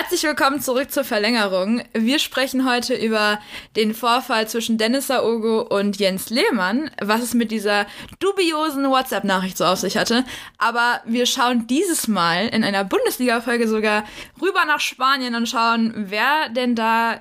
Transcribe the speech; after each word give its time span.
Herzlich 0.00 0.22
willkommen 0.22 0.62
zurück 0.62 0.90
zur 0.90 1.04
Verlängerung. 1.04 1.82
Wir 1.92 2.18
sprechen 2.18 2.66
heute 2.66 2.94
über 2.94 3.38
den 3.76 3.94
Vorfall 3.94 4.48
zwischen 4.48 4.78
Dennis 4.78 5.08
Saogo 5.08 5.60
und 5.60 5.98
Jens 5.98 6.30
Lehmann, 6.30 6.90
was 7.02 7.20
es 7.20 7.34
mit 7.34 7.50
dieser 7.50 7.86
dubiosen 8.18 8.88
WhatsApp-Nachricht 8.88 9.58
so 9.58 9.66
auf 9.66 9.78
sich 9.78 9.98
hatte. 9.98 10.24
Aber 10.56 11.02
wir 11.04 11.26
schauen 11.26 11.66
dieses 11.66 12.08
Mal 12.08 12.48
in 12.48 12.64
einer 12.64 12.82
Bundesliga-Folge 12.82 13.68
sogar 13.68 14.04
rüber 14.40 14.64
nach 14.64 14.80
Spanien 14.80 15.34
und 15.34 15.46
schauen, 15.50 15.92
wer 15.94 16.48
denn 16.48 16.74
da 16.74 17.20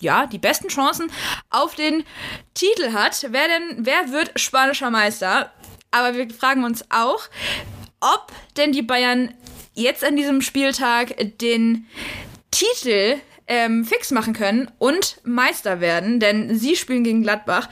ja, 0.00 0.26
die 0.26 0.38
besten 0.38 0.66
Chancen 0.66 1.12
auf 1.48 1.76
den 1.76 2.02
Titel 2.54 2.92
hat. 2.92 3.24
Wer 3.30 3.46
denn, 3.46 3.86
wer 3.86 4.10
wird 4.10 4.32
spanischer 4.34 4.90
Meister? 4.90 5.52
Aber 5.92 6.16
wir 6.16 6.28
fragen 6.28 6.64
uns 6.64 6.84
auch, 6.90 7.20
ob 8.00 8.32
denn 8.56 8.72
die 8.72 8.82
Bayern 8.82 9.32
jetzt 9.74 10.04
an 10.04 10.16
diesem 10.16 10.42
Spieltag 10.42 11.38
den 11.38 11.86
Titel 12.50 13.20
ähm, 13.46 13.84
fix 13.84 14.12
machen 14.12 14.32
können 14.32 14.70
und 14.78 15.18
Meister 15.24 15.80
werden, 15.80 16.20
denn 16.20 16.56
sie 16.56 16.76
spielen 16.76 17.02
gegen 17.02 17.22
Gladbach. 17.22 17.68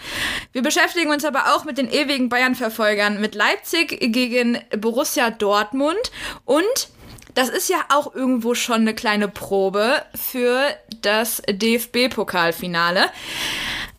Wir 0.53 0.63
beschäftigen 0.63 1.11
uns 1.11 1.25
aber 1.25 1.55
auch 1.55 1.65
mit 1.65 1.79
den 1.79 1.89
ewigen 1.89 2.29
Bayern-Verfolgern, 2.29 3.21
mit 3.21 3.37
Leipzig 3.37 3.99
gegen 4.13 4.59
Borussia 4.77 5.31
Dortmund 5.31 6.11
und 6.45 6.89
das 7.35 7.49
ist 7.49 7.69
ja 7.69 7.85
auch 7.91 8.13
irgendwo 8.13 8.55
schon 8.55 8.81
eine 8.81 8.95
kleine 8.95 9.29
Probe 9.29 10.03
für 10.15 10.75
das 11.03 11.41
DFB-Pokalfinale. 11.49 13.05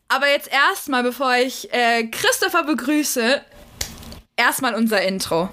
Aber 0.09 0.27
jetzt 0.27 0.51
erstmal, 0.51 1.03
bevor 1.03 1.35
ich 1.35 1.71
äh, 1.71 2.07
Christopher 2.07 2.63
begrüße, 2.63 3.41
erstmal 4.35 4.75
unser 4.75 5.01
Intro. 5.03 5.49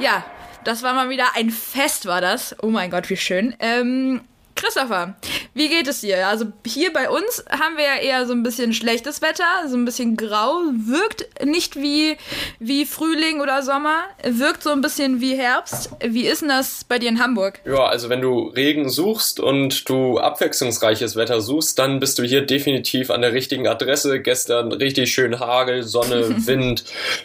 Ja, 0.00 0.24
das 0.64 0.82
war 0.82 0.94
mal 0.94 1.10
wieder 1.10 1.34
ein 1.34 1.50
Fest, 1.50 2.06
war 2.06 2.20
das. 2.20 2.56
Oh 2.62 2.68
mein 2.68 2.90
Gott, 2.90 3.10
wie 3.10 3.16
schön. 3.16 3.54
Ähm, 3.58 4.20
Christopher, 4.58 5.14
wie 5.54 5.68
geht 5.68 5.86
es 5.86 6.00
dir? 6.00 6.26
Also 6.26 6.46
hier 6.66 6.92
bei 6.92 7.08
uns 7.08 7.44
haben 7.48 7.76
wir 7.76 7.84
ja 7.84 7.96
eher 8.02 8.26
so 8.26 8.32
ein 8.32 8.42
bisschen 8.42 8.74
schlechtes 8.74 9.22
Wetter, 9.22 9.44
so 9.68 9.76
ein 9.76 9.84
bisschen 9.84 10.16
grau, 10.16 10.62
wirkt 10.86 11.28
nicht 11.44 11.76
wie, 11.76 12.16
wie 12.58 12.84
Frühling 12.84 13.40
oder 13.40 13.62
Sommer, 13.62 14.02
wirkt 14.24 14.64
so 14.64 14.70
ein 14.70 14.80
bisschen 14.80 15.20
wie 15.20 15.36
Herbst. 15.36 15.90
Wie 16.04 16.26
ist 16.26 16.42
denn 16.42 16.48
das 16.48 16.82
bei 16.82 16.98
dir 16.98 17.08
in 17.08 17.22
Hamburg? 17.22 17.60
Ja, 17.64 17.86
also 17.86 18.08
wenn 18.08 18.20
du 18.20 18.48
Regen 18.48 18.88
suchst 18.88 19.38
und 19.38 19.88
du 19.88 20.18
abwechslungsreiches 20.18 21.14
Wetter 21.14 21.40
suchst, 21.40 21.78
dann 21.78 22.00
bist 22.00 22.18
du 22.18 22.24
hier 22.24 22.42
definitiv 22.42 23.10
an 23.10 23.22
der 23.22 23.32
richtigen 23.32 23.68
Adresse. 23.68 24.20
Gestern 24.20 24.72
richtig 24.72 25.14
schön 25.14 25.38
Hagel, 25.38 25.84
Sonne, 25.84 26.46
Wind, 26.46 26.84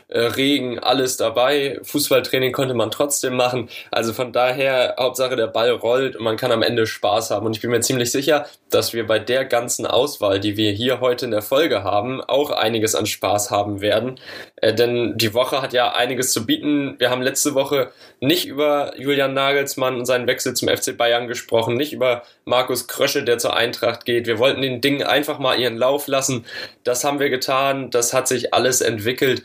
äh, 0.10 0.20
Regen, 0.20 0.78
alles 0.78 1.18
dabei. 1.18 1.80
Fußballtraining 1.82 2.52
konnte 2.52 2.76
man 2.76 2.92
trotzdem 2.92 3.36
machen. 3.36 3.70
Also 3.90 4.14
von 4.14 4.32
daher, 4.32 4.98
Hauptsache 5.00 5.36
der 5.36 5.48
Ball 5.48 5.72
rollt 5.72 6.16
und 6.16 6.24
man 6.24 6.38
kann 6.38 6.52
am 6.52 6.62
Ende 6.62 6.86
Spaß 6.86 7.23
Spaß 7.24 7.32
haben. 7.32 7.46
Und 7.46 7.56
ich 7.56 7.62
bin 7.62 7.72
mir 7.72 7.80
ziemlich 7.82 8.12
sicher, 8.12 8.46
dass 8.70 8.94
wir 8.94 9.08
bei 9.08 9.20
der 9.20 9.46
ganzen 9.46 9.86
Auswahl, 9.86 10.40
die 10.40 10.58
wir 10.58 10.72
hier 10.72 11.00
heute 11.00 11.26
in 11.26 11.32
der 11.32 11.42
Folge 11.42 11.84
haben, 11.84 12.22
auch 12.22 12.50
einiges 12.52 12.96
an 12.96 13.06
Spaß 13.06 13.52
haben 13.52 13.82
werden. 13.82 14.20
Äh, 14.58 14.74
denn 14.74 15.18
die 15.18 15.34
Woche 15.34 15.62
hat 15.62 15.74
ja 15.74 15.94
einiges 15.94 16.32
zu 16.32 16.46
bieten. 16.46 16.96
Wir 17.00 17.10
haben 17.10 17.22
letzte 17.22 17.56
Woche 17.56 17.92
nicht 18.20 18.46
über 18.46 18.94
Julian 18.98 19.34
Nagelsmann 19.34 19.98
und 19.98 20.06
seinen 20.06 20.28
Wechsel 20.28 20.54
zum 20.54 20.70
FC 20.70 20.98
Bayern 20.98 21.28
gesprochen, 21.28 21.76
nicht 21.76 21.94
über 21.94 22.24
Markus 22.46 22.88
Krösche, 22.88 23.24
der 23.24 23.38
zur 23.38 23.56
Eintracht 23.56 24.06
geht. 24.06 24.28
Wir 24.28 24.40
wollten 24.40 24.62
den 24.62 24.82
Dingen 24.82 25.04
einfach 25.04 25.40
mal 25.40 25.60
ihren 25.60 25.78
Lauf 25.78 26.08
lassen. 26.08 26.46
Das 26.84 27.04
haben 27.04 27.20
wir 27.20 27.30
getan. 27.30 27.90
Das 27.90 28.14
hat 28.14 28.28
sich 28.28 28.54
alles 28.54 28.82
entwickelt 28.82 29.44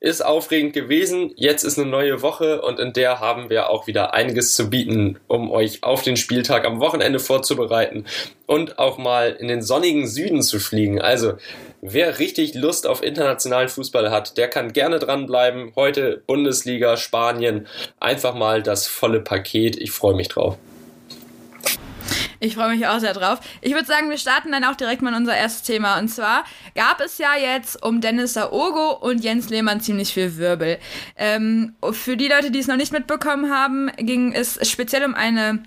ist 0.00 0.24
aufregend 0.24 0.72
gewesen. 0.72 1.32
Jetzt 1.36 1.62
ist 1.62 1.78
eine 1.78 1.88
neue 1.88 2.22
Woche 2.22 2.62
und 2.62 2.80
in 2.80 2.94
der 2.94 3.20
haben 3.20 3.50
wir 3.50 3.68
auch 3.68 3.86
wieder 3.86 4.14
einiges 4.14 4.54
zu 4.54 4.70
bieten, 4.70 5.18
um 5.28 5.50
euch 5.50 5.82
auf 5.82 6.02
den 6.02 6.16
Spieltag 6.16 6.64
am 6.64 6.80
Wochenende 6.80 7.18
vorzubereiten 7.18 8.06
und 8.46 8.78
auch 8.78 8.96
mal 8.96 9.36
in 9.38 9.48
den 9.48 9.62
sonnigen 9.62 10.08
Süden 10.08 10.40
zu 10.40 10.58
fliegen. 10.58 11.02
Also, 11.02 11.34
wer 11.82 12.18
richtig 12.18 12.54
Lust 12.54 12.86
auf 12.86 13.02
internationalen 13.02 13.68
Fußball 13.68 14.10
hat, 14.10 14.38
der 14.38 14.48
kann 14.48 14.72
gerne 14.72 14.98
dranbleiben. 14.98 15.72
Heute 15.76 16.22
Bundesliga, 16.26 16.96
Spanien, 16.96 17.66
einfach 18.00 18.34
mal 18.34 18.62
das 18.62 18.86
volle 18.86 19.20
Paket. 19.20 19.76
Ich 19.76 19.90
freue 19.90 20.14
mich 20.14 20.28
drauf. 20.28 20.56
Ich 22.42 22.54
freue 22.54 22.74
mich 22.74 22.86
auch 22.86 22.98
sehr 23.00 23.12
drauf. 23.12 23.38
Ich 23.60 23.74
würde 23.74 23.84
sagen, 23.84 24.08
wir 24.08 24.16
starten 24.16 24.50
dann 24.50 24.64
auch 24.64 24.74
direkt 24.74 25.02
mal 25.02 25.10
in 25.10 25.16
unser 25.16 25.36
erstes 25.36 25.62
Thema. 25.62 25.98
Und 25.98 26.08
zwar 26.08 26.44
gab 26.74 27.00
es 27.00 27.18
ja 27.18 27.36
jetzt 27.36 27.82
um 27.84 28.00
Dennis 28.00 28.32
Saogo 28.32 28.92
und 28.92 29.22
Jens 29.22 29.50
Lehmann 29.50 29.82
ziemlich 29.82 30.14
viel 30.14 30.38
Wirbel. 30.38 30.78
Ähm, 31.16 31.74
für 31.92 32.16
die 32.16 32.28
Leute, 32.28 32.50
die 32.50 32.58
es 32.58 32.66
noch 32.66 32.76
nicht 32.76 32.92
mitbekommen 32.92 33.52
haben, 33.52 33.90
ging 33.98 34.32
es 34.32 34.58
speziell 34.68 35.04
um 35.04 35.14
eine 35.14 35.62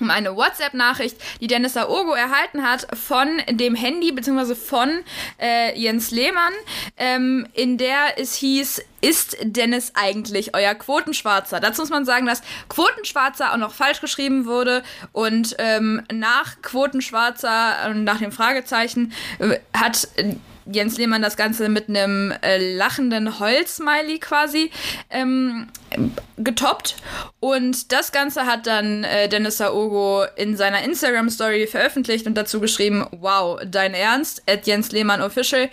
um 0.00 0.10
eine 0.10 0.36
WhatsApp-Nachricht, 0.36 1.16
die 1.40 1.46
Dennis 1.46 1.76
Aogo 1.76 2.14
erhalten 2.14 2.62
hat 2.62 2.86
von 2.96 3.28
dem 3.50 3.74
Handy 3.74 4.12
bzw. 4.12 4.54
von 4.54 5.00
äh, 5.40 5.78
Jens 5.78 6.10
Lehmann, 6.10 6.52
ähm, 6.96 7.46
in 7.54 7.78
der 7.78 8.18
es 8.18 8.34
hieß, 8.34 8.82
ist 9.00 9.36
Dennis 9.42 9.92
eigentlich 9.94 10.54
euer 10.54 10.74
Quotenschwarzer? 10.74 11.60
Dazu 11.60 11.82
muss 11.82 11.90
man 11.90 12.04
sagen, 12.04 12.26
dass 12.26 12.42
Quotenschwarzer 12.68 13.52
auch 13.52 13.56
noch 13.56 13.72
falsch 13.72 14.00
geschrieben 14.00 14.46
wurde 14.46 14.82
und 15.12 15.54
ähm, 15.58 16.02
nach 16.12 16.60
Quotenschwarzer, 16.62 17.90
äh, 17.90 17.94
nach 17.94 18.18
dem 18.18 18.32
Fragezeichen, 18.32 19.12
äh, 19.38 19.58
hat 19.72 20.08
Jens 20.70 20.98
Lehmann 20.98 21.22
das 21.22 21.36
Ganze 21.36 21.68
mit 21.68 21.88
einem 21.88 22.32
äh, 22.42 22.76
lachenden 22.76 23.38
Holzsmiley 23.38 24.18
quasi 24.18 24.70
ähm, 25.10 25.68
getoppt. 26.36 26.96
Und 27.40 27.92
das 27.92 28.12
Ganze 28.12 28.46
hat 28.46 28.66
dann 28.66 29.04
äh, 29.04 29.28
Dennis 29.28 29.58
Saogo 29.58 30.24
in 30.36 30.56
seiner 30.56 30.82
Instagram-Story 30.82 31.66
veröffentlicht 31.66 32.26
und 32.26 32.34
dazu 32.34 32.60
geschrieben: 32.60 33.06
Wow, 33.12 33.60
dein 33.64 33.94
Ernst? 33.94 34.42
At 34.48 34.66
Jens 34.66 34.92
Lehmann 34.92 35.22
Official. 35.22 35.68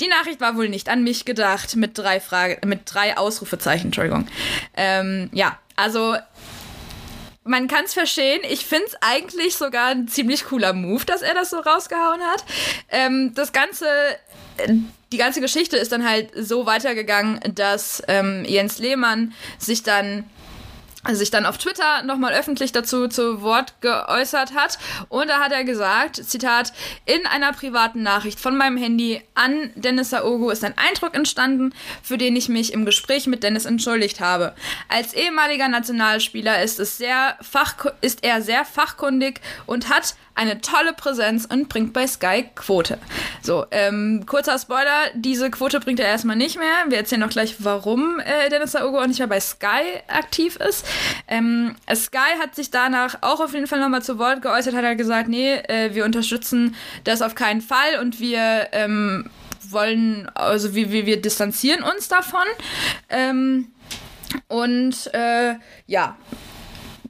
Die 0.00 0.08
Nachricht 0.08 0.40
war 0.40 0.56
wohl 0.56 0.68
nicht 0.68 0.88
an 0.88 1.02
mich 1.02 1.24
gedacht, 1.24 1.76
mit 1.76 1.96
drei 1.96 2.20
Frage, 2.20 2.58
mit 2.66 2.82
drei 2.84 3.16
Ausrufezeichen, 3.16 3.86
Entschuldigung. 3.86 4.26
Ähm, 4.76 5.30
ja, 5.32 5.58
also 5.76 6.16
man 7.44 7.68
kann 7.68 7.84
es 7.84 7.94
verstehen. 7.94 8.40
Ich 8.48 8.64
finde 8.64 8.86
es 8.86 8.96
eigentlich 9.00 9.54
sogar 9.56 9.88
ein 9.88 10.08
ziemlich 10.08 10.44
cooler 10.46 10.72
Move, 10.72 11.04
dass 11.04 11.22
er 11.22 11.34
das 11.34 11.50
so 11.50 11.58
rausgehauen 11.58 12.22
hat. 12.22 12.44
Ähm, 12.88 13.32
das 13.34 13.52
Ganze, 13.52 13.86
die 15.12 15.18
ganze 15.18 15.40
Geschichte 15.40 15.76
ist 15.76 15.92
dann 15.92 16.08
halt 16.08 16.30
so 16.34 16.66
weitergegangen, 16.66 17.40
dass 17.54 18.02
ähm, 18.08 18.44
Jens 18.46 18.78
Lehmann 18.78 19.34
sich 19.58 19.82
dann 19.82 20.24
sich 21.12 21.30
dann 21.30 21.46
auf 21.46 21.58
Twitter 21.58 22.02
nochmal 22.04 22.32
öffentlich 22.32 22.72
dazu 22.72 23.08
zu 23.08 23.42
Wort 23.42 23.80
geäußert 23.80 24.54
hat. 24.54 24.78
Und 25.08 25.28
da 25.28 25.40
hat 25.40 25.52
er 25.52 25.64
gesagt, 25.64 26.16
Zitat, 26.16 26.72
in 27.04 27.26
einer 27.26 27.52
privaten 27.52 28.02
Nachricht 28.02 28.40
von 28.40 28.56
meinem 28.56 28.76
Handy 28.76 29.22
an 29.34 29.70
Dennis 29.74 30.10
Saogo 30.10 30.50
ist 30.50 30.64
ein 30.64 30.78
Eindruck 30.78 31.14
entstanden, 31.14 31.74
für 32.02 32.18
den 32.18 32.36
ich 32.36 32.48
mich 32.48 32.72
im 32.72 32.84
Gespräch 32.84 33.26
mit 33.26 33.42
Dennis 33.42 33.66
entschuldigt 33.66 34.20
habe. 34.20 34.54
Als 34.88 35.12
ehemaliger 35.14 35.68
Nationalspieler 35.68 36.62
ist, 36.62 36.80
es 36.80 36.96
sehr 36.96 37.36
fach, 37.40 37.86
ist 38.00 38.24
er 38.24 38.40
sehr 38.42 38.64
fachkundig 38.64 39.40
und 39.66 39.88
hat 39.88 40.14
eine 40.34 40.60
tolle 40.60 40.92
Präsenz 40.92 41.46
und 41.46 41.68
bringt 41.68 41.92
bei 41.92 42.06
Sky 42.06 42.44
Quote. 42.54 42.98
So, 43.42 43.66
ähm, 43.70 44.24
kurzer 44.26 44.58
Spoiler, 44.58 45.10
diese 45.14 45.50
Quote 45.50 45.80
bringt 45.80 46.00
er 46.00 46.06
erstmal 46.06 46.36
nicht 46.36 46.58
mehr. 46.58 46.84
Wir 46.88 46.98
erzählen 46.98 47.20
noch 47.20 47.30
gleich, 47.30 47.56
warum 47.60 48.20
äh, 48.20 48.48
Dennis 48.50 48.72
Saogo 48.72 49.00
auch 49.00 49.06
nicht 49.06 49.18
mehr 49.18 49.28
bei 49.28 49.40
Sky 49.40 50.00
aktiv 50.08 50.56
ist. 50.56 50.86
Ähm, 51.28 51.76
Sky 51.94 52.38
hat 52.40 52.54
sich 52.54 52.70
danach 52.70 53.18
auch 53.20 53.40
auf 53.40 53.54
jeden 53.54 53.66
Fall 53.66 53.80
nochmal 53.80 54.02
zu 54.02 54.18
Wort 54.18 54.42
geäußert, 54.42 54.74
hat 54.74 54.84
er 54.84 54.96
gesagt, 54.96 55.28
nee, 55.28 55.54
äh, 55.54 55.94
wir 55.94 56.04
unterstützen 56.04 56.74
das 57.04 57.22
auf 57.22 57.34
keinen 57.34 57.60
Fall 57.60 58.00
und 58.00 58.18
wir 58.18 58.68
ähm, 58.72 59.30
wollen, 59.70 60.28
also 60.34 60.74
wir, 60.74 60.90
wir, 60.90 61.06
wir 61.06 61.20
distanzieren 61.20 61.82
uns 61.82 62.08
davon. 62.08 62.46
Ähm, 63.08 63.68
und 64.48 65.12
äh, 65.14 65.54
ja, 65.86 66.16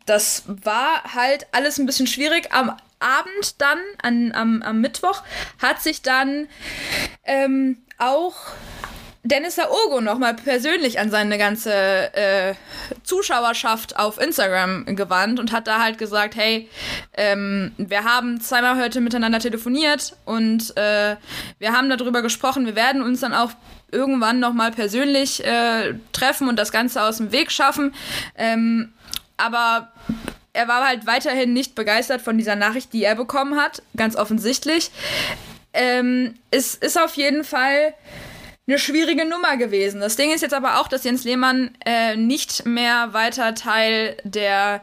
das 0.06 0.44
war 0.46 1.14
halt 1.14 1.46
alles 1.52 1.78
ein 1.78 1.86
bisschen 1.86 2.06
schwierig. 2.06 2.52
Am 2.52 2.76
Abend 3.04 3.60
dann, 3.60 3.78
an, 4.02 4.32
am, 4.32 4.62
am 4.62 4.80
Mittwoch, 4.80 5.22
hat 5.60 5.82
sich 5.82 6.02
dann 6.02 6.48
ähm, 7.24 7.78
auch 7.98 8.34
Dennis 9.26 9.58
Aogo 9.58 10.02
nochmal 10.02 10.34
persönlich 10.34 11.00
an 11.00 11.10
seine 11.10 11.38
ganze 11.38 11.72
äh, 12.14 12.54
Zuschauerschaft 13.04 13.96
auf 13.96 14.20
Instagram 14.20 14.84
gewandt 14.96 15.40
und 15.40 15.50
hat 15.50 15.66
da 15.66 15.82
halt 15.82 15.96
gesagt, 15.96 16.36
hey, 16.36 16.68
ähm, 17.14 17.72
wir 17.78 18.04
haben 18.04 18.42
zweimal 18.42 18.78
heute 18.78 19.00
miteinander 19.00 19.38
telefoniert 19.38 20.14
und 20.26 20.76
äh, 20.76 21.16
wir 21.58 21.72
haben 21.72 21.88
darüber 21.88 22.20
gesprochen, 22.20 22.66
wir 22.66 22.76
werden 22.76 23.00
uns 23.00 23.20
dann 23.20 23.32
auch 23.32 23.52
irgendwann 23.90 24.40
nochmal 24.40 24.72
persönlich 24.72 25.42
äh, 25.42 25.94
treffen 26.12 26.48
und 26.48 26.58
das 26.58 26.70
Ganze 26.70 27.02
aus 27.02 27.16
dem 27.16 27.32
Weg 27.32 27.50
schaffen. 27.50 27.94
Ähm, 28.36 28.92
aber 29.38 29.90
er 30.54 30.68
war 30.68 30.86
halt 30.86 31.06
weiterhin 31.06 31.52
nicht 31.52 31.74
begeistert 31.74 32.22
von 32.22 32.38
dieser 32.38 32.56
Nachricht, 32.56 32.92
die 32.92 33.04
er 33.04 33.16
bekommen 33.16 33.56
hat, 33.56 33.82
ganz 33.96 34.16
offensichtlich. 34.16 34.90
Ähm, 35.74 36.36
es 36.50 36.74
ist 36.74 36.98
auf 36.98 37.14
jeden 37.16 37.44
Fall 37.44 37.92
eine 38.66 38.78
schwierige 38.78 39.28
Nummer 39.28 39.56
gewesen. 39.56 40.00
Das 40.00 40.16
Ding 40.16 40.32
ist 40.32 40.40
jetzt 40.40 40.54
aber 40.54 40.80
auch, 40.80 40.88
dass 40.88 41.04
Jens 41.04 41.24
Lehmann 41.24 41.72
äh, 41.84 42.16
nicht 42.16 42.64
mehr 42.64 43.12
weiter 43.12 43.54
Teil 43.54 44.16
der 44.24 44.80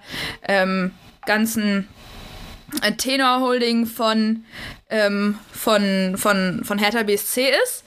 ähm, 0.47 0.91
ganzen 1.25 1.88
äh, 2.81 2.91
Tenor-Holding 2.91 3.85
von, 3.85 4.45
ähm, 4.89 5.39
von, 5.51 6.15
von, 6.17 6.63
von 6.63 6.77
Hertha 6.77 7.03
BSC 7.03 7.50
ist. 7.63 7.83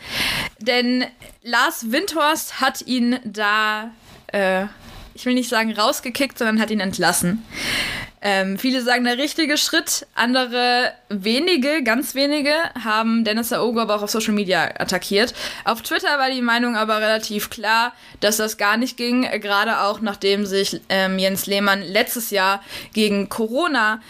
Denn 0.58 1.04
Lars 1.42 1.92
Windhorst 1.92 2.60
hat 2.60 2.82
ihn 2.86 3.20
da, 3.24 3.90
äh, 4.28 4.66
ich 5.14 5.26
will 5.26 5.34
nicht 5.34 5.48
sagen 5.48 5.72
rausgekickt, 5.72 6.38
sondern 6.38 6.60
hat 6.60 6.70
ihn 6.70 6.80
entlassen. 6.80 7.44
Ähm, 8.26 8.58
viele 8.58 8.80
sagen 8.80 9.04
der 9.04 9.18
richtige 9.18 9.58
Schritt, 9.58 10.06
andere 10.14 10.92
wenige, 11.10 11.82
ganz 11.82 12.14
wenige, 12.14 12.54
haben 12.82 13.22
Dennis 13.22 13.52
Aogo 13.52 13.80
aber 13.80 13.96
auch 13.96 14.02
auf 14.02 14.10
Social 14.10 14.32
Media 14.32 14.64
attackiert. 14.80 15.34
Auf 15.66 15.82
Twitter 15.82 16.18
war 16.18 16.30
die 16.30 16.40
Meinung 16.40 16.74
aber 16.74 17.02
relativ 17.02 17.50
klar, 17.50 17.92
dass 18.20 18.38
das 18.38 18.56
gar 18.56 18.78
nicht 18.78 18.96
ging, 18.96 19.28
gerade 19.40 19.80
auch 19.80 20.00
nachdem 20.00 20.46
sich 20.46 20.80
ähm, 20.88 21.18
Jens 21.18 21.44
Lehmann 21.44 21.82
letztes 21.82 22.30
Jahr 22.30 22.62
gegen 22.94 23.28
Corona 23.28 24.00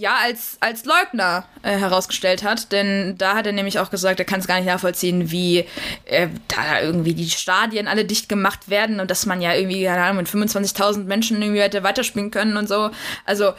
ja, 0.00 0.16
als, 0.22 0.56
als 0.60 0.86
Leugner 0.86 1.44
äh, 1.62 1.76
herausgestellt 1.76 2.42
hat. 2.42 2.72
Denn 2.72 3.16
da 3.18 3.34
hat 3.34 3.46
er 3.46 3.52
nämlich 3.52 3.78
auch 3.78 3.90
gesagt, 3.90 4.18
er 4.18 4.24
kann 4.24 4.40
es 4.40 4.46
gar 4.46 4.56
nicht 4.56 4.66
nachvollziehen, 4.66 5.30
wie 5.30 5.66
äh, 6.06 6.28
da 6.48 6.80
irgendwie 6.80 7.14
die 7.14 7.28
Stadien 7.28 7.86
alle 7.86 8.04
dicht 8.04 8.28
gemacht 8.28 8.70
werden 8.70 8.98
und 8.98 9.10
dass 9.10 9.26
man 9.26 9.42
ja 9.42 9.54
irgendwie, 9.54 9.84
keine 9.84 10.02
Ahnung, 10.02 10.16
mit 10.18 10.28
25.000 10.28 11.04
Menschen 11.04 11.40
irgendwie 11.40 11.60
hätte 11.60 11.82
weiterspielen 11.82 12.30
können 12.30 12.56
und 12.56 12.68
so. 12.68 12.90
Also 13.26 13.52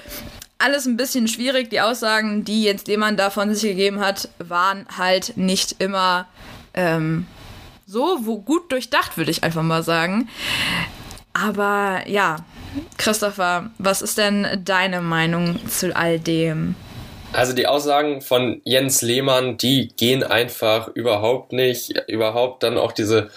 alles 0.58 0.86
ein 0.86 0.98
bisschen 0.98 1.28
schwierig. 1.28 1.70
Die 1.70 1.82
Aussagen, 1.82 2.44
die 2.44 2.64
Jens 2.64 2.86
Lehmann 2.86 3.18
da 3.18 3.30
von 3.30 3.54
sich 3.54 3.64
gegeben 3.64 4.00
hat, 4.00 4.30
waren 4.40 4.88
halt 4.98 5.38
nicht 5.38 5.76
immer 5.80 6.28
ähm, 6.74 7.28
so 7.86 8.18
gut 8.20 8.72
durchdacht, 8.72 9.18
würde 9.18 9.32
ich 9.32 9.44
einfach 9.44 9.64
mal 9.64 9.84
sagen. 9.84 10.28
Aber 11.34 12.04
ja, 12.08 12.38
Christopher, 12.98 13.70
was 13.78 14.02
ist 14.02 14.18
denn 14.18 14.48
deine 14.64 15.02
Meinung 15.02 15.60
zu 15.68 15.96
all 15.96 16.20
dem? 16.20 16.76
Also 17.34 17.54
die 17.54 17.68
Aussagen 17.68 18.22
von 18.22 18.62
Jens 18.66 19.02
Lehmann, 19.02 19.58
die 19.58 19.90
gehen 19.96 20.24
einfach 20.24 20.90
überhaupt 20.90 21.54
nicht. 21.54 21.94
Überhaupt 22.08 22.64
dann 22.64 22.78
auch 22.78 22.92
diese 22.92 23.30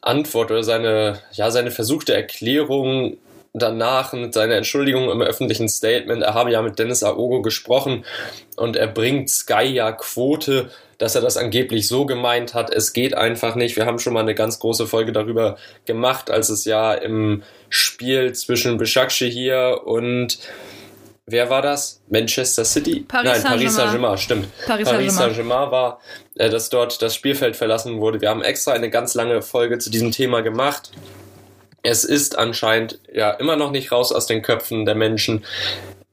Antwort 0.00 0.50
oder 0.50 0.62
seine, 0.62 1.20
ja, 1.32 1.50
seine 1.50 1.70
versuchte 1.70 2.14
Erklärung 2.14 3.18
danach 3.58 4.12
mit 4.12 4.34
seiner 4.34 4.54
Entschuldigung 4.54 5.10
im 5.10 5.22
öffentlichen 5.22 5.68
Statement, 5.68 6.22
er 6.22 6.34
habe 6.34 6.52
ja 6.52 6.62
mit 6.62 6.78
Dennis 6.78 7.02
Aogo 7.02 7.42
gesprochen 7.42 8.04
und 8.56 8.76
er 8.76 8.86
bringt 8.86 9.30
Sky 9.30 9.64
ja 9.64 9.92
Quote, 9.92 10.70
dass 10.98 11.14
er 11.14 11.20
das 11.20 11.36
angeblich 11.36 11.88
so 11.88 12.06
gemeint 12.06 12.54
hat. 12.54 12.72
Es 12.72 12.92
geht 12.92 13.14
einfach 13.14 13.54
nicht. 13.54 13.76
Wir 13.76 13.86
haben 13.86 13.98
schon 13.98 14.14
mal 14.14 14.20
eine 14.20 14.34
ganz 14.34 14.58
große 14.58 14.86
Folge 14.86 15.12
darüber 15.12 15.56
gemacht, 15.84 16.30
als 16.30 16.48
es 16.48 16.64
ja 16.64 16.94
im 16.94 17.42
Spiel 17.68 18.32
zwischen 18.32 18.78
Besiktas 18.78 19.16
hier 19.16 19.82
und 19.84 20.38
wer 21.26 21.50
war 21.50 21.62
das? 21.62 22.00
Manchester 22.08 22.64
City? 22.64 23.04
Paris 23.06 23.30
Nein, 23.30 23.42
Paris 23.42 23.74
Saint-Germain, 23.74 24.18
stimmt. 24.18 24.48
Paris 24.66 25.16
Saint-Germain 25.16 25.70
war, 25.70 26.00
äh, 26.36 26.48
dass 26.48 26.70
dort 26.70 27.02
das 27.02 27.14
Spielfeld 27.14 27.56
verlassen 27.56 28.00
wurde. 28.00 28.20
Wir 28.20 28.30
haben 28.30 28.42
extra 28.42 28.72
eine 28.72 28.90
ganz 28.90 29.14
lange 29.14 29.42
Folge 29.42 29.78
zu 29.78 29.90
diesem 29.90 30.12
Thema 30.12 30.40
gemacht. 30.40 30.92
Es 31.82 32.04
ist 32.04 32.38
anscheinend 32.38 33.00
ja 33.12 33.30
immer 33.30 33.56
noch 33.56 33.70
nicht 33.70 33.92
raus 33.92 34.12
aus 34.12 34.26
den 34.26 34.42
Köpfen 34.42 34.86
der 34.86 34.94
Menschen. 34.94 35.44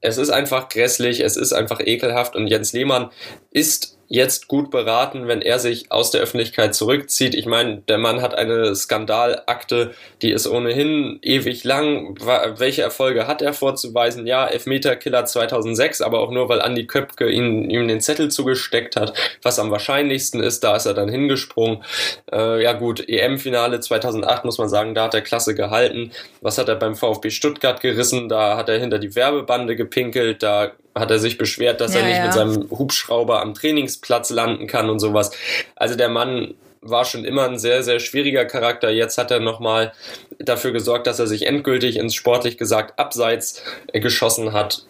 Es 0.00 0.18
ist 0.18 0.30
einfach 0.30 0.68
grässlich, 0.68 1.20
es 1.20 1.36
ist 1.36 1.52
einfach 1.52 1.80
ekelhaft 1.80 2.36
und 2.36 2.46
Jens 2.46 2.72
Lehmann 2.72 3.10
ist 3.50 3.93
jetzt 4.08 4.48
gut 4.48 4.70
beraten, 4.70 5.28
wenn 5.28 5.42
er 5.42 5.58
sich 5.58 5.90
aus 5.90 6.10
der 6.10 6.20
Öffentlichkeit 6.20 6.74
zurückzieht. 6.74 7.34
Ich 7.34 7.46
meine, 7.46 7.78
der 7.88 7.98
Mann 7.98 8.22
hat 8.22 8.34
eine 8.34 8.74
Skandalakte, 8.74 9.94
die 10.22 10.30
ist 10.30 10.46
ohnehin 10.46 11.18
ewig 11.22 11.64
lang. 11.64 12.16
Welche 12.58 12.82
Erfolge 12.82 13.26
hat 13.26 13.42
er 13.42 13.52
vorzuweisen? 13.52 14.26
Ja, 14.26 14.46
Elfmeterkiller 14.46 15.24
2006, 15.24 16.00
aber 16.00 16.20
auch 16.20 16.30
nur, 16.30 16.48
weil 16.48 16.60
Andi 16.60 16.86
Köpke 16.86 17.30
ihn, 17.30 17.70
ihm 17.70 17.88
den 17.88 18.00
Zettel 18.00 18.30
zugesteckt 18.30 18.96
hat, 18.96 19.14
was 19.42 19.58
am 19.58 19.70
wahrscheinlichsten 19.70 20.40
ist. 20.40 20.64
Da 20.64 20.76
ist 20.76 20.86
er 20.86 20.94
dann 20.94 21.08
hingesprungen. 21.08 21.84
Äh, 22.32 22.62
ja 22.62 22.72
gut, 22.72 23.08
EM-Finale 23.08 23.80
2008 23.80 24.44
muss 24.44 24.58
man 24.58 24.68
sagen, 24.68 24.94
da 24.94 25.04
hat 25.04 25.14
er 25.14 25.22
klasse 25.22 25.54
gehalten. 25.54 26.12
Was 26.40 26.58
hat 26.58 26.68
er 26.68 26.76
beim 26.76 26.94
VfB 26.94 27.30
Stuttgart 27.30 27.80
gerissen? 27.80 28.28
Da 28.28 28.56
hat 28.56 28.68
er 28.68 28.78
hinter 28.78 28.98
die 28.98 29.14
Werbebande 29.14 29.76
gepinkelt. 29.76 30.42
Da 30.42 30.72
hat 30.94 31.10
er 31.10 31.18
sich 31.18 31.38
beschwert, 31.38 31.80
dass 31.80 31.94
ja, 31.94 32.00
er 32.00 32.06
nicht 32.06 32.16
ja. 32.16 32.24
mit 32.24 32.32
seinem 32.32 32.70
Hubschrauber 32.70 33.40
am 33.42 33.54
Trainingsplatz 33.54 34.30
landen 34.30 34.66
kann 34.66 34.90
und 34.90 35.00
sowas. 35.00 35.32
Also 35.76 35.96
der 35.96 36.08
Mann 36.08 36.54
war 36.80 37.04
schon 37.04 37.24
immer 37.24 37.48
ein 37.48 37.58
sehr, 37.58 37.82
sehr 37.82 37.98
schwieriger 37.98 38.44
Charakter. 38.44 38.90
Jetzt 38.90 39.18
hat 39.18 39.30
er 39.30 39.40
nochmal 39.40 39.92
dafür 40.38 40.72
gesorgt, 40.72 41.06
dass 41.06 41.18
er 41.18 41.26
sich 41.26 41.46
endgültig 41.46 41.96
ins 41.96 42.14
sportlich 42.14 42.58
gesagt 42.58 42.98
Abseits 42.98 43.62
geschossen 43.92 44.52
hat. 44.52 44.84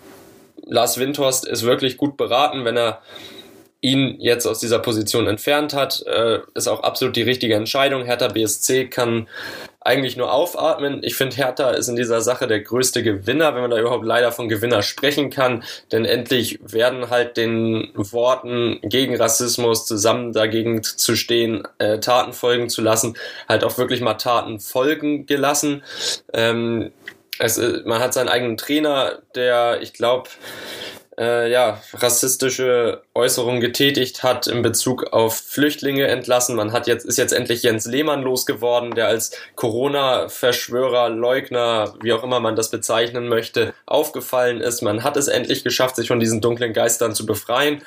Lars 0.66 0.98
Windhorst 0.98 1.46
ist 1.46 1.62
wirklich 1.62 1.96
gut 1.96 2.16
beraten, 2.16 2.64
wenn 2.64 2.76
er 2.76 3.00
ihn 3.84 4.16
jetzt 4.18 4.46
aus 4.46 4.60
dieser 4.60 4.78
Position 4.78 5.26
entfernt 5.26 5.74
hat, 5.74 6.02
äh, 6.06 6.38
ist 6.54 6.68
auch 6.68 6.82
absolut 6.82 7.16
die 7.16 7.22
richtige 7.22 7.54
Entscheidung. 7.54 8.04
Hertha 8.04 8.28
BSC 8.28 8.86
kann 8.86 9.28
eigentlich 9.80 10.16
nur 10.16 10.32
aufatmen. 10.32 11.00
Ich 11.02 11.16
finde, 11.16 11.36
Hertha 11.36 11.72
ist 11.72 11.88
in 11.88 11.96
dieser 11.96 12.22
Sache 12.22 12.46
der 12.46 12.60
größte 12.60 13.02
Gewinner, 13.02 13.54
wenn 13.54 13.60
man 13.60 13.70
da 13.70 13.78
überhaupt 13.78 14.06
leider 14.06 14.32
von 14.32 14.48
Gewinner 14.48 14.82
sprechen 14.82 15.28
kann. 15.28 15.64
Denn 15.92 16.06
endlich 16.06 16.58
werden 16.62 17.10
halt 17.10 17.36
den 17.36 17.90
Worten 17.94 18.78
gegen 18.82 19.16
Rassismus 19.16 19.84
zusammen 19.84 20.32
dagegen 20.32 20.82
zu 20.82 21.14
stehen, 21.14 21.68
äh, 21.76 22.00
Taten 22.00 22.32
folgen 22.32 22.70
zu 22.70 22.80
lassen, 22.80 23.18
halt 23.50 23.64
auch 23.64 23.76
wirklich 23.76 24.00
mal 24.00 24.14
Taten 24.14 24.60
folgen 24.60 25.26
gelassen. 25.26 25.82
Ähm, 26.32 26.90
es, 27.38 27.60
man 27.84 28.00
hat 28.00 28.14
seinen 28.14 28.30
eigenen 28.30 28.56
Trainer, 28.56 29.18
der, 29.34 29.82
ich 29.82 29.92
glaube, 29.92 30.30
äh, 31.18 31.50
ja, 31.50 31.80
rassistische 31.92 33.02
Äußerungen 33.14 33.60
getätigt 33.60 34.22
hat 34.22 34.46
in 34.46 34.62
Bezug 34.62 35.12
auf 35.12 35.36
Flüchtlinge 35.36 36.06
entlassen. 36.06 36.56
Man 36.56 36.72
hat 36.72 36.86
jetzt, 36.86 37.06
ist 37.06 37.18
jetzt 37.18 37.32
endlich 37.32 37.62
Jens 37.62 37.86
Lehmann 37.86 38.22
losgeworden, 38.22 38.92
der 38.92 39.08
als 39.08 39.32
Corona-Verschwörer, 39.54 41.10
Leugner, 41.10 41.94
wie 42.02 42.12
auch 42.12 42.24
immer 42.24 42.40
man 42.40 42.56
das 42.56 42.70
bezeichnen 42.70 43.28
möchte, 43.28 43.74
aufgefallen 43.86 44.60
ist. 44.60 44.82
Man 44.82 45.04
hat 45.04 45.16
es 45.16 45.28
endlich 45.28 45.64
geschafft, 45.64 45.96
sich 45.96 46.08
von 46.08 46.20
diesen 46.20 46.40
dunklen 46.40 46.72
Geistern 46.72 47.14
zu 47.14 47.26
befreien. 47.26 47.82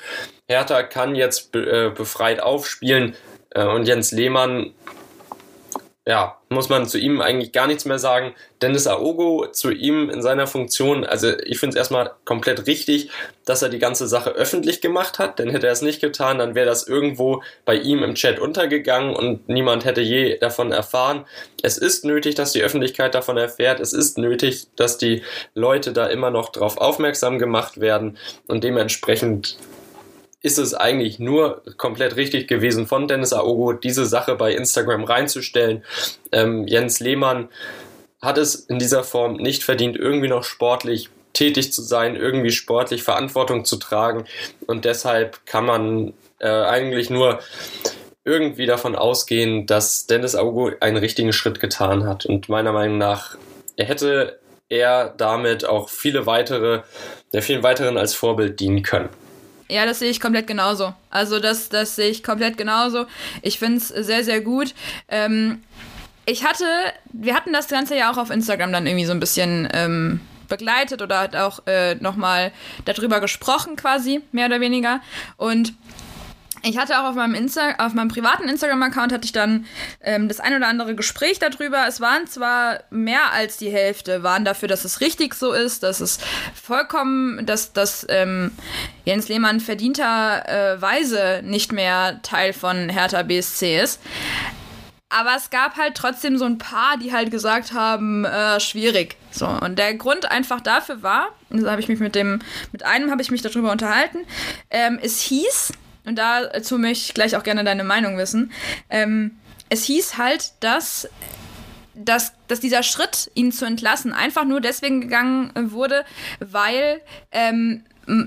Hertha 0.48 0.82
kann 0.82 1.14
jetzt 1.14 1.52
be 1.52 1.88
äh, 1.88 1.90
befreit 1.90 2.40
aufspielen 2.40 3.14
äh, 3.50 3.64
und 3.64 3.86
Jens 3.86 4.12
Lehmann 4.12 4.72
ja, 6.08 6.38
muss 6.48 6.70
man 6.70 6.86
zu 6.86 6.96
ihm 6.98 7.20
eigentlich 7.20 7.52
gar 7.52 7.66
nichts 7.66 7.84
mehr 7.84 7.98
sagen. 7.98 8.34
Dennis 8.62 8.86
Aogo 8.86 9.46
zu 9.52 9.70
ihm 9.70 10.08
in 10.08 10.22
seiner 10.22 10.46
Funktion, 10.46 11.04
also 11.04 11.38
ich 11.44 11.60
finde 11.60 11.74
es 11.74 11.76
erstmal 11.76 12.12
komplett 12.24 12.66
richtig, 12.66 13.10
dass 13.44 13.60
er 13.60 13.68
die 13.68 13.78
ganze 13.78 14.08
Sache 14.08 14.30
öffentlich 14.30 14.80
gemacht 14.80 15.18
hat, 15.18 15.38
denn 15.38 15.50
hätte 15.50 15.66
er 15.66 15.72
es 15.74 15.82
nicht 15.82 16.00
getan, 16.00 16.38
dann 16.38 16.54
wäre 16.54 16.64
das 16.64 16.88
irgendwo 16.88 17.42
bei 17.66 17.74
ihm 17.74 18.02
im 18.02 18.14
Chat 18.14 18.38
untergegangen 18.38 19.14
und 19.14 19.50
niemand 19.50 19.84
hätte 19.84 20.00
je 20.00 20.38
davon 20.38 20.72
erfahren. 20.72 21.26
Es 21.62 21.76
ist 21.76 22.06
nötig, 22.06 22.34
dass 22.36 22.52
die 22.52 22.62
Öffentlichkeit 22.62 23.14
davon 23.14 23.36
erfährt, 23.36 23.78
es 23.78 23.92
ist 23.92 24.16
nötig, 24.16 24.68
dass 24.76 24.96
die 24.96 25.22
Leute 25.54 25.92
da 25.92 26.06
immer 26.06 26.30
noch 26.30 26.48
drauf 26.48 26.78
aufmerksam 26.78 27.38
gemacht 27.38 27.80
werden 27.80 28.16
und 28.46 28.64
dementsprechend 28.64 29.58
ist 30.40 30.58
es 30.58 30.74
eigentlich 30.74 31.18
nur 31.18 31.62
komplett 31.76 32.16
richtig 32.16 32.46
gewesen 32.48 32.86
von 32.86 33.08
Dennis 33.08 33.32
Aogo, 33.32 33.72
diese 33.72 34.06
Sache 34.06 34.36
bei 34.36 34.52
Instagram 34.52 35.04
reinzustellen. 35.04 35.84
Ähm, 36.32 36.66
Jens 36.66 37.00
Lehmann 37.00 37.48
hat 38.22 38.38
es 38.38 38.54
in 38.54 38.78
dieser 38.78 39.04
Form 39.04 39.36
nicht 39.36 39.64
verdient, 39.64 39.96
irgendwie 39.96 40.28
noch 40.28 40.44
sportlich 40.44 41.10
tätig 41.32 41.72
zu 41.72 41.82
sein, 41.82 42.16
irgendwie 42.16 42.50
sportlich 42.50 43.02
Verantwortung 43.02 43.64
zu 43.64 43.76
tragen. 43.76 44.24
Und 44.66 44.84
deshalb 44.84 45.44
kann 45.46 45.66
man 45.66 46.14
äh, 46.38 46.48
eigentlich 46.48 47.10
nur 47.10 47.40
irgendwie 48.24 48.66
davon 48.66 48.94
ausgehen, 48.94 49.66
dass 49.66 50.06
Dennis 50.06 50.34
Aogo 50.34 50.70
einen 50.80 50.96
richtigen 50.96 51.32
Schritt 51.32 51.60
getan 51.60 52.06
hat. 52.06 52.26
Und 52.26 52.48
meiner 52.48 52.72
Meinung 52.72 52.98
nach 52.98 53.36
er 53.76 53.86
hätte 53.86 54.38
er 54.68 55.14
damit 55.16 55.64
auch 55.64 55.88
viele 55.88 56.26
weitere, 56.26 56.82
der 57.32 57.42
vielen 57.42 57.62
weiteren 57.62 57.96
als 57.96 58.14
Vorbild 58.14 58.60
dienen 58.60 58.82
können. 58.82 59.08
Ja, 59.70 59.84
das 59.84 59.98
sehe 59.98 60.10
ich 60.10 60.20
komplett 60.20 60.46
genauso. 60.46 60.94
Also 61.10 61.40
das, 61.40 61.68
das 61.68 61.94
sehe 61.96 62.08
ich 62.08 62.22
komplett 62.22 62.56
genauso. 62.56 63.06
Ich 63.42 63.58
finde 63.58 63.78
es 63.78 63.88
sehr, 63.88 64.24
sehr 64.24 64.40
gut. 64.40 64.74
Ähm, 65.08 65.62
ich 66.24 66.44
hatte, 66.44 66.64
wir 67.12 67.34
hatten 67.34 67.52
das 67.52 67.68
Ganze 67.68 67.96
ja 67.96 68.10
auch 68.10 68.16
auf 68.16 68.30
Instagram 68.30 68.72
dann 68.72 68.86
irgendwie 68.86 69.06
so 69.06 69.12
ein 69.12 69.20
bisschen 69.20 69.68
ähm, 69.72 70.20
begleitet 70.48 71.02
oder 71.02 71.20
hat 71.20 71.36
auch 71.36 71.66
äh, 71.66 71.94
nochmal 71.96 72.52
darüber 72.84 73.20
gesprochen 73.20 73.76
quasi, 73.76 74.22
mehr 74.32 74.46
oder 74.46 74.60
weniger. 74.60 75.00
Und 75.36 75.74
ich 76.62 76.78
hatte 76.78 76.98
auch 76.98 77.04
auf 77.04 77.14
meinem, 77.14 77.34
Insta 77.34 77.74
auf 77.78 77.94
meinem 77.94 78.08
privaten 78.08 78.48
Instagram-Account 78.48 79.12
hatte 79.12 79.24
ich 79.24 79.32
dann 79.32 79.66
ähm, 80.00 80.28
das 80.28 80.40
ein 80.40 80.54
oder 80.54 80.66
andere 80.66 80.94
Gespräch 80.94 81.38
darüber. 81.38 81.86
Es 81.86 82.00
waren 82.00 82.26
zwar 82.26 82.80
mehr 82.90 83.32
als 83.32 83.56
die 83.56 83.70
Hälfte, 83.70 84.22
waren 84.22 84.44
dafür, 84.44 84.68
dass 84.68 84.84
es 84.84 85.00
richtig 85.00 85.34
so 85.34 85.52
ist, 85.52 85.82
dass 85.82 86.00
es 86.00 86.18
vollkommen, 86.54 87.44
dass, 87.46 87.72
dass 87.72 88.06
ähm, 88.08 88.52
Jens 89.04 89.28
Lehmann 89.28 89.60
verdienterweise 89.60 91.20
äh, 91.20 91.42
nicht 91.42 91.72
mehr 91.72 92.20
Teil 92.22 92.52
von 92.52 92.88
Hertha 92.88 93.22
BSC 93.22 93.80
ist. 93.80 94.00
Aber 95.10 95.34
es 95.36 95.48
gab 95.48 95.76
halt 95.76 95.94
trotzdem 95.94 96.36
so 96.36 96.44
ein 96.44 96.58
paar, 96.58 96.98
die 96.98 97.12
halt 97.12 97.30
gesagt 97.30 97.72
haben, 97.72 98.26
äh, 98.26 98.60
schwierig. 98.60 99.16
So. 99.30 99.46
Und 99.46 99.78
der 99.78 99.94
Grund 99.94 100.30
einfach 100.30 100.60
dafür 100.60 101.02
war, 101.02 101.28
da 101.48 101.70
habe 101.70 101.80
ich 101.80 101.88
mich 101.88 101.98
mit 101.98 102.14
dem, 102.14 102.40
mit 102.72 102.84
einem 102.84 103.10
habe 103.10 103.22
ich 103.22 103.30
mich 103.30 103.40
darüber 103.40 103.72
unterhalten, 103.72 104.18
ähm, 104.70 104.98
es 105.00 105.20
hieß, 105.20 105.72
und 106.08 106.16
dazu 106.16 106.78
möchte 106.78 107.04
ich 107.04 107.14
gleich 107.14 107.36
auch 107.36 107.42
gerne 107.42 107.64
deine 107.64 107.84
Meinung 107.84 108.16
wissen. 108.16 108.50
Ähm, 108.90 109.38
es 109.68 109.84
hieß 109.84 110.16
halt, 110.16 110.52
dass, 110.60 111.08
dass, 111.94 112.32
dass 112.48 112.60
dieser 112.60 112.82
Schritt, 112.82 113.30
ihn 113.34 113.52
zu 113.52 113.66
entlassen, 113.66 114.12
einfach 114.12 114.44
nur 114.44 114.60
deswegen 114.60 115.02
gegangen 115.02 115.52
wurde, 115.70 116.04
weil 116.40 117.00
ähm, 117.30 117.84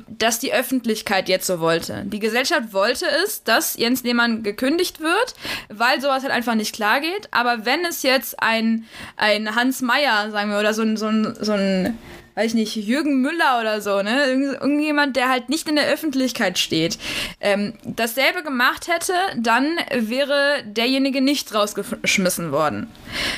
dass 0.07 0.37
die 0.37 0.53
Öffentlichkeit 0.53 1.27
jetzt 1.27 1.47
so 1.47 1.59
wollte. 1.59 2.03
Die 2.05 2.19
Gesellschaft 2.19 2.71
wollte 2.71 3.07
es, 3.25 3.43
dass 3.43 3.77
Jens 3.77 4.03
Lehmann 4.03 4.43
gekündigt 4.43 4.99
wird, 4.99 5.33
weil 5.69 5.99
sowas 6.01 6.21
halt 6.21 6.31
einfach 6.31 6.53
nicht 6.53 6.75
klar 6.75 7.01
geht. 7.01 7.29
Aber 7.31 7.65
wenn 7.65 7.83
es 7.85 8.03
jetzt 8.03 8.41
ein, 8.43 8.85
ein 9.17 9.55
Hans 9.55 9.81
Meyer, 9.81 10.29
sagen 10.29 10.51
wir, 10.51 10.59
oder 10.59 10.75
so 10.75 10.83
ein, 10.83 10.97
so 10.97 11.07
ein, 11.07 11.35
so 11.39 11.53
ein 11.53 11.97
weiß 12.35 12.47
ich 12.47 12.53
nicht, 12.53 12.75
Jürgen 12.75 13.21
Müller 13.21 13.59
oder 13.59 13.81
so, 13.81 14.01
ne? 14.01 14.25
Irgendjemand, 14.25 15.15
der 15.15 15.29
halt 15.29 15.49
nicht 15.49 15.67
in 15.67 15.75
der 15.75 15.87
Öffentlichkeit 15.87 16.57
steht, 16.57 16.97
ähm, 17.39 17.73
dasselbe 17.83 18.43
gemacht 18.43 18.87
hätte, 18.87 19.13
dann 19.37 19.67
wäre 19.93 20.63
derjenige 20.65 21.21
nicht 21.21 21.53
rausgeschmissen 21.53 22.51
worden. 22.51 22.87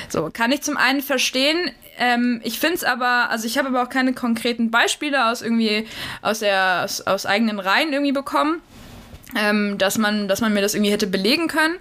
So, 0.10 0.30
kann 0.32 0.52
ich 0.52 0.62
zum 0.62 0.78
einen 0.78 1.02
verstehen, 1.02 1.72
ähm, 1.98 2.42
ich 2.44 2.60
finde 2.60 2.76
es 2.76 2.84
aber, 2.84 3.30
also 3.30 3.46
ich 3.48 3.58
habe 3.58 3.70
aber 3.70 3.84
auch 3.84 3.90
keine 3.90 4.14
konkreten 4.14 4.72
Beispiele 4.72 5.28
aus 5.28 5.42
irgendwie, 5.42 5.88
aus 6.22 6.40
der, 6.40 6.82
aus, 6.84 7.02
aus 7.02 7.26
eigenen 7.26 7.60
Reihen 7.60 7.94
irgendwie 7.94 8.12
bekommen. 8.12 8.62
Ähm, 9.36 9.80
dass 9.80 9.98
man, 9.98 10.28
dass 10.28 10.42
man 10.42 10.54
mir 10.54 10.62
das 10.62 10.76
irgendwie 10.76 10.92
hätte 10.92 11.08
belegen 11.08 11.48
können, 11.48 11.74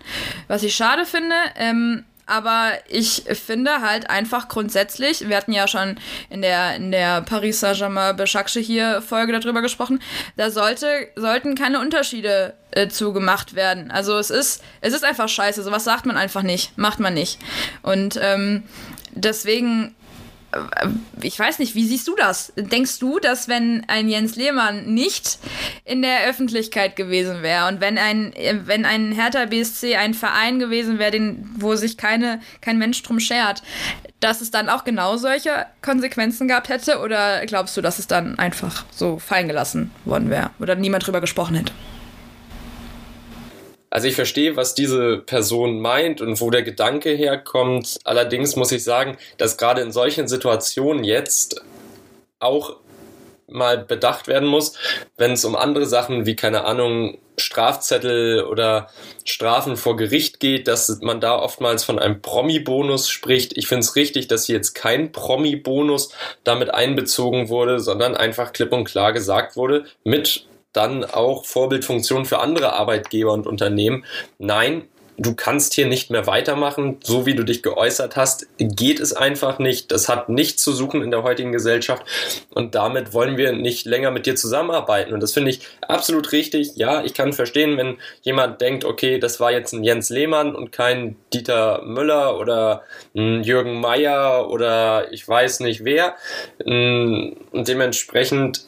was 0.48 0.62
ich 0.62 0.74
schade 0.74 1.04
finde. 1.04 1.34
Ähm, 1.56 2.02
aber 2.26 2.72
ich 2.88 3.24
finde 3.32 3.80
halt 3.80 4.08
einfach 4.08 4.48
grundsätzlich, 4.48 5.28
wir 5.28 5.36
hatten 5.36 5.52
ja 5.52 5.66
schon 5.66 5.96
in 6.30 6.42
der, 6.42 6.76
in 6.76 6.90
der 6.92 7.22
Paris 7.22 7.60
Saint-Germain 7.60 8.16
Beschakche 8.16 8.60
hier 8.60 9.02
Folge 9.02 9.38
darüber 9.38 9.62
gesprochen, 9.62 10.00
da 10.36 10.50
sollte, 10.50 11.08
sollten 11.16 11.54
keine 11.54 11.80
Unterschiede 11.80 12.54
äh, 12.70 12.88
zugemacht 12.88 13.54
werden. 13.54 13.90
Also 13.90 14.16
es 14.18 14.30
ist, 14.30 14.62
es 14.80 14.94
ist 14.94 15.04
einfach 15.04 15.28
scheiße, 15.28 15.62
sowas 15.62 15.84
sagt 15.84 16.06
man 16.06 16.16
einfach 16.16 16.42
nicht, 16.42 16.76
macht 16.78 17.00
man 17.00 17.14
nicht. 17.14 17.38
Und 17.82 18.18
ähm, 18.20 18.62
deswegen 19.14 19.94
ich 21.20 21.38
weiß 21.38 21.58
nicht, 21.58 21.74
wie 21.74 21.86
siehst 21.86 22.08
du 22.08 22.14
das? 22.14 22.52
Denkst 22.56 22.98
du, 22.98 23.18
dass 23.18 23.48
wenn 23.48 23.84
ein 23.88 24.08
Jens 24.08 24.36
Lehmann 24.36 24.92
nicht 24.92 25.38
in 25.84 26.02
der 26.02 26.24
Öffentlichkeit 26.26 26.96
gewesen 26.96 27.42
wäre 27.42 27.68
und 27.68 27.80
wenn 27.80 27.98
ein, 27.98 28.32
wenn 28.64 28.84
ein 28.84 29.12
Hertha 29.12 29.46
BSC 29.46 29.96
ein 29.96 30.14
Verein 30.14 30.58
gewesen 30.58 30.98
wäre, 30.98 31.36
wo 31.56 31.74
sich 31.76 31.96
keine, 31.96 32.40
kein 32.60 32.78
Mensch 32.78 33.02
drum 33.02 33.20
schert, 33.20 33.62
dass 34.20 34.40
es 34.40 34.50
dann 34.50 34.68
auch 34.68 34.84
genau 34.84 35.16
solche 35.16 35.66
Konsequenzen 35.82 36.48
gehabt 36.48 36.68
hätte? 36.68 37.00
Oder 37.00 37.44
glaubst 37.46 37.76
du, 37.76 37.80
dass 37.80 37.98
es 37.98 38.06
dann 38.06 38.38
einfach 38.38 38.84
so 38.90 39.18
fallen 39.18 39.48
gelassen 39.48 39.90
worden 40.04 40.30
wäre 40.30 40.50
oder 40.60 40.74
niemand 40.74 41.06
drüber 41.06 41.20
gesprochen 41.20 41.56
hätte? 41.56 41.72
Also 43.92 44.08
ich 44.08 44.14
verstehe, 44.14 44.56
was 44.56 44.74
diese 44.74 45.18
Person 45.18 45.78
meint 45.82 46.22
und 46.22 46.40
wo 46.40 46.48
der 46.48 46.62
Gedanke 46.62 47.10
herkommt. 47.10 47.98
Allerdings 48.04 48.56
muss 48.56 48.72
ich 48.72 48.84
sagen, 48.84 49.18
dass 49.36 49.58
gerade 49.58 49.82
in 49.82 49.92
solchen 49.92 50.28
Situationen 50.28 51.04
jetzt 51.04 51.60
auch 52.38 52.76
mal 53.46 53.76
bedacht 53.76 54.28
werden 54.28 54.48
muss, 54.48 54.72
wenn 55.18 55.32
es 55.32 55.44
um 55.44 55.54
andere 55.54 55.84
Sachen 55.84 56.24
wie, 56.24 56.36
keine 56.36 56.64
Ahnung, 56.64 57.18
Strafzettel 57.36 58.44
oder 58.44 58.88
Strafen 59.26 59.76
vor 59.76 59.98
Gericht 59.98 60.40
geht, 60.40 60.68
dass 60.68 61.00
man 61.02 61.20
da 61.20 61.38
oftmals 61.38 61.84
von 61.84 61.98
einem 61.98 62.22
Promi-Bonus 62.22 63.10
spricht. 63.10 63.58
Ich 63.58 63.66
finde 63.66 63.80
es 63.80 63.94
richtig, 63.94 64.26
dass 64.26 64.46
hier 64.46 64.56
jetzt 64.56 64.72
kein 64.72 65.12
Promi-Bonus 65.12 66.14
damit 66.44 66.72
einbezogen 66.72 67.50
wurde, 67.50 67.78
sondern 67.78 68.16
einfach 68.16 68.54
klipp 68.54 68.72
und 68.72 68.84
klar 68.84 69.12
gesagt 69.12 69.54
wurde, 69.54 69.84
mit 70.02 70.46
dann 70.72 71.04
auch 71.04 71.44
Vorbildfunktion 71.44 72.24
für 72.24 72.38
andere 72.38 72.72
Arbeitgeber 72.72 73.32
und 73.32 73.46
Unternehmen. 73.46 74.04
Nein, 74.38 74.88
du 75.18 75.34
kannst 75.34 75.74
hier 75.74 75.86
nicht 75.86 76.10
mehr 76.10 76.26
weitermachen, 76.26 76.98
so 77.02 77.26
wie 77.26 77.34
du 77.34 77.44
dich 77.44 77.62
geäußert 77.62 78.16
hast, 78.16 78.46
geht 78.58 79.00
es 79.00 79.12
einfach 79.12 79.58
nicht. 79.58 79.92
Das 79.92 80.08
hat 80.08 80.28
nichts 80.28 80.62
zu 80.62 80.72
suchen 80.72 81.02
in 81.02 81.10
der 81.10 81.22
heutigen 81.22 81.52
Gesellschaft 81.52 82.02
und 82.50 82.74
damit 82.74 83.12
wollen 83.12 83.36
wir 83.36 83.52
nicht 83.52 83.86
länger 83.86 84.10
mit 84.10 84.26
dir 84.26 84.36
zusammenarbeiten. 84.36 85.12
Und 85.12 85.22
das 85.22 85.32
finde 85.32 85.50
ich 85.50 85.60
absolut 85.86 86.32
richtig. 86.32 86.72
Ja, 86.76 87.04
ich 87.04 87.14
kann 87.14 87.32
verstehen, 87.32 87.76
wenn 87.76 87.98
jemand 88.22 88.60
denkt, 88.60 88.84
okay, 88.84 89.18
das 89.18 89.40
war 89.40 89.52
jetzt 89.52 89.72
ein 89.72 89.84
Jens 89.84 90.10
Lehmann 90.10 90.54
und 90.54 90.72
kein 90.72 91.16
Dieter 91.32 91.82
Müller 91.82 92.38
oder 92.38 92.82
ein 93.14 93.42
Jürgen 93.42 93.80
Meyer 93.80 94.50
oder 94.50 95.12
ich 95.12 95.26
weiß 95.26 95.60
nicht 95.60 95.84
wer. 95.84 96.16
Und 96.64 97.36
dementsprechend 97.52 98.64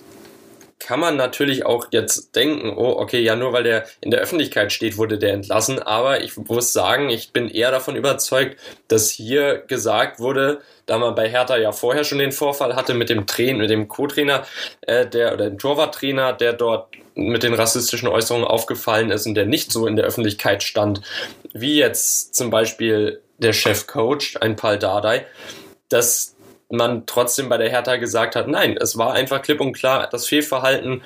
kann 0.84 1.00
man 1.00 1.16
natürlich 1.16 1.64
auch 1.64 1.86
jetzt 1.92 2.36
denken, 2.36 2.74
oh, 2.76 2.96
okay, 2.98 3.20
ja, 3.20 3.36
nur 3.36 3.54
weil 3.54 3.62
der 3.62 3.86
in 4.02 4.10
der 4.10 4.20
Öffentlichkeit 4.20 4.70
steht, 4.70 4.98
wurde 4.98 5.18
der 5.18 5.32
entlassen. 5.32 5.78
Aber 5.78 6.22
ich 6.22 6.36
muss 6.36 6.74
sagen, 6.74 7.08
ich 7.08 7.32
bin 7.32 7.48
eher 7.48 7.70
davon 7.70 7.96
überzeugt, 7.96 8.60
dass 8.88 9.10
hier 9.10 9.64
gesagt 9.66 10.20
wurde, 10.20 10.60
da 10.84 10.98
man 10.98 11.14
bei 11.14 11.30
Hertha 11.30 11.56
ja 11.56 11.72
vorher 11.72 12.04
schon 12.04 12.18
den 12.18 12.32
Vorfall 12.32 12.76
hatte 12.76 12.92
mit 12.92 13.08
dem 13.08 13.26
Trainer, 13.26 13.60
mit 13.60 13.70
dem 13.70 13.88
Co-Trainer, 13.88 14.44
äh, 14.82 15.06
der 15.06 15.32
oder 15.32 15.48
dem 15.48 15.58
Torwarttrainer, 15.58 16.34
der 16.34 16.52
dort 16.52 16.88
mit 17.14 17.42
den 17.42 17.54
rassistischen 17.54 18.08
Äußerungen 18.08 18.46
aufgefallen 18.46 19.10
ist 19.10 19.26
und 19.26 19.34
der 19.34 19.46
nicht 19.46 19.72
so 19.72 19.86
in 19.86 19.96
der 19.96 20.04
Öffentlichkeit 20.04 20.62
stand, 20.62 21.00
wie 21.54 21.78
jetzt 21.78 22.34
zum 22.34 22.50
Beispiel 22.50 23.22
der 23.38 23.54
Chefcoach, 23.54 24.36
ein 24.40 24.56
Paul 24.56 24.78
Dardai, 24.78 25.24
dass 25.88 26.33
man 26.71 27.06
trotzdem 27.06 27.49
bei 27.49 27.59
der 27.59 27.71
Hertha 27.71 27.97
gesagt 27.97 28.37
hat, 28.37 28.49
nein, 28.49 28.76
es 28.80 28.97
war 28.97 29.12
einfach 29.12 29.42
klipp 29.42 29.61
und 29.61 29.73
klar 29.73 30.09
das 30.11 30.26
Fehlverhalten 30.26 31.02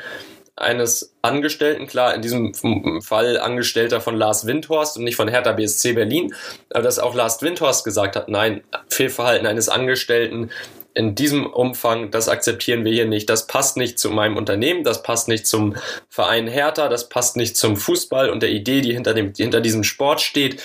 eines 0.57 1.15
Angestellten, 1.23 1.87
klar, 1.87 2.15
in 2.15 2.23
diesem 2.23 2.53
Fall 3.01 3.39
Angestellter 3.39 4.01
von 4.01 4.17
Lars 4.17 4.47
Windhorst 4.47 4.97
und 4.97 5.05
nicht 5.05 5.17
von 5.17 5.29
Hertha 5.29 5.53
BSC 5.53 5.93
Berlin, 5.93 6.35
aber 6.71 6.83
dass 6.83 6.99
auch 6.99 7.15
Lars 7.15 7.41
Windhorst 7.43 7.85
gesagt 7.85 8.17
hat, 8.17 8.29
nein, 8.29 8.63
Fehlverhalten 8.89 9.47
eines 9.47 9.69
Angestellten 9.69 10.51
in 10.95 11.15
diesem 11.15 11.47
Umfang, 11.47 12.11
das 12.11 12.29
akzeptieren 12.29 12.85
wir 12.85 12.93
hier 12.93 13.07
nicht. 13.07 13.31
Das 13.31 13.47
passt 13.47 13.77
nicht 13.77 14.01
zu 14.01 14.11
meinem 14.11 14.37
Unternehmen, 14.37 14.83
das 14.83 15.05
passt 15.05 15.29
nicht 15.29 15.47
zum 15.47 15.77
Verein 16.09 16.49
Hertha, 16.49 16.89
das 16.89 17.09
passt 17.09 17.37
nicht 17.37 17.57
zum 17.57 17.77
Fußball 17.77 18.31
und 18.31 18.43
der 18.43 18.51
Idee, 18.51 18.81
die 18.81 18.95
hinter, 18.95 19.15
dem, 19.15 19.33
die 19.33 19.43
hinter 19.43 19.61
diesem 19.61 19.85
Sport 19.85 20.21
steht. 20.21 20.61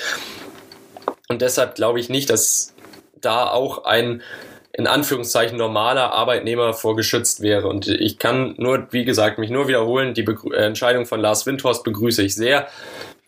Und 1.30 1.44
deshalb 1.44 1.76
glaube 1.76 2.00
ich 2.00 2.10
nicht, 2.10 2.32
dass 2.32 2.74
da 3.22 3.50
auch 3.52 3.86
ein 3.86 4.24
in 4.76 4.88
Anführungszeichen 4.88 5.58
normaler 5.58 6.12
Arbeitnehmer 6.14 6.74
vorgeschützt 6.74 7.42
wäre. 7.42 7.68
Und 7.68 7.88
ich 7.88 8.18
kann 8.18 8.56
nur, 8.58 8.88
wie 8.92 9.06
gesagt, 9.06 9.38
mich 9.38 9.52
nur 9.52 9.68
wiederholen, 9.68 10.16
die 10.16 10.24
Begrü 10.24 10.54
äh, 10.54 10.66
Entscheidung 10.66 11.06
von 11.06 11.20
Lars 11.20 11.46
Windhorst 11.46 11.84
begrüße 11.84 12.24
ich 12.24 12.34
sehr, 12.36 12.68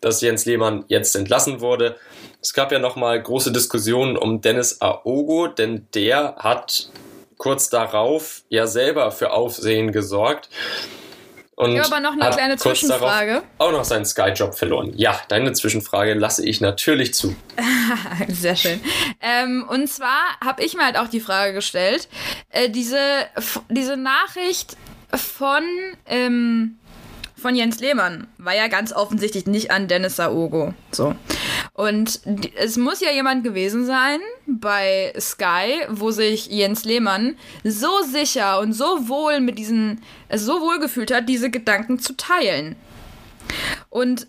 dass 0.00 0.20
Jens 0.20 0.44
Lehmann 0.44 0.84
jetzt 0.88 1.14
entlassen 1.14 1.60
wurde. 1.60 1.96
Es 2.42 2.52
gab 2.52 2.72
ja 2.72 2.80
nochmal 2.80 3.22
große 3.22 3.52
Diskussionen 3.52 4.16
um 4.16 4.40
Dennis 4.40 4.80
Aogo, 4.80 5.46
denn 5.46 5.86
der 5.94 6.34
hat 6.36 6.90
kurz 7.38 7.70
darauf 7.70 8.42
ja 8.48 8.66
selber 8.66 9.12
für 9.12 9.32
Aufsehen 9.32 9.92
gesorgt. 9.92 10.48
Und 11.56 11.72
ich 11.72 11.80
habe 11.80 11.96
aber 11.96 12.00
noch 12.00 12.12
eine 12.12 12.34
kleine 12.34 12.56
Zwischenfrage. 12.58 13.42
Auch 13.56 13.72
noch 13.72 13.84
seinen 13.84 14.04
Sky-Job 14.04 14.54
verloren. 14.54 14.92
Ja, 14.94 15.18
deine 15.28 15.54
Zwischenfrage 15.54 16.12
lasse 16.12 16.44
ich 16.44 16.60
natürlich 16.60 17.14
zu. 17.14 17.34
Sehr 18.28 18.56
schön. 18.56 18.78
Ähm, 19.22 19.64
und 19.66 19.88
zwar 19.88 20.38
habe 20.44 20.62
ich 20.62 20.74
mir 20.74 20.84
halt 20.84 20.98
auch 20.98 21.08
die 21.08 21.20
Frage 21.20 21.54
gestellt, 21.54 22.08
äh, 22.50 22.68
diese, 22.68 22.98
diese 23.70 23.96
Nachricht 23.96 24.76
von, 25.14 25.62
ähm, 26.04 26.78
von 27.46 27.54
Jens 27.54 27.78
Lehmann 27.78 28.26
war 28.38 28.56
ja 28.56 28.66
ganz 28.66 28.92
offensichtlich 28.92 29.46
nicht 29.46 29.70
an 29.70 29.86
Dennis 29.86 30.16
Saogo. 30.16 30.74
So. 30.90 31.14
Und 31.74 32.20
es 32.56 32.76
muss 32.76 33.00
ja 33.00 33.12
jemand 33.12 33.44
gewesen 33.44 33.86
sein 33.86 34.18
bei 34.48 35.14
Sky, 35.16 35.86
wo 35.88 36.10
sich 36.10 36.48
Jens 36.48 36.84
Lehmann 36.84 37.36
so 37.62 38.02
sicher 38.02 38.58
und 38.58 38.72
so 38.72 39.08
wohl 39.08 39.38
mit 39.38 39.60
diesen, 39.60 40.02
so 40.34 40.60
wohl 40.60 40.80
gefühlt 40.80 41.14
hat, 41.14 41.28
diese 41.28 41.48
Gedanken 41.48 42.00
zu 42.00 42.16
teilen. 42.16 42.74
Und 43.90 44.26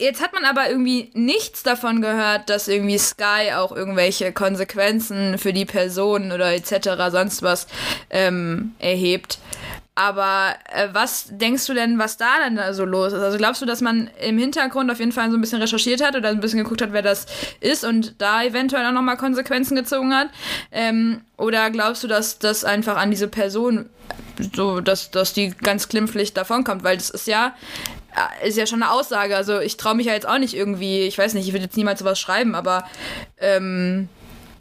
jetzt 0.00 0.20
hat 0.20 0.32
man 0.32 0.44
aber 0.44 0.68
irgendwie 0.68 1.12
nichts 1.14 1.62
davon 1.62 2.02
gehört, 2.02 2.50
dass 2.50 2.66
irgendwie 2.66 2.98
Sky 2.98 3.52
auch 3.54 3.70
irgendwelche 3.70 4.32
Konsequenzen 4.32 5.38
für 5.38 5.52
die 5.52 5.66
Person 5.66 6.32
oder 6.32 6.52
etc. 6.52 7.12
sonst 7.12 7.44
was 7.44 7.68
ähm, 8.10 8.74
erhebt. 8.80 9.38
Aber 10.00 10.54
äh, 10.72 10.88
was 10.92 11.26
denkst 11.28 11.66
du 11.66 11.74
denn, 11.74 11.98
was 11.98 12.16
da 12.16 12.38
dann 12.42 12.72
so 12.72 12.86
los 12.86 13.12
ist? 13.12 13.20
Also 13.20 13.36
glaubst 13.36 13.60
du, 13.60 13.66
dass 13.66 13.82
man 13.82 14.08
im 14.18 14.38
Hintergrund 14.38 14.90
auf 14.90 14.98
jeden 14.98 15.12
Fall 15.12 15.30
so 15.30 15.36
ein 15.36 15.42
bisschen 15.42 15.60
recherchiert 15.60 16.02
hat 16.02 16.16
oder 16.16 16.30
ein 16.30 16.40
bisschen 16.40 16.60
geguckt 16.60 16.80
hat, 16.80 16.94
wer 16.94 17.02
das 17.02 17.26
ist 17.60 17.84
und 17.84 18.14
da 18.16 18.42
eventuell 18.42 18.86
auch 18.86 18.92
nochmal 18.92 19.18
Konsequenzen 19.18 19.76
gezogen 19.76 20.14
hat? 20.14 20.28
Ähm, 20.72 21.20
oder 21.36 21.68
glaubst 21.68 22.02
du, 22.02 22.08
dass 22.08 22.38
das 22.38 22.64
einfach 22.64 22.96
an 22.96 23.10
diese 23.10 23.28
Person 23.28 23.90
so, 24.56 24.80
dass, 24.80 25.10
dass 25.10 25.34
die 25.34 25.50
ganz 25.50 25.90
klimpflich 25.90 26.32
davonkommt? 26.32 26.82
Weil 26.82 26.96
das 26.96 27.10
ist 27.10 27.26
ja 27.26 27.54
äh, 28.42 28.48
ist 28.48 28.56
ja 28.56 28.66
schon 28.66 28.82
eine 28.82 28.92
Aussage. 28.92 29.36
Also 29.36 29.60
ich 29.60 29.76
traue 29.76 29.96
mich 29.96 30.06
ja 30.06 30.14
jetzt 30.14 30.26
auch 30.26 30.38
nicht 30.38 30.54
irgendwie, 30.54 31.02
ich 31.02 31.18
weiß 31.18 31.34
nicht, 31.34 31.46
ich 31.46 31.52
würde 31.52 31.64
jetzt 31.64 31.76
niemals 31.76 31.98
sowas 31.98 32.18
schreiben, 32.18 32.54
aber 32.54 32.84
ähm, 33.36 34.08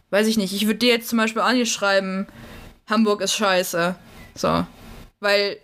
weiß 0.09 0.27
ich 0.27 0.35
nicht. 0.35 0.53
Ich 0.53 0.65
würde 0.65 0.79
dir 0.79 0.89
jetzt 0.89 1.07
zum 1.07 1.17
Beispiel 1.17 1.43
auch 1.43 1.53
nicht 1.53 1.71
schreiben, 1.71 2.27
Hamburg 2.89 3.21
ist 3.21 3.35
scheiße. 3.35 3.95
So. 4.35 4.65
Weil 5.19 5.57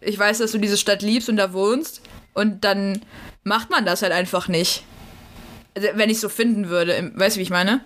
ich 0.00 0.18
weiß, 0.18 0.38
dass 0.38 0.52
du 0.52 0.58
diese 0.58 0.76
Stadt 0.76 1.02
liebst 1.02 1.28
und 1.28 1.36
da 1.36 1.52
wohnst. 1.52 2.00
Und 2.32 2.64
dann 2.64 3.02
macht 3.42 3.70
man 3.70 3.84
das 3.84 4.02
halt 4.02 4.12
einfach 4.12 4.48
nicht. 4.48 4.84
Also, 5.76 5.88
wenn 5.94 6.10
ich 6.10 6.20
so 6.20 6.28
finden 6.28 6.68
würde. 6.68 7.12
Weißt 7.14 7.36
du, 7.36 7.38
wie 7.38 7.44
ich 7.44 7.50
meine? 7.50 7.84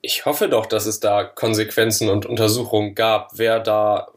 Ich 0.00 0.26
hoffe 0.26 0.48
doch, 0.48 0.66
dass 0.66 0.86
es 0.86 1.00
da 1.00 1.24
Konsequenzen 1.24 2.08
und 2.08 2.26
Untersuchungen 2.26 2.94
gab, 2.94 3.30
wer 3.34 3.60
da 3.60 4.08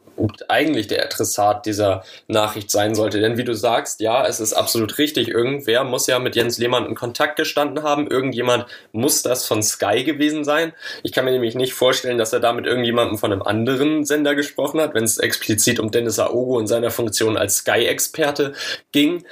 eigentlich 0.48 0.88
der 0.88 1.04
Adressat 1.04 1.66
dieser 1.66 2.04
Nachricht 2.28 2.72
sein 2.72 2.96
sollte. 2.96 3.20
Denn 3.20 3.38
wie 3.38 3.44
du 3.44 3.54
sagst, 3.54 4.00
ja, 4.00 4.26
es 4.26 4.40
ist 4.40 4.54
absolut 4.54 4.98
richtig. 4.98 5.28
Irgendwer 5.28 5.84
muss 5.84 6.08
ja 6.08 6.20
mit 6.20 6.36
Jens 6.36 6.58
Lehmann 6.58 6.86
in 6.86 6.96
Kontakt 6.96 7.36
gestanden 7.36 7.84
haben. 7.84 8.08
Irgendjemand 8.08 8.66
muss 8.92 9.22
das 9.22 9.46
von 9.46 9.62
Sky 9.62 10.04
gewesen 10.04 10.44
sein. 10.44 10.74
Ich 11.04 11.12
kann 11.12 11.26
mir 11.26 11.32
nämlich 11.32 11.56
nicht 11.56 11.74
vorstellen, 11.74 12.18
dass 12.18 12.34
er 12.34 12.40
da 12.40 12.54
mit 12.54 12.66
irgendjemandem 12.66 13.18
von 13.18 13.32
einem 13.32 13.42
anderen 13.42 14.06
Sender 14.06 14.36
gesprochen 14.36 14.80
hat, 14.82 14.94
wenn 14.94 15.04
es 15.04 15.18
explizit 15.18 15.80
um 15.80 15.92
Dennis 15.92 16.20
Aogo 16.20 16.58
und 16.58 16.68
seiner 16.68 16.92
Funktion 16.92 17.38
als 17.38 17.58
Sky-Experte 17.58 18.54
ging. 18.92 19.24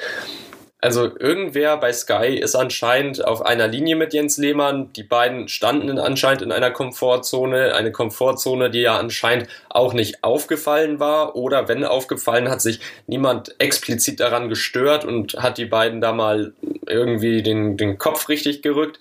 Also 0.84 1.10
irgendwer 1.18 1.78
bei 1.78 1.94
Sky 1.94 2.36
ist 2.36 2.56
anscheinend 2.56 3.24
auf 3.24 3.42
einer 3.42 3.70
Linie 3.70 3.96
mit 3.96 4.14
Jens 4.14 4.36
Lehmann. 4.36 4.92
Die 4.92 5.04
beiden 5.04 5.48
standen 5.48 5.98
anscheinend 5.98 6.42
in 6.42 6.52
einer 6.52 6.72
Komfortzone, 6.72 7.74
eine 7.74 7.94
Komfortzone, 7.94 8.70
die 8.70 8.82
ja 8.82 8.98
anscheinend 8.98 9.48
auch 9.70 9.94
nicht 9.94 10.26
aufgefallen 10.26 11.00
war. 11.00 11.38
Oder 11.38 11.70
wenn 11.70 11.86
aufgefallen, 11.86 12.50
hat 12.50 12.62
sich 12.62 12.82
niemand 13.08 13.56
explizit 13.62 14.20
daran 14.20 14.50
gestört 14.50 15.06
und 15.06 15.36
hat 15.36 15.58
die 15.58 15.68
beiden 15.68 16.02
da 16.02 16.12
mal 16.12 16.52
irgendwie 16.86 17.42
den, 17.42 17.78
den 17.78 17.98
Kopf 17.98 18.28
richtig 18.28 18.62
gerückt. 18.62 19.00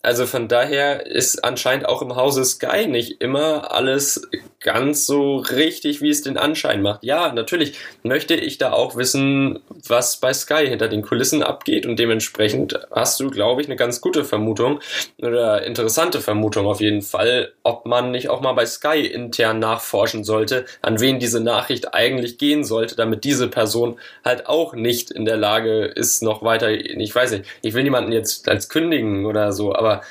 Also 0.00 0.24
von 0.24 0.48
daher 0.48 1.06
ist 1.06 1.44
anscheinend 1.44 1.86
auch 1.86 2.00
im 2.00 2.16
Hause 2.16 2.44
Sky 2.44 2.86
nicht 2.86 3.20
immer 3.20 3.70
alles 3.72 4.22
ganz 4.60 5.06
so 5.06 5.36
richtig, 5.36 6.00
wie 6.00 6.10
es 6.10 6.22
den 6.22 6.36
Anschein 6.36 6.82
macht. 6.82 7.04
Ja, 7.04 7.32
natürlich 7.32 7.78
möchte 8.02 8.34
ich 8.34 8.58
da 8.58 8.72
auch 8.72 8.96
wissen, 8.96 9.60
was 9.86 10.16
bei 10.18 10.32
Sky 10.32 10.66
hinter 10.66 10.88
den 11.02 11.08
Kulissen 11.08 11.42
abgeht 11.42 11.86
und 11.86 11.98
dementsprechend 11.98 12.78
hast 12.90 13.18
du, 13.20 13.30
glaube 13.30 13.60
ich, 13.60 13.68
eine 13.68 13.76
ganz 13.76 14.00
gute 14.00 14.24
Vermutung 14.24 14.80
oder 15.20 15.64
interessante 15.64 16.20
Vermutung 16.20 16.66
auf 16.66 16.80
jeden 16.80 17.02
Fall, 17.02 17.52
ob 17.62 17.86
man 17.86 18.10
nicht 18.10 18.28
auch 18.28 18.40
mal 18.40 18.52
bei 18.52 18.66
Sky 18.66 19.06
intern 19.06 19.58
nachforschen 19.58 20.24
sollte, 20.24 20.64
an 20.80 21.00
wen 21.00 21.18
diese 21.18 21.40
Nachricht 21.40 21.94
eigentlich 21.94 22.38
gehen 22.38 22.64
sollte, 22.64 22.96
damit 22.96 23.24
diese 23.24 23.48
Person 23.48 23.98
halt 24.24 24.46
auch 24.46 24.74
nicht 24.74 25.10
in 25.10 25.24
der 25.24 25.36
Lage 25.36 25.84
ist, 25.84 26.22
noch 26.22 26.42
weiter, 26.42 26.70
ich 26.70 27.14
weiß 27.14 27.32
nicht, 27.32 27.44
ich 27.62 27.74
will 27.74 27.82
niemanden 27.82 28.12
jetzt 28.12 28.48
als 28.48 28.68
kündigen 28.68 29.26
oder 29.26 29.52
so, 29.52 29.74
aber 29.74 30.02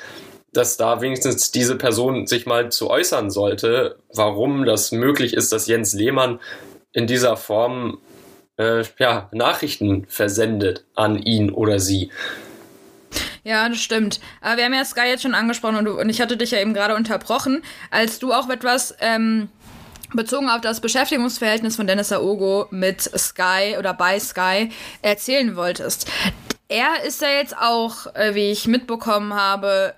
dass 0.53 0.75
da 0.75 0.99
wenigstens 0.99 1.51
diese 1.51 1.77
Person 1.77 2.27
sich 2.27 2.45
mal 2.45 2.69
zu 2.69 2.89
äußern 2.89 3.31
sollte, 3.31 3.95
warum 4.13 4.65
das 4.65 4.91
möglich 4.91 5.33
ist, 5.33 5.53
dass 5.53 5.67
Jens 5.67 5.93
Lehmann 5.93 6.39
in 6.91 7.07
dieser 7.07 7.37
Form 7.37 7.99
äh, 8.61 8.83
ja, 8.99 9.29
Nachrichten 9.31 10.05
versendet 10.07 10.85
an 10.95 11.17
ihn 11.17 11.51
oder 11.51 11.79
sie. 11.79 12.11
Ja, 13.43 13.67
das 13.67 13.79
stimmt. 13.79 14.19
Aber 14.39 14.57
wir 14.57 14.65
haben 14.65 14.73
ja 14.73 14.85
Sky 14.85 15.07
jetzt 15.07 15.23
schon 15.23 15.33
angesprochen 15.33 15.77
und, 15.77 15.85
du, 15.85 15.99
und 15.99 16.09
ich 16.09 16.21
hatte 16.21 16.37
dich 16.37 16.51
ja 16.51 16.59
eben 16.59 16.73
gerade 16.73 16.95
unterbrochen, 16.95 17.63
als 17.89 18.19
du 18.19 18.33
auch 18.33 18.49
etwas 18.49 18.95
ähm, 18.99 19.49
bezogen 20.13 20.49
auf 20.49 20.61
das 20.61 20.79
Beschäftigungsverhältnis 20.79 21.75
von 21.75 21.87
Dennis 21.87 22.11
Aogo 22.11 22.67
mit 22.69 23.01
Sky 23.01 23.77
oder 23.79 23.93
bei 23.93 24.19
Sky 24.19 24.69
erzählen 25.01 25.55
wolltest. 25.55 26.07
Er 26.67 27.03
ist 27.05 27.21
ja 27.21 27.29
jetzt 27.29 27.57
auch, 27.57 28.13
äh, 28.15 28.35
wie 28.35 28.51
ich 28.51 28.67
mitbekommen 28.67 29.33
habe, 29.33 29.93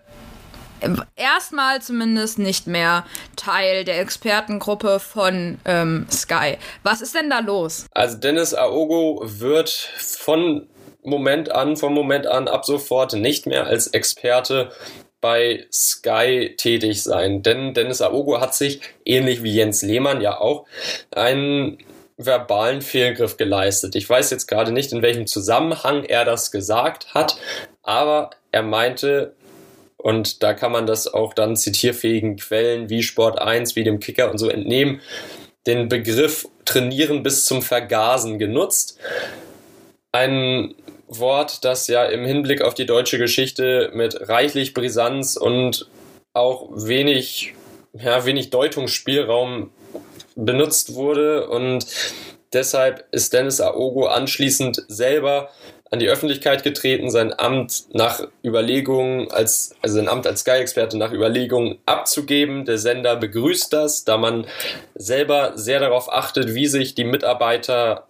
erstmal 1.15 1.81
zumindest 1.81 2.39
nicht 2.39 2.67
mehr 2.67 3.05
Teil 3.35 3.83
der 3.83 3.99
Expertengruppe 3.99 4.99
von 4.99 5.59
ähm, 5.65 6.05
Sky. 6.11 6.57
Was 6.83 7.01
ist 7.01 7.15
denn 7.15 7.29
da 7.29 7.39
los? 7.39 7.85
Also 7.91 8.17
Dennis 8.17 8.53
Aogo 8.53 9.21
wird 9.23 9.69
von 9.69 10.67
Moment 11.03 11.51
an, 11.51 11.75
vom 11.75 11.93
Moment 11.93 12.27
an 12.27 12.47
ab 12.47 12.65
sofort 12.65 13.13
nicht 13.13 13.45
mehr 13.45 13.65
als 13.65 13.87
Experte 13.87 14.71
bei 15.21 15.65
Sky 15.71 16.53
tätig 16.57 17.01
sein. 17.03 17.43
Denn 17.43 17.73
Dennis 17.73 18.01
Aogo 18.01 18.41
hat 18.41 18.53
sich, 18.53 18.81
ähnlich 19.05 19.41
wie 19.43 19.53
Jens 19.53 19.81
Lehmann 19.81 20.21
ja 20.21 20.39
auch, 20.39 20.65
einen 21.11 21.77
verbalen 22.17 22.81
Fehlgriff 22.81 23.37
geleistet. 23.37 23.95
Ich 23.95 24.09
weiß 24.09 24.29
jetzt 24.31 24.47
gerade 24.47 24.71
nicht, 24.71 24.91
in 24.91 25.01
welchem 25.01 25.25
Zusammenhang 25.25 26.03
er 26.03 26.25
das 26.25 26.51
gesagt 26.51 27.13
hat, 27.13 27.37
aber 27.81 28.31
er 28.51 28.63
meinte, 28.63 29.35
und 30.03 30.43
da 30.43 30.53
kann 30.53 30.73
man 30.73 30.85
das 30.85 31.07
auch 31.07 31.33
dann 31.33 31.55
zitierfähigen 31.55 32.35
Quellen 32.35 32.89
wie 32.89 33.03
Sport 33.03 33.39
1, 33.39 33.77
wie 33.77 33.85
dem 33.85 34.01
Kicker 34.01 34.29
und 34.29 34.37
so 34.37 34.49
entnehmen, 34.49 34.99
den 35.65 35.87
Begriff 35.87 36.45
trainieren 36.65 37.23
bis 37.23 37.45
zum 37.45 37.61
Vergasen 37.61 38.37
genutzt. 38.37 38.99
Ein 40.11 40.75
Wort, 41.07 41.63
das 41.63 41.87
ja 41.87 42.03
im 42.03 42.25
Hinblick 42.25 42.61
auf 42.61 42.73
die 42.73 42.85
deutsche 42.85 43.17
Geschichte 43.17 43.91
mit 43.93 44.27
reichlich 44.27 44.73
Brisanz 44.73 45.37
und 45.37 45.87
auch 46.33 46.69
wenig, 46.73 47.53
ja, 47.93 48.25
wenig 48.25 48.49
Deutungsspielraum 48.49 49.71
benutzt 50.35 50.95
wurde 50.95 51.47
und 51.47 51.85
deshalb 52.53 53.05
ist 53.11 53.33
Dennis 53.33 53.61
Aogo 53.61 54.05
anschließend 54.05 54.83
selber 54.87 55.49
an 55.93 55.99
die 55.99 56.09
Öffentlichkeit 56.09 56.63
getreten, 56.63 57.11
sein 57.11 57.37
Amt 57.37 57.85
nach 57.93 58.27
Überlegungen 58.43 59.29
als, 59.31 59.75
also 59.83 59.97
sein 59.97 60.07
Amt 60.07 60.25
als 60.25 60.39
Sky-Experte 60.39 60.97
nach 60.97 61.11
Überlegungen 61.11 61.77
abzugeben. 61.85 62.65
Der 62.65 62.79
Sender 62.79 63.15
begrüßt 63.15 63.71
das, 63.71 64.03
da 64.03 64.17
man 64.17 64.47
selber 64.95 65.51
sehr 65.55 65.79
darauf 65.79 66.11
achtet, 66.11 66.55
wie 66.55 66.65
sich 66.65 66.95
die 66.95 67.03
Mitarbeiter 67.03 68.07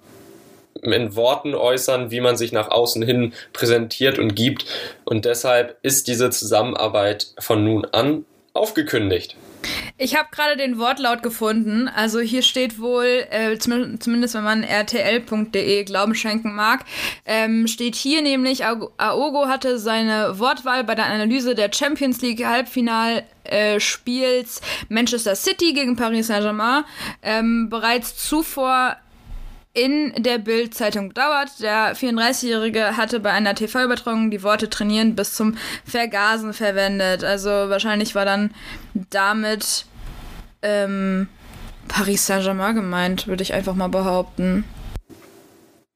in 0.82 1.16
Worten 1.18 1.56
äußern, 1.56 2.10
wie 2.10 2.22
man 2.22 2.38
sich 2.38 2.54
nach 2.54 2.70
außen 2.70 3.04
hin 3.04 3.34
präsentiert 3.52 4.18
und 4.18 4.34
gibt. 4.34 4.66
Und 5.04 5.26
deshalb 5.26 5.78
ist 5.82 6.08
diese 6.08 6.30
Zusammenarbeit 6.30 7.34
von 7.40 7.66
nun 7.66 7.86
an 7.92 8.26
aufgekündigt. 8.54 9.36
Ich 9.98 10.18
habe 10.18 10.28
gerade 10.32 10.58
den 10.58 10.78
Wortlaut 10.78 11.24
gefunden. 11.24 11.88
Also 11.88 12.20
hier 12.20 12.42
steht 12.42 12.80
wohl, 12.80 13.26
äh, 13.30 13.58
zumindest 13.58 14.36
wenn 14.36 14.44
man 14.44 14.62
rtl.de 14.64 15.86
Glauben 15.86 16.16
schenken 16.16 16.54
mag, 16.54 16.84
ähm, 17.26 17.68
steht 17.68 17.96
hier 17.96 18.22
nämlich, 18.22 18.66
Aogo 18.66 19.48
hatte 19.48 19.80
seine 19.80 20.38
Wortwahl 20.40 20.84
bei 20.84 20.96
der 20.96 21.06
Analyse 21.06 21.56
der 21.56 21.72
Champions 21.74 22.22
League 22.22 22.46
Halbfinalspiels 22.46 24.60
Manchester 24.90 25.36
City 25.36 25.72
gegen 25.74 25.96
Paris 25.96 26.28
Saint-Germain 26.28 26.84
ähm, 27.22 27.70
bereits 27.70 28.18
zuvor 28.18 28.98
in 29.74 30.14
der 30.18 30.38
Bild-Zeitung 30.38 31.14
dauert. 31.14 31.60
Der 31.60 31.96
34-Jährige 31.96 32.96
hatte 32.96 33.20
bei 33.20 33.32
einer 33.32 33.56
TV-Übertragung 33.56 34.30
die 34.30 34.44
Worte 34.44 34.70
trainieren 34.70 35.16
bis 35.16 35.34
zum 35.34 35.58
Vergasen 35.84 36.54
verwendet. 36.54 37.24
Also 37.24 37.50
wahrscheinlich 37.50 38.14
war 38.14 38.26
dann 38.26 38.54
damit 39.10 39.86
ähm, 40.62 41.28
Paris 41.88 42.28
Saint-Germain 42.28 42.76
gemeint, 42.76 43.28
würde 43.28 43.42
ich 43.42 43.54
einfach 43.54 43.74
mal 43.74 43.90
behaupten. 43.90 44.64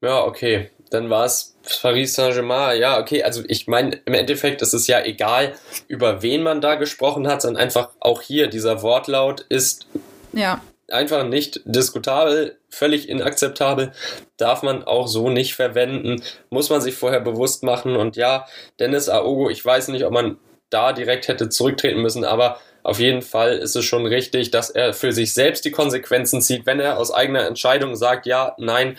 Ja, 0.00 0.24
okay. 0.24 0.70
Dann 0.90 1.10
war 1.10 1.26
es 1.26 1.56
Paris 1.80 2.14
Saint-Germain. 2.14 2.80
Ja, 2.80 2.98
okay. 2.98 3.22
Also 3.22 3.44
ich 3.46 3.68
meine, 3.68 4.00
im 4.06 4.14
Endeffekt 4.14 4.60
ist 4.60 4.74
es 4.74 4.88
ja 4.88 5.04
egal, 5.04 5.54
über 5.86 6.22
wen 6.22 6.42
man 6.42 6.60
da 6.60 6.74
gesprochen 6.74 7.28
hat, 7.28 7.42
sondern 7.42 7.62
einfach 7.62 7.90
auch 8.00 8.22
hier 8.22 8.48
dieser 8.48 8.82
Wortlaut 8.82 9.42
ist 9.48 9.86
ja 10.32 10.60
einfach 10.90 11.24
nicht 11.24 11.60
diskutabel, 11.64 12.58
völlig 12.70 13.08
inakzeptabel, 13.08 13.92
darf 14.36 14.62
man 14.62 14.84
auch 14.84 15.06
so 15.06 15.30
nicht 15.30 15.54
verwenden, 15.54 16.22
muss 16.50 16.70
man 16.70 16.80
sich 16.80 16.94
vorher 16.94 17.20
bewusst 17.20 17.62
machen. 17.62 17.96
Und 17.96 18.16
ja, 18.16 18.46
Dennis 18.80 19.08
Aogo, 19.08 19.50
ich 19.50 19.64
weiß 19.64 19.88
nicht, 19.88 20.04
ob 20.04 20.12
man 20.12 20.38
da 20.70 20.92
direkt 20.92 21.28
hätte 21.28 21.48
zurücktreten 21.48 22.00
müssen, 22.00 22.24
aber 22.24 22.58
auf 22.82 23.00
jeden 23.00 23.22
Fall 23.22 23.58
ist 23.58 23.76
es 23.76 23.84
schon 23.84 24.06
richtig, 24.06 24.50
dass 24.50 24.70
er 24.70 24.92
für 24.92 25.12
sich 25.12 25.34
selbst 25.34 25.64
die 25.64 25.70
Konsequenzen 25.70 26.40
zieht, 26.40 26.66
wenn 26.66 26.80
er 26.80 26.98
aus 26.98 27.12
eigener 27.12 27.46
Entscheidung 27.46 27.96
sagt, 27.96 28.26
ja, 28.26 28.54
nein, 28.58 28.96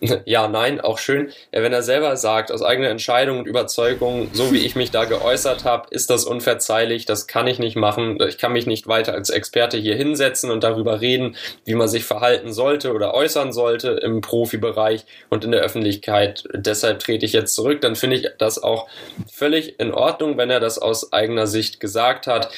ja, 0.24 0.48
nein, 0.48 0.80
auch 0.80 0.98
schön. 0.98 1.32
Wenn 1.50 1.72
er 1.72 1.82
selber 1.82 2.16
sagt, 2.16 2.52
aus 2.52 2.62
eigener 2.62 2.88
Entscheidung 2.88 3.38
und 3.38 3.46
Überzeugung, 3.46 4.28
so 4.32 4.52
wie 4.52 4.58
ich 4.58 4.76
mich 4.76 4.90
da 4.90 5.04
geäußert 5.04 5.64
habe, 5.64 5.88
ist 5.90 6.10
das 6.10 6.24
unverzeihlich, 6.24 7.06
das 7.06 7.26
kann 7.26 7.46
ich 7.46 7.58
nicht 7.58 7.76
machen, 7.76 8.18
ich 8.28 8.38
kann 8.38 8.52
mich 8.52 8.66
nicht 8.66 8.86
weiter 8.86 9.14
als 9.14 9.30
Experte 9.30 9.78
hier 9.78 9.94
hinsetzen 9.94 10.50
und 10.50 10.64
darüber 10.64 11.00
reden, 11.00 11.36
wie 11.64 11.74
man 11.74 11.88
sich 11.88 12.04
verhalten 12.04 12.52
sollte 12.52 12.92
oder 12.92 13.14
äußern 13.14 13.52
sollte 13.52 13.90
im 13.90 14.20
Profibereich 14.20 15.04
und 15.30 15.44
in 15.44 15.52
der 15.52 15.60
Öffentlichkeit. 15.60 16.44
Deshalb 16.54 16.98
trete 16.98 17.24
ich 17.24 17.32
jetzt 17.32 17.54
zurück. 17.54 17.80
Dann 17.80 17.96
finde 17.96 18.16
ich 18.16 18.28
das 18.38 18.62
auch 18.62 18.88
völlig 19.30 19.78
in 19.80 19.92
Ordnung, 19.92 20.36
wenn 20.36 20.50
er 20.50 20.60
das 20.60 20.78
aus 20.78 21.12
eigener 21.12 21.46
Sicht 21.46 21.80
gesagt 21.80 22.26
hat. 22.26 22.50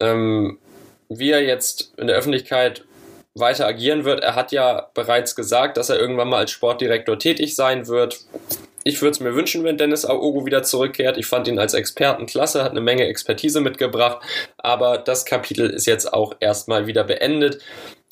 Ähm, 0.00 0.58
wie 1.08 1.30
er 1.30 1.42
jetzt 1.42 1.94
in 1.96 2.06
der 2.08 2.16
Öffentlichkeit 2.16 2.84
weiter 3.34 3.66
agieren 3.66 4.04
wird. 4.04 4.20
Er 4.20 4.34
hat 4.34 4.52
ja 4.52 4.90
bereits 4.94 5.36
gesagt, 5.36 5.76
dass 5.76 5.90
er 5.90 5.98
irgendwann 5.98 6.28
mal 6.28 6.38
als 6.38 6.50
Sportdirektor 6.50 7.18
tätig 7.18 7.54
sein 7.54 7.86
wird. 7.86 8.20
Ich 8.82 9.02
würde 9.02 9.12
es 9.12 9.20
mir 9.20 9.34
wünschen, 9.34 9.64
wenn 9.64 9.76
Dennis 9.76 10.04
Aogo 10.04 10.46
wieder 10.46 10.62
zurückkehrt. 10.62 11.18
Ich 11.18 11.26
fand 11.26 11.48
ihn 11.48 11.58
als 11.58 11.74
Experten 11.74 12.26
klasse, 12.26 12.62
hat 12.62 12.70
eine 12.70 12.80
Menge 12.80 13.06
Expertise 13.06 13.60
mitgebracht, 13.60 14.18
aber 14.58 14.98
das 14.98 15.24
Kapitel 15.24 15.68
ist 15.68 15.86
jetzt 15.86 16.12
auch 16.12 16.36
erstmal 16.40 16.86
wieder 16.86 17.04
beendet. 17.04 17.60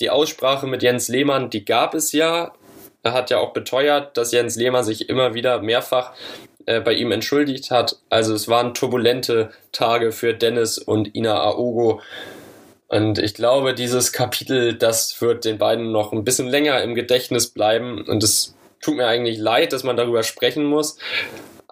Die 0.00 0.10
Aussprache 0.10 0.66
mit 0.66 0.82
Jens 0.82 1.08
Lehmann, 1.08 1.48
die 1.48 1.64
gab 1.64 1.94
es 1.94 2.12
ja. 2.12 2.52
Er 3.04 3.12
hat 3.12 3.30
ja 3.30 3.38
auch 3.38 3.52
beteuert, 3.52 4.16
dass 4.16 4.32
Jens 4.32 4.56
Lehmann 4.56 4.82
sich 4.82 5.08
immer 5.08 5.34
wieder 5.34 5.60
mehrfach 5.60 6.12
äh, 6.66 6.80
bei 6.80 6.94
ihm 6.94 7.12
entschuldigt 7.12 7.70
hat. 7.70 7.96
Also 8.10 8.34
es 8.34 8.48
waren 8.48 8.74
turbulente 8.74 9.50
Tage 9.72 10.12
für 10.12 10.34
Dennis 10.34 10.78
und 10.78 11.14
Ina 11.14 11.42
Aogo. 11.42 12.00
Und 12.88 13.18
ich 13.18 13.34
glaube, 13.34 13.74
dieses 13.74 14.12
Kapitel, 14.12 14.74
das 14.74 15.20
wird 15.20 15.44
den 15.44 15.58
beiden 15.58 15.90
noch 15.92 16.12
ein 16.12 16.24
bisschen 16.24 16.48
länger 16.48 16.82
im 16.82 16.94
Gedächtnis 16.94 17.48
bleiben. 17.48 18.04
Und 18.06 18.22
es 18.22 18.54
tut 18.80 18.96
mir 18.96 19.06
eigentlich 19.06 19.38
leid, 19.38 19.72
dass 19.72 19.84
man 19.84 19.96
darüber 19.96 20.22
sprechen 20.22 20.64
muss. 20.64 20.98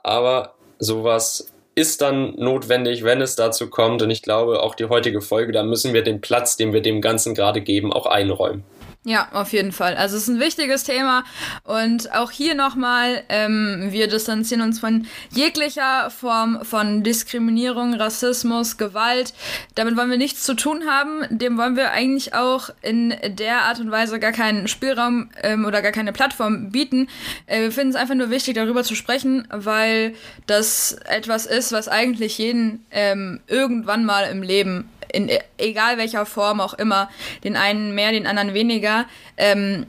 Aber 0.02 0.54
sowas 0.78 1.52
ist 1.74 2.02
dann 2.02 2.34
notwendig, 2.36 3.04
wenn 3.04 3.20
es 3.20 3.36
dazu 3.36 3.70
kommt. 3.70 4.02
Und 4.02 4.10
ich 4.10 4.22
glaube, 4.22 4.62
auch 4.62 4.74
die 4.74 4.86
heutige 4.86 5.20
Folge, 5.20 5.52
da 5.52 5.62
müssen 5.62 5.94
wir 5.94 6.02
den 6.02 6.20
Platz, 6.20 6.56
den 6.56 6.72
wir 6.72 6.82
dem 6.82 7.00
Ganzen 7.00 7.34
gerade 7.34 7.60
geben, 7.60 7.92
auch 7.92 8.06
einräumen. 8.06 8.64
Ja, 9.04 9.26
auf 9.32 9.52
jeden 9.52 9.72
Fall. 9.72 9.96
Also 9.96 10.16
es 10.16 10.24
ist 10.24 10.28
ein 10.28 10.38
wichtiges 10.38 10.84
Thema 10.84 11.24
und 11.64 12.12
auch 12.12 12.30
hier 12.30 12.54
nochmal, 12.54 13.24
ähm, 13.30 13.88
wir 13.90 14.06
distanzieren 14.06 14.62
uns 14.62 14.78
von 14.78 15.06
jeglicher 15.30 16.08
Form 16.10 16.64
von 16.64 17.02
Diskriminierung, 17.02 17.94
Rassismus, 17.94 18.76
Gewalt. 18.76 19.34
Damit 19.74 19.96
wollen 19.96 20.10
wir 20.10 20.18
nichts 20.18 20.44
zu 20.44 20.54
tun 20.54 20.84
haben. 20.86 21.24
Dem 21.30 21.58
wollen 21.58 21.74
wir 21.74 21.90
eigentlich 21.90 22.34
auch 22.34 22.70
in 22.80 23.12
der 23.26 23.62
Art 23.62 23.80
und 23.80 23.90
Weise 23.90 24.20
gar 24.20 24.30
keinen 24.30 24.68
Spielraum 24.68 25.30
ähm, 25.42 25.64
oder 25.64 25.82
gar 25.82 25.90
keine 25.90 26.12
Plattform 26.12 26.70
bieten. 26.70 27.08
Äh, 27.46 27.62
wir 27.62 27.72
finden 27.72 27.90
es 27.90 27.96
einfach 27.96 28.14
nur 28.14 28.30
wichtig, 28.30 28.54
darüber 28.54 28.84
zu 28.84 28.94
sprechen, 28.94 29.48
weil 29.50 30.14
das 30.46 30.92
etwas 31.06 31.46
ist, 31.46 31.72
was 31.72 31.88
eigentlich 31.88 32.38
jeden 32.38 32.86
ähm, 32.92 33.40
irgendwann 33.48 34.04
mal 34.04 34.30
im 34.30 34.44
Leben 34.44 34.88
in 35.12 35.30
egal 35.58 35.98
welcher 35.98 36.26
Form 36.26 36.60
auch 36.60 36.74
immer, 36.74 37.08
den 37.44 37.56
einen 37.56 37.94
mehr, 37.94 38.12
den 38.12 38.26
anderen 38.26 38.54
weniger, 38.54 39.06
ähm, 39.36 39.86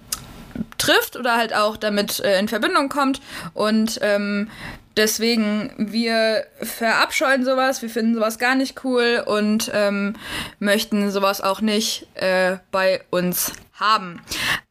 trifft 0.77 1.15
oder 1.15 1.38
halt 1.38 1.53
auch 1.53 1.77
damit 1.77 2.19
äh, 2.19 2.39
in 2.39 2.47
Verbindung 2.47 2.89
kommt. 2.89 3.21
Und 3.53 3.99
ähm, 4.01 4.49
deswegen, 4.97 5.71
wir 5.77 6.45
verabscheuen 6.62 7.45
sowas, 7.45 7.82
wir 7.82 7.89
finden 7.89 8.15
sowas 8.15 8.39
gar 8.39 8.56
nicht 8.56 8.84
cool 8.84 9.23
und 9.25 9.71
ähm, 9.73 10.15
möchten 10.60 11.12
sowas 11.12 11.41
auch 11.41 11.62
nicht 11.62 12.08
äh, 12.15 12.58
bei 12.71 13.01
uns 13.10 13.53
haben. 13.73 14.21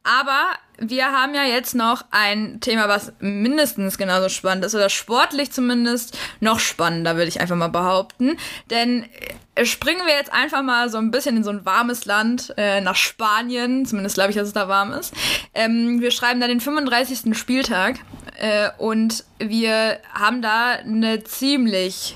Aber 0.03 0.41
wir 0.79 1.11
haben 1.11 1.35
ja 1.35 1.43
jetzt 1.43 1.75
noch 1.75 2.05
ein 2.11 2.59
Thema, 2.59 2.87
was 2.87 3.13
mindestens 3.19 3.97
genauso 3.97 4.29
spannend 4.29 4.65
ist, 4.65 4.75
oder 4.75 4.89
sportlich 4.89 5.51
zumindest 5.51 6.17
noch 6.39 6.59
spannender, 6.59 7.15
würde 7.15 7.29
ich 7.29 7.39
einfach 7.39 7.55
mal 7.55 7.69
behaupten. 7.69 8.37
Denn 8.69 9.05
äh, 9.55 9.65
springen 9.65 10.05
wir 10.05 10.15
jetzt 10.15 10.33
einfach 10.33 10.63
mal 10.63 10.89
so 10.89 10.97
ein 10.97 11.11
bisschen 11.11 11.37
in 11.37 11.43
so 11.43 11.51
ein 11.51 11.65
warmes 11.65 12.05
Land, 12.05 12.53
äh, 12.57 12.81
nach 12.81 12.95
Spanien, 12.95 13.85
zumindest 13.85 14.15
glaube 14.15 14.31
ich, 14.31 14.35
dass 14.35 14.47
es 14.47 14.53
da 14.53 14.67
warm 14.67 14.91
ist. 14.93 15.13
Ähm, 15.53 16.01
wir 16.01 16.11
schreiben 16.11 16.39
da 16.39 16.47
den 16.47 16.61
35. 16.61 17.37
Spieltag 17.37 17.99
äh, 18.37 18.69
und 18.77 19.23
wir 19.39 19.99
haben 20.13 20.41
da 20.41 20.71
eine 20.71 21.23
ziemlich 21.23 22.15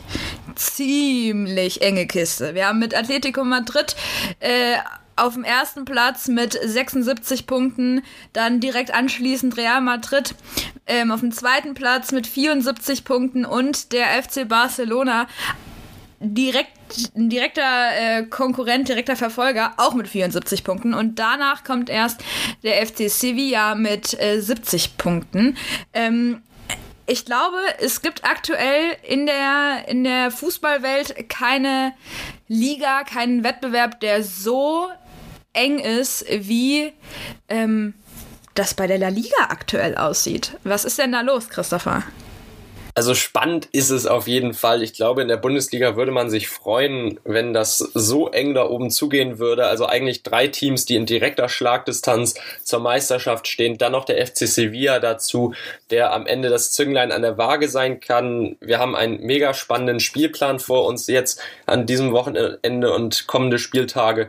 ziemlich 0.56 1.82
enge 1.82 2.08
Kiste. 2.08 2.56
Wir 2.56 2.68
haben 2.68 2.80
mit 2.80 2.96
Atletico 2.96 3.44
Madrid 3.44 3.96
äh, 4.40 4.78
auf 5.16 5.34
dem 5.34 5.44
ersten 5.44 5.86
Platz 5.86 6.28
mit 6.28 6.54
76 6.54 7.48
Punkten, 7.48 8.04
dann 8.34 8.60
direkt 8.60 8.94
anschließend 8.94 9.58
Real 9.58 9.82
Madrid 9.82 10.36
ähm, 10.86 11.12
auf 11.12 11.22
dem 11.22 11.32
zweiten 11.32 11.74
Platz 11.74 12.12
mit 12.12 12.28
74 12.28 13.04
Punkten 13.04 13.46
und 13.46 13.92
der 13.94 14.06
FC 14.22 14.48
Barcelona 14.48 15.28
direkt 16.20 16.72
ein 17.16 17.30
direkter 17.30 17.90
äh, 17.96 18.24
Konkurrent, 18.24 18.88
direkter 18.88 19.16
Verfolger, 19.16 19.74
auch 19.78 19.94
mit 19.94 20.08
74 20.08 20.64
Punkten. 20.64 20.94
Und 20.94 21.20
danach 21.20 21.64
kommt 21.64 21.90
erst 21.90 22.22
der 22.64 22.86
FC 22.86 23.10
Sevilla 23.10 23.76
mit 23.76 24.20
äh, 24.20 24.40
70 24.40 24.98
Punkten. 24.98 25.58
Ähm, 25.94 26.42
ich 27.06 27.24
glaube, 27.24 27.58
es 27.80 28.02
gibt 28.02 28.26
aktuell 28.26 28.98
in 29.04 29.26
der, 29.26 29.86
in 29.88 30.04
der 30.04 30.30
Fußballwelt 30.30 31.30
keine 31.30 31.94
Liga, 32.48 33.04
keinen 33.04 33.44
Wettbewerb, 33.44 34.02
der 34.02 34.24
so 34.24 34.88
eng 35.54 35.80
ist, 35.80 36.26
wie 36.30 36.92
ähm, 37.48 37.94
das 38.56 38.74
bei 38.74 38.88
der 38.88 38.98
La 38.98 39.08
Liga 39.08 39.38
aktuell 39.50 39.96
aussieht. 39.96 40.58
Was 40.64 40.84
ist 40.84 40.98
denn 41.00 41.14
da 41.14 41.22
los, 41.22 41.48
Christopher? 41.50 42.04
Also 42.98 43.14
spannend 43.14 43.68
ist 43.74 43.92
es 43.92 44.08
auf 44.08 44.28
jeden 44.28 44.56
Fall. 44.56 44.82
Ich 44.82 44.92
glaube, 44.92 45.22
in 45.22 45.28
der 45.28 45.38
Bundesliga 45.38 45.96
würde 45.96 46.12
man 46.12 46.32
sich 46.32 46.50
freuen, 46.50 47.20
wenn 47.26 47.54
das 47.54 47.78
so 47.78 48.28
eng 48.30 48.56
da 48.56 48.68
oben 48.68 48.90
zugehen 48.90 49.38
würde. 49.38 49.68
Also 49.68 49.86
eigentlich 49.86 50.24
drei 50.24 50.48
Teams, 50.48 50.86
die 50.86 50.96
in 50.96 51.06
direkter 51.06 51.48
Schlagdistanz 51.48 52.34
zur 52.64 52.80
Meisterschaft 52.80 53.48
stehen. 53.48 53.78
Dann 53.78 53.92
noch 53.92 54.06
der 54.06 54.26
FC 54.26 54.48
Sevilla 54.48 55.00
dazu, 55.00 55.54
der 55.92 56.12
am 56.12 56.26
Ende 56.26 56.50
das 56.50 56.72
Zünglein 56.72 57.12
an 57.12 57.22
der 57.22 57.38
Waage 57.38 57.70
sein 57.70 58.00
kann. 58.00 58.56
Wir 58.62 58.80
haben 58.80 58.96
einen 58.96 59.22
mega 59.22 59.54
spannenden 59.54 60.00
Spielplan 60.00 60.58
vor 60.58 60.88
uns 60.88 61.06
jetzt 61.06 61.40
an 61.68 61.86
diesem 61.86 62.14
Wochenende 62.14 62.92
und 62.92 63.28
kommende 63.28 63.60
Spieltage. 63.60 64.28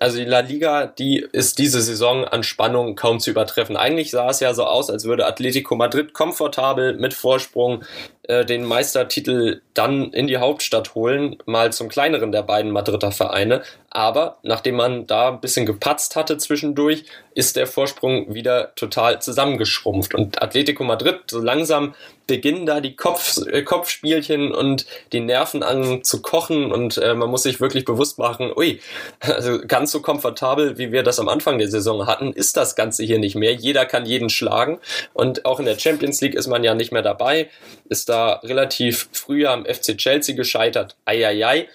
Also 0.00 0.18
die 0.18 0.24
La 0.24 0.40
Liga, 0.40 0.86
die 0.86 1.18
ist 1.18 1.58
diese 1.58 1.80
Saison 1.80 2.24
an 2.24 2.42
Spannung 2.42 2.96
kaum 2.96 3.20
zu 3.20 3.30
übertreffen. 3.30 3.76
Eigentlich 3.76 4.10
sah 4.10 4.28
es 4.28 4.40
ja 4.40 4.52
so 4.52 4.64
aus, 4.64 4.90
als 4.90 5.04
würde 5.04 5.26
Atletico 5.26 5.76
Madrid 5.76 6.14
komfortabel 6.14 6.94
mit 6.94 7.14
Vorsprung 7.14 7.84
äh, 8.28 8.44
den 8.44 8.64
Meistertitel 8.64 9.60
dann 9.74 10.12
in 10.12 10.26
die 10.26 10.38
Hauptstadt 10.38 10.94
holen, 10.94 11.36
mal 11.46 11.72
zum 11.72 11.88
kleineren 11.88 12.32
der 12.32 12.42
beiden 12.42 12.70
Madrider 12.70 13.12
Vereine. 13.12 13.62
Aber 13.90 14.38
nachdem 14.42 14.76
man 14.76 15.06
da 15.06 15.28
ein 15.28 15.40
bisschen 15.40 15.66
gepatzt 15.66 16.16
hatte 16.16 16.36
zwischendurch, 16.36 17.04
ist 17.34 17.56
der 17.56 17.66
Vorsprung 17.66 18.34
wieder 18.34 18.74
total 18.74 19.20
zusammengeschrumpft. 19.20 20.14
Und 20.14 20.42
Atletico 20.42 20.84
Madrid, 20.84 21.20
so 21.28 21.40
langsam 21.40 21.94
beginnen 22.26 22.66
da 22.66 22.80
die 22.80 22.96
Kopf, 22.96 23.38
äh, 23.46 23.62
Kopfspielchen 23.62 24.52
und 24.52 24.86
die 25.12 25.20
Nerven 25.20 25.62
an 25.62 26.02
zu 26.02 26.22
kochen 26.22 26.72
und 26.72 26.96
äh, 26.96 27.14
man 27.14 27.28
muss 27.28 27.42
sich 27.42 27.60
wirklich 27.60 27.84
bewusst 27.84 28.18
machen, 28.18 28.52
ui, 28.56 28.80
also 29.20 29.58
ganz 29.66 29.92
so 29.92 30.00
komfortabel, 30.00 30.78
wie 30.78 30.90
wir 30.90 31.02
das 31.02 31.20
am 31.20 31.28
Anfang 31.28 31.58
der 31.58 31.68
Saison 31.68 32.06
hatten, 32.06 32.32
ist 32.32 32.56
das 32.56 32.76
Ganze 32.76 33.04
hier 33.04 33.18
nicht 33.18 33.36
mehr. 33.36 33.52
Jeder 33.52 33.84
kann 33.84 34.06
jeden 34.06 34.30
schlagen 34.30 34.78
und 35.12 35.44
auch 35.44 35.60
in 35.60 35.66
der 35.66 35.78
Champions 35.78 36.20
League 36.20 36.34
ist 36.34 36.46
man 36.46 36.64
ja 36.64 36.74
nicht 36.74 36.92
mehr 36.92 37.02
dabei, 37.02 37.50
ist 37.88 38.08
da 38.08 38.13
relativ 38.16 39.08
früh 39.12 39.46
am 39.46 39.64
FC 39.64 39.96
Chelsea 39.96 40.34
gescheitert. 40.34 40.96
Eieiei. 41.04 41.68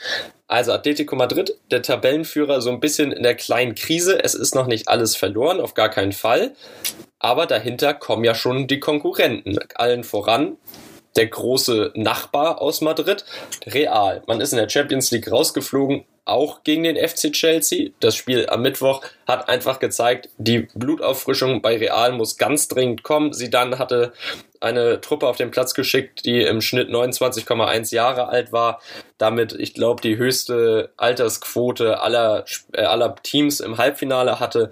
Also 0.47 0.71
Atletico 0.71 1.15
Madrid, 1.15 1.53
der 1.69 1.81
Tabellenführer, 1.81 2.61
so 2.61 2.71
ein 2.71 2.79
bisschen 2.79 3.11
in 3.11 3.23
der 3.23 3.35
kleinen 3.35 3.75
Krise. 3.75 4.23
Es 4.23 4.33
ist 4.33 4.55
noch 4.55 4.67
nicht 4.67 4.87
alles 4.87 5.15
verloren, 5.15 5.61
auf 5.61 5.75
gar 5.75 5.89
keinen 5.89 6.11
Fall. 6.11 6.51
Aber 7.19 7.45
dahinter 7.45 7.93
kommen 7.93 8.23
ja 8.23 8.33
schon 8.33 8.67
die 8.67 8.79
Konkurrenten. 8.79 9.59
Allen 9.75 10.03
voran 10.03 10.57
der 11.15 11.27
große 11.27 11.91
Nachbar 11.95 12.61
aus 12.61 12.81
Madrid, 12.81 13.25
Real. 13.65 14.23
Man 14.27 14.41
ist 14.41 14.53
in 14.53 14.57
der 14.57 14.69
Champions 14.69 15.11
League 15.11 15.31
rausgeflogen, 15.31 16.05
auch 16.25 16.63
gegen 16.63 16.83
den 16.83 16.95
FC 16.95 17.31
Chelsea. 17.33 17.89
Das 17.99 18.15
Spiel 18.15 18.47
am 18.47 18.61
Mittwoch 18.61 19.01
hat 19.27 19.49
einfach 19.49 19.79
gezeigt, 19.79 20.29
die 20.37 20.67
Blutauffrischung 20.75 21.61
bei 21.61 21.77
Real 21.77 22.11
muss 22.13 22.37
ganz 22.37 22.67
dringend 22.67 23.03
kommen. 23.03 23.33
Sie 23.33 23.49
dann 23.49 23.79
hatte 23.79 24.13
eine 24.59 25.01
Truppe 25.01 25.27
auf 25.27 25.37
den 25.37 25.51
Platz 25.51 25.73
geschickt, 25.73 26.25
die 26.25 26.41
im 26.41 26.61
Schnitt 26.61 26.89
29,1 26.89 27.93
Jahre 27.93 28.27
alt 28.27 28.51
war. 28.51 28.81
Damit, 29.17 29.53
ich 29.53 29.73
glaube, 29.73 30.01
die 30.01 30.17
höchste 30.17 30.91
Altersquote 30.97 32.01
aller, 32.01 32.45
äh, 32.73 32.81
aller 32.81 33.15
Teams 33.23 33.59
im 33.59 33.77
Halbfinale 33.77 34.39
hatte. 34.39 34.71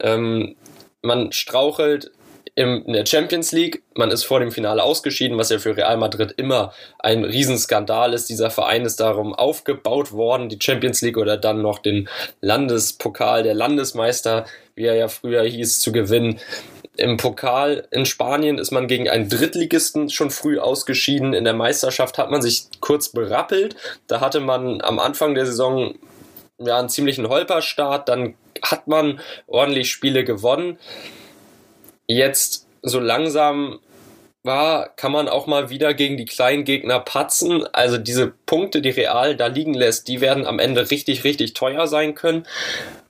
Ähm, 0.00 0.56
man 1.02 1.32
strauchelt 1.32 2.10
in 2.56 2.90
der 2.90 3.04
Champions 3.04 3.52
League. 3.52 3.82
Man 3.94 4.10
ist 4.10 4.24
vor 4.24 4.40
dem 4.40 4.50
Finale 4.50 4.82
ausgeschieden, 4.82 5.36
was 5.36 5.50
ja 5.50 5.58
für 5.58 5.76
Real 5.76 5.98
Madrid 5.98 6.32
immer 6.38 6.72
ein 6.98 7.22
Riesenskandal 7.22 8.14
ist. 8.14 8.30
Dieser 8.30 8.50
Verein 8.50 8.86
ist 8.86 8.98
darum 8.98 9.34
aufgebaut 9.34 10.12
worden, 10.12 10.48
die 10.48 10.58
Champions 10.60 11.02
League 11.02 11.18
oder 11.18 11.36
dann 11.36 11.60
noch 11.60 11.80
den 11.80 12.08
Landespokal 12.40 13.42
der 13.42 13.54
Landesmeister, 13.54 14.46
wie 14.74 14.84
er 14.84 14.94
ja 14.94 15.08
früher 15.08 15.42
hieß, 15.42 15.80
zu 15.80 15.92
gewinnen. 15.92 16.40
Im 16.98 17.16
Pokal 17.16 17.86
in 17.90 18.06
Spanien 18.06 18.58
ist 18.58 18.70
man 18.70 18.88
gegen 18.88 19.08
einen 19.08 19.28
Drittligisten 19.28 20.10
schon 20.10 20.30
früh 20.30 20.58
ausgeschieden. 20.58 21.34
In 21.34 21.44
der 21.44 21.54
Meisterschaft 21.54 22.18
hat 22.18 22.30
man 22.30 22.42
sich 22.42 22.66
kurz 22.80 23.10
berappelt. 23.10 23.76
Da 24.06 24.20
hatte 24.20 24.40
man 24.40 24.80
am 24.80 24.98
Anfang 24.98 25.34
der 25.34 25.46
Saison 25.46 25.94
ja 26.58 26.78
einen 26.78 26.88
ziemlichen 26.88 27.28
Holperstart. 27.28 28.08
Dann 28.08 28.34
hat 28.62 28.86
man 28.88 29.20
ordentlich 29.46 29.90
Spiele 29.90 30.24
gewonnen 30.24 30.78
jetzt 32.06 32.66
so 32.82 33.00
langsam 33.00 33.80
war, 34.42 34.90
kann 34.94 35.10
man 35.10 35.28
auch 35.28 35.48
mal 35.48 35.70
wieder 35.70 35.92
gegen 35.92 36.16
die 36.16 36.24
kleinen 36.24 36.64
Gegner 36.64 37.00
patzen. 37.00 37.66
Also 37.72 37.98
diese 37.98 38.28
Punkte, 38.28 38.80
die 38.80 38.90
Real 38.90 39.34
da 39.34 39.48
liegen 39.48 39.74
lässt, 39.74 40.06
die 40.06 40.20
werden 40.20 40.46
am 40.46 40.60
Ende 40.60 40.90
richtig, 40.90 41.24
richtig 41.24 41.54
teuer 41.54 41.88
sein 41.88 42.14
können. 42.14 42.46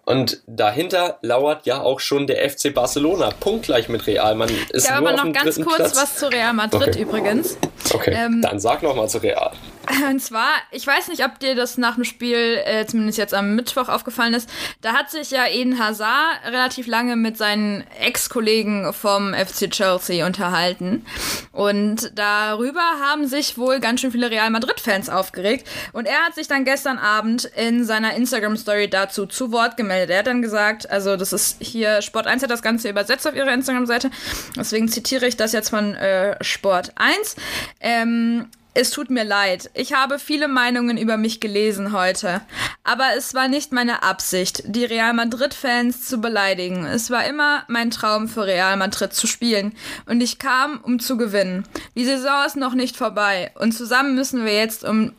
Und 0.06 0.40
dahinter 0.46 1.18
lauert 1.22 1.66
ja 1.66 1.80
auch 1.80 1.98
schon 1.98 2.28
der 2.28 2.48
FC 2.48 2.72
Barcelona, 2.72 3.30
punktgleich 3.40 3.88
mit 3.88 4.06
Real. 4.06 4.36
Man 4.36 4.48
ist 4.70 4.86
ja, 4.86 5.00
nur 5.00 5.10
aber 5.10 5.24
noch 5.24 5.32
ganz 5.32 5.60
kurz 5.60 5.78
Platz. 5.78 5.96
was 5.96 6.16
zu 6.16 6.28
Real 6.30 6.52
Madrid 6.52 6.90
okay. 6.90 7.02
übrigens. 7.02 7.58
Okay, 7.92 8.14
ähm, 8.16 8.40
dann 8.40 8.60
sag 8.60 8.84
noch 8.84 8.94
mal 8.94 9.08
zu 9.08 9.18
Real. 9.18 9.50
Und 10.10 10.20
zwar, 10.20 10.50
ich 10.70 10.86
weiß 10.86 11.08
nicht, 11.08 11.24
ob 11.24 11.38
dir 11.38 11.54
das 11.54 11.78
nach 11.78 11.94
dem 11.94 12.04
Spiel, 12.04 12.60
äh, 12.64 12.86
zumindest 12.86 13.18
jetzt 13.18 13.34
am 13.34 13.54
Mittwoch 13.54 13.88
aufgefallen 13.88 14.34
ist, 14.34 14.48
da 14.80 14.92
hat 14.94 15.10
sich 15.10 15.30
ja 15.30 15.46
Eden 15.46 15.78
Hazard 15.78 16.44
relativ 16.44 16.86
lange 16.86 17.16
mit 17.16 17.36
seinen 17.36 17.84
Ex-Kollegen 18.00 18.92
vom 18.92 19.34
FC 19.34 19.70
Chelsea 19.70 20.26
unterhalten. 20.26 21.04
Und 21.52 22.12
darüber 22.14 22.82
haben 23.00 23.26
sich 23.26 23.58
wohl 23.58 23.80
ganz 23.80 24.00
schön 24.00 24.12
viele 24.12 24.30
Real 24.30 24.50
Madrid-Fans 24.50 25.08
aufgeregt. 25.08 25.68
Und 25.92 26.06
er 26.06 26.18
hat 26.26 26.34
sich 26.34 26.48
dann 26.48 26.64
gestern 26.64 26.98
Abend 26.98 27.44
in 27.44 27.84
seiner 27.84 28.14
Instagram-Story 28.14 28.88
dazu 28.88 29.26
zu 29.26 29.52
Wort 29.52 29.76
gemeldet. 29.76 30.10
Er 30.10 30.18
hat 30.20 30.26
dann 30.26 30.42
gesagt, 30.42 30.90
also 30.90 31.16
das 31.16 31.32
ist 31.32 31.56
hier, 31.60 32.02
Sport 32.02 32.26
1 32.26 32.42
hat 32.42 32.50
das 32.50 32.62
Ganze 32.62 32.88
übersetzt 32.88 33.26
auf 33.26 33.34
ihrer 33.34 33.52
Instagram-Seite, 33.52 34.10
deswegen 34.56 34.88
zitiere 34.88 35.26
ich 35.26 35.36
das 35.36 35.52
jetzt 35.52 35.70
von 35.70 35.94
äh, 35.94 36.36
Sport 36.42 36.92
1. 36.96 37.36
Ähm, 37.80 38.48
es 38.76 38.90
tut 38.90 39.08
mir 39.08 39.24
leid. 39.24 39.70
Ich 39.72 39.94
habe 39.94 40.18
viele 40.18 40.48
Meinungen 40.48 40.98
über 40.98 41.16
mich 41.16 41.40
gelesen 41.40 41.92
heute. 41.92 42.42
Aber 42.84 43.16
es 43.16 43.32
war 43.32 43.48
nicht 43.48 43.72
meine 43.72 44.02
Absicht, 44.02 44.62
die 44.66 44.84
Real 44.84 45.14
Madrid-Fans 45.14 46.06
zu 46.06 46.18
beleidigen. 46.20 46.84
Es 46.84 47.10
war 47.10 47.24
immer 47.24 47.64
mein 47.68 47.90
Traum 47.90 48.28
für 48.28 48.44
Real 48.44 48.76
Madrid 48.76 49.14
zu 49.14 49.26
spielen. 49.26 49.74
Und 50.04 50.20
ich 50.20 50.38
kam, 50.38 50.80
um 50.82 51.00
zu 51.00 51.16
gewinnen. 51.16 51.64
Die 51.94 52.04
Saison 52.04 52.44
ist 52.46 52.56
noch 52.56 52.74
nicht 52.74 52.96
vorbei. 52.96 53.50
Und 53.54 53.72
zusammen 53.72 54.14
müssen 54.14 54.44
wir 54.44 54.54
jetzt 54.54 54.84
um 54.84 55.12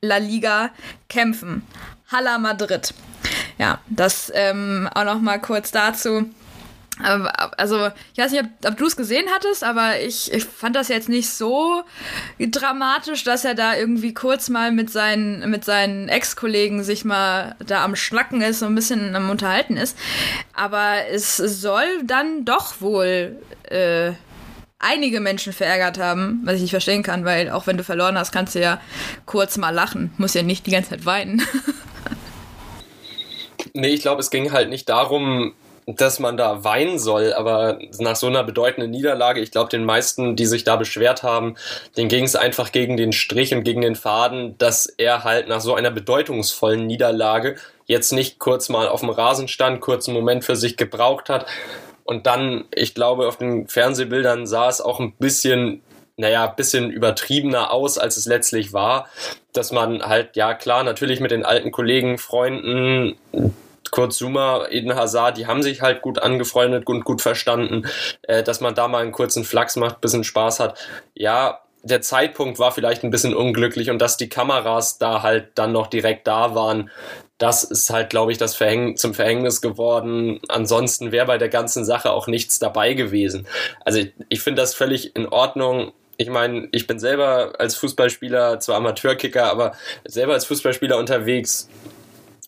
La 0.00 0.16
Liga 0.16 0.70
kämpfen. 1.10 1.62
Hala 2.10 2.38
Madrid. 2.38 2.94
Ja, 3.58 3.80
das 3.88 4.32
ähm, 4.34 4.88
auch 4.94 5.04
noch 5.04 5.20
mal 5.20 5.38
kurz 5.38 5.72
dazu. 5.72 6.30
Also, 6.98 7.90
ich 8.14 8.18
weiß 8.18 8.32
nicht, 8.32 8.42
ob, 8.42 8.70
ob 8.70 8.76
du 8.78 8.86
es 8.86 8.96
gesehen 8.96 9.26
hattest, 9.34 9.64
aber 9.64 10.00
ich, 10.00 10.32
ich 10.32 10.44
fand 10.44 10.74
das 10.74 10.88
jetzt 10.88 11.10
nicht 11.10 11.28
so 11.28 11.82
dramatisch, 12.40 13.22
dass 13.22 13.44
er 13.44 13.54
da 13.54 13.76
irgendwie 13.76 14.14
kurz 14.14 14.48
mal 14.48 14.72
mit 14.72 14.90
seinen, 14.90 15.50
mit 15.50 15.64
seinen 15.64 16.08
Ex-Kollegen 16.08 16.82
sich 16.84 17.04
mal 17.04 17.54
da 17.64 17.84
am 17.84 17.96
Schnacken 17.96 18.40
ist 18.40 18.62
und 18.62 18.68
ein 18.68 18.74
bisschen 18.74 19.14
am 19.14 19.28
Unterhalten 19.28 19.76
ist. 19.76 19.96
Aber 20.54 21.06
es 21.10 21.36
soll 21.36 22.02
dann 22.04 22.46
doch 22.46 22.80
wohl 22.80 23.42
äh, 23.64 24.12
einige 24.78 25.20
Menschen 25.20 25.52
verärgert 25.52 25.98
haben, 25.98 26.40
was 26.44 26.56
ich 26.56 26.62
nicht 26.62 26.70
verstehen 26.70 27.02
kann, 27.02 27.24
weil 27.26 27.50
auch 27.50 27.66
wenn 27.66 27.76
du 27.76 27.84
verloren 27.84 28.18
hast, 28.18 28.32
kannst 28.32 28.54
du 28.54 28.60
ja 28.60 28.80
kurz 29.26 29.58
mal 29.58 29.70
lachen. 29.70 30.12
Muss 30.16 30.34
ja 30.34 30.42
nicht 30.42 30.66
die 30.66 30.70
ganze 30.70 30.90
Zeit 30.90 31.04
weinen. 31.04 31.42
nee, 33.74 33.88
ich 33.88 34.00
glaube, 34.00 34.20
es 34.20 34.30
ging 34.30 34.52
halt 34.52 34.70
nicht 34.70 34.88
darum, 34.88 35.54
dass 35.86 36.18
man 36.18 36.36
da 36.36 36.64
weinen 36.64 36.98
soll, 36.98 37.32
aber 37.32 37.78
nach 37.98 38.16
so 38.16 38.26
einer 38.26 38.42
bedeutenden 38.42 38.90
Niederlage, 38.90 39.40
ich 39.40 39.52
glaube, 39.52 39.70
den 39.70 39.84
meisten, 39.84 40.34
die 40.34 40.46
sich 40.46 40.64
da 40.64 40.74
beschwert 40.74 41.22
haben, 41.22 41.54
denen 41.96 42.08
ging 42.08 42.24
es 42.24 42.34
einfach 42.34 42.72
gegen 42.72 42.96
den 42.96 43.12
Strich 43.12 43.54
und 43.54 43.62
gegen 43.62 43.82
den 43.82 43.94
Faden, 43.94 44.58
dass 44.58 44.86
er 44.86 45.22
halt 45.22 45.46
nach 45.46 45.60
so 45.60 45.76
einer 45.76 45.92
bedeutungsvollen 45.92 46.86
Niederlage 46.86 47.54
jetzt 47.86 48.12
nicht 48.12 48.40
kurz 48.40 48.68
mal 48.68 48.88
auf 48.88 49.00
dem 49.00 49.10
Rasen 49.10 49.46
stand, 49.46 49.80
kurz 49.80 50.08
einen 50.08 50.16
Moment 50.16 50.44
für 50.44 50.56
sich 50.56 50.76
gebraucht 50.76 51.28
hat. 51.28 51.46
Und 52.02 52.26
dann, 52.26 52.64
ich 52.74 52.94
glaube, 52.94 53.28
auf 53.28 53.36
den 53.36 53.68
Fernsehbildern 53.68 54.46
sah 54.46 54.68
es 54.68 54.80
auch 54.80 54.98
ein 54.98 55.12
bisschen 55.12 55.82
naja, 56.18 56.46
bisschen 56.46 56.90
übertriebener 56.90 57.70
aus, 57.70 57.98
als 57.98 58.16
es 58.16 58.24
letztlich 58.24 58.72
war, 58.72 59.06
dass 59.52 59.70
man 59.70 60.02
halt, 60.02 60.34
ja 60.34 60.54
klar, 60.54 60.82
natürlich 60.82 61.20
mit 61.20 61.30
den 61.30 61.44
alten 61.44 61.70
Kollegen, 61.70 62.16
Freunden, 62.16 63.16
Kurt 63.90 64.12
Zuma, 64.12 64.66
Eden 64.68 64.94
Hazard, 64.94 65.38
die 65.38 65.46
haben 65.46 65.62
sich 65.62 65.82
halt 65.82 66.02
gut 66.02 66.18
angefreundet 66.18 66.86
und 66.86 67.04
gut 67.04 67.22
verstanden, 67.22 67.86
äh, 68.22 68.42
dass 68.42 68.60
man 68.60 68.74
da 68.74 68.88
mal 68.88 69.02
einen 69.02 69.12
kurzen 69.12 69.44
Flachs 69.44 69.76
macht, 69.76 70.00
bisschen 70.00 70.24
Spaß 70.24 70.60
hat. 70.60 70.78
Ja, 71.14 71.60
der 71.82 72.02
Zeitpunkt 72.02 72.58
war 72.58 72.72
vielleicht 72.72 73.04
ein 73.04 73.10
bisschen 73.10 73.34
unglücklich 73.34 73.90
und 73.90 74.00
dass 74.00 74.16
die 74.16 74.28
Kameras 74.28 74.98
da 74.98 75.22
halt 75.22 75.50
dann 75.54 75.72
noch 75.72 75.86
direkt 75.86 76.26
da 76.26 76.54
waren, 76.54 76.90
das 77.38 77.64
ist 77.64 77.90
halt, 77.90 78.10
glaube 78.10 78.32
ich, 78.32 78.38
das 78.38 78.54
Verhäng 78.54 78.96
zum 78.96 79.14
Verhängnis 79.14 79.60
geworden. 79.60 80.40
Ansonsten 80.48 81.12
wäre 81.12 81.26
bei 81.26 81.38
der 81.38 81.50
ganzen 81.50 81.84
Sache 81.84 82.10
auch 82.10 82.26
nichts 82.26 82.58
dabei 82.58 82.94
gewesen. 82.94 83.46
Also 83.84 83.98
ich, 83.98 84.14
ich 84.28 84.40
finde 84.40 84.62
das 84.62 84.74
völlig 84.74 85.14
in 85.14 85.26
Ordnung. 85.26 85.92
Ich 86.16 86.30
meine, 86.30 86.68
ich 86.72 86.86
bin 86.86 86.98
selber 86.98 87.52
als 87.58 87.76
Fußballspieler, 87.76 88.58
zwar 88.60 88.76
Amateurkicker, 88.76 89.50
aber 89.50 89.72
selber 90.06 90.32
als 90.32 90.46
Fußballspieler 90.46 90.96
unterwegs 90.96 91.68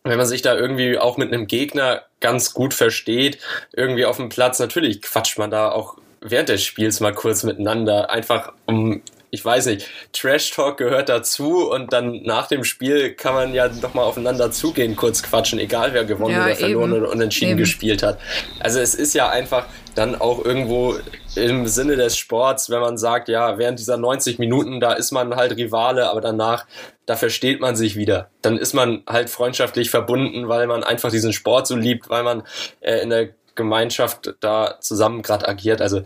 wenn 0.04 0.18
man 0.18 0.26
sich 0.26 0.42
da 0.42 0.56
irgendwie 0.56 0.98
auch 0.98 1.16
mit 1.16 1.32
einem 1.32 1.46
Gegner 1.46 2.02
ganz 2.20 2.54
gut 2.54 2.74
versteht, 2.74 3.38
irgendwie 3.72 4.06
auf 4.06 4.16
dem 4.16 4.28
Platz, 4.28 4.58
natürlich 4.58 5.02
quatscht 5.02 5.38
man 5.38 5.50
da 5.50 5.70
auch 5.70 5.96
während 6.20 6.48
des 6.48 6.64
Spiels 6.64 7.00
mal 7.00 7.14
kurz 7.14 7.42
miteinander, 7.44 8.10
einfach 8.10 8.52
um 8.66 9.02
ich 9.30 9.44
weiß 9.44 9.66
nicht, 9.66 9.86
Trash 10.12 10.52
Talk 10.52 10.78
gehört 10.78 11.08
dazu 11.08 11.70
und 11.70 11.92
dann 11.92 12.22
nach 12.22 12.46
dem 12.46 12.64
Spiel 12.64 13.12
kann 13.12 13.34
man 13.34 13.52
ja 13.52 13.68
noch 13.68 13.92
mal 13.94 14.02
aufeinander 14.02 14.50
zugehen, 14.50 14.96
kurz 14.96 15.22
quatschen, 15.22 15.58
egal 15.58 15.92
wer 15.92 16.04
gewonnen 16.04 16.34
ja, 16.34 16.46
oder 16.46 16.56
verloren 16.56 16.92
eben. 16.92 17.02
oder 17.02 17.12
unentschieden 17.12 17.50
eben. 17.50 17.58
gespielt 17.58 18.02
hat. 18.02 18.18
Also 18.60 18.80
es 18.80 18.94
ist 18.94 19.14
ja 19.14 19.28
einfach 19.28 19.66
dann 19.94 20.18
auch 20.18 20.44
irgendwo 20.44 20.96
im 21.38 21.66
Sinne 21.66 21.96
des 21.96 22.16
Sports, 22.16 22.70
wenn 22.70 22.80
man 22.80 22.98
sagt, 22.98 23.28
ja, 23.28 23.58
während 23.58 23.78
dieser 23.78 23.96
90 23.96 24.38
Minuten, 24.38 24.80
da 24.80 24.92
ist 24.92 25.12
man 25.12 25.34
halt 25.36 25.56
Rivale, 25.56 26.10
aber 26.10 26.20
danach, 26.20 26.66
da 27.06 27.16
versteht 27.16 27.60
man 27.60 27.76
sich 27.76 27.96
wieder. 27.96 28.30
Dann 28.42 28.58
ist 28.58 28.74
man 28.74 29.02
halt 29.08 29.30
freundschaftlich 29.30 29.90
verbunden, 29.90 30.48
weil 30.48 30.66
man 30.66 30.84
einfach 30.84 31.10
diesen 31.10 31.32
Sport 31.32 31.66
so 31.66 31.76
liebt, 31.76 32.10
weil 32.10 32.22
man 32.22 32.42
äh, 32.80 33.00
in 33.00 33.10
der 33.10 33.30
Gemeinschaft 33.58 34.36
da 34.40 34.78
zusammen 34.80 35.20
gerade 35.20 35.46
agiert. 35.46 35.82
Also 35.82 36.02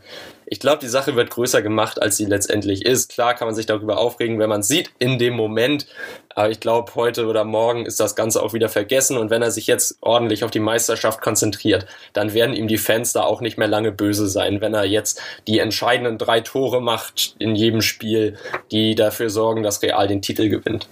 ich 0.47 0.59
glaube, 0.59 0.81
die 0.81 0.88
Sache 0.88 1.15
wird 1.15 1.31
größer 1.31 1.62
gemacht, 1.62 2.03
als 2.03 2.17
sie 2.17 2.25
letztendlich 2.25 2.85
ist. 2.85 3.12
Klar 3.12 3.35
kann 3.35 3.47
man 3.47 3.55
sich 3.55 3.67
darüber 3.67 3.99
aufregen, 3.99 4.41
wenn 4.41 4.49
man 4.49 4.65
sieht 4.65 4.91
in 4.99 5.19
dem 5.19 5.35
Moment. 5.35 5.87
Aber 6.35 6.51
ich 6.51 6.61
glaube, 6.61 6.95
heute 6.95 7.27
oder 7.27 7.45
morgen 7.45 7.87
ist 7.87 8.01
das 8.01 8.17
Ganze 8.17 8.43
auch 8.43 8.53
wieder 8.53 8.69
vergessen. 8.69 9.17
Und 9.17 9.31
wenn 9.31 9.41
er 9.41 9.51
sich 9.51 9.67
jetzt 9.67 9.97
ordentlich 10.01 10.45
auf 10.45 10.51
die 10.51 10.61
Meisterschaft 10.61 11.23
konzentriert, 11.23 11.87
dann 12.12 12.35
werden 12.35 12.57
ihm 12.57 12.67
die 12.67 12.79
Fans 12.79 13.12
da 13.12 13.23
auch 13.23 13.41
nicht 13.41 13.57
mehr 13.57 13.69
lange 13.69 13.93
böse 13.93 14.27
sein, 14.27 14.61
wenn 14.61 14.75
er 14.75 14.85
jetzt 14.85 15.23
die 15.47 15.61
entscheidenden 15.61 16.19
drei 16.19 16.41
Tore 16.41 16.83
macht 16.83 17.37
in 17.38 17.55
jedem 17.55 17.81
Spiel, 17.81 18.37
die 18.73 18.95
dafür 18.95 19.31
sorgen, 19.31 19.62
dass 19.62 19.83
Real 19.83 20.09
den 20.09 20.21
Titel 20.21 20.49
gewinnt. 20.49 20.88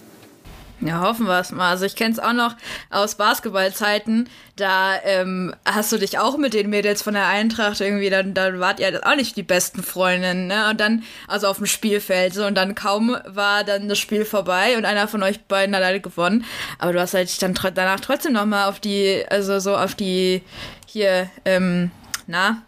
Ja, 0.81 1.01
hoffen 1.01 1.27
wir 1.27 1.39
es 1.39 1.51
mal. 1.51 1.69
Also 1.69 1.85
ich 1.85 1.95
kenne 1.95 2.13
es 2.13 2.19
auch 2.19 2.33
noch 2.33 2.55
aus 2.89 3.13
Basketballzeiten. 3.15 4.27
Da 4.55 4.95
ähm, 5.03 5.53
hast 5.63 5.91
du 5.91 5.97
dich 5.97 6.17
auch 6.17 6.37
mit 6.37 6.55
den 6.55 6.71
Mädels 6.71 7.03
von 7.03 7.13
der 7.13 7.27
Eintracht 7.27 7.79
irgendwie, 7.81 8.09
dann, 8.09 8.33
dann 8.33 8.59
wart 8.59 8.79
ihr 8.79 8.99
auch 9.05 9.15
nicht 9.15 9.37
die 9.37 9.43
besten 9.43 9.83
Freundinnen, 9.83 10.47
ne? 10.47 10.69
Und 10.69 10.79
dann, 10.79 11.03
also 11.27 11.47
auf 11.47 11.57
dem 11.57 11.67
Spielfeld 11.67 12.33
so, 12.33 12.45
und 12.45 12.55
dann 12.55 12.73
kaum 12.73 13.15
war 13.25 13.63
dann 13.63 13.89
das 13.89 13.99
Spiel 13.99 14.25
vorbei 14.25 14.75
und 14.75 14.85
einer 14.85 15.07
von 15.07 15.21
euch 15.21 15.41
beiden 15.45 15.75
hat 15.75 15.83
halt 15.83 16.01
gewonnen. 16.01 16.45
Aber 16.79 16.93
du 16.93 16.99
hast 16.99 17.13
halt 17.13 17.41
dann 17.41 17.53
danach 17.53 17.99
trotzdem 17.99 18.33
nochmal 18.33 18.67
auf 18.67 18.79
die, 18.79 19.23
also 19.29 19.59
so 19.59 19.77
auf 19.77 19.93
die 19.93 20.41
hier, 20.87 21.29
ähm, 21.45 21.91
na, 22.25 22.63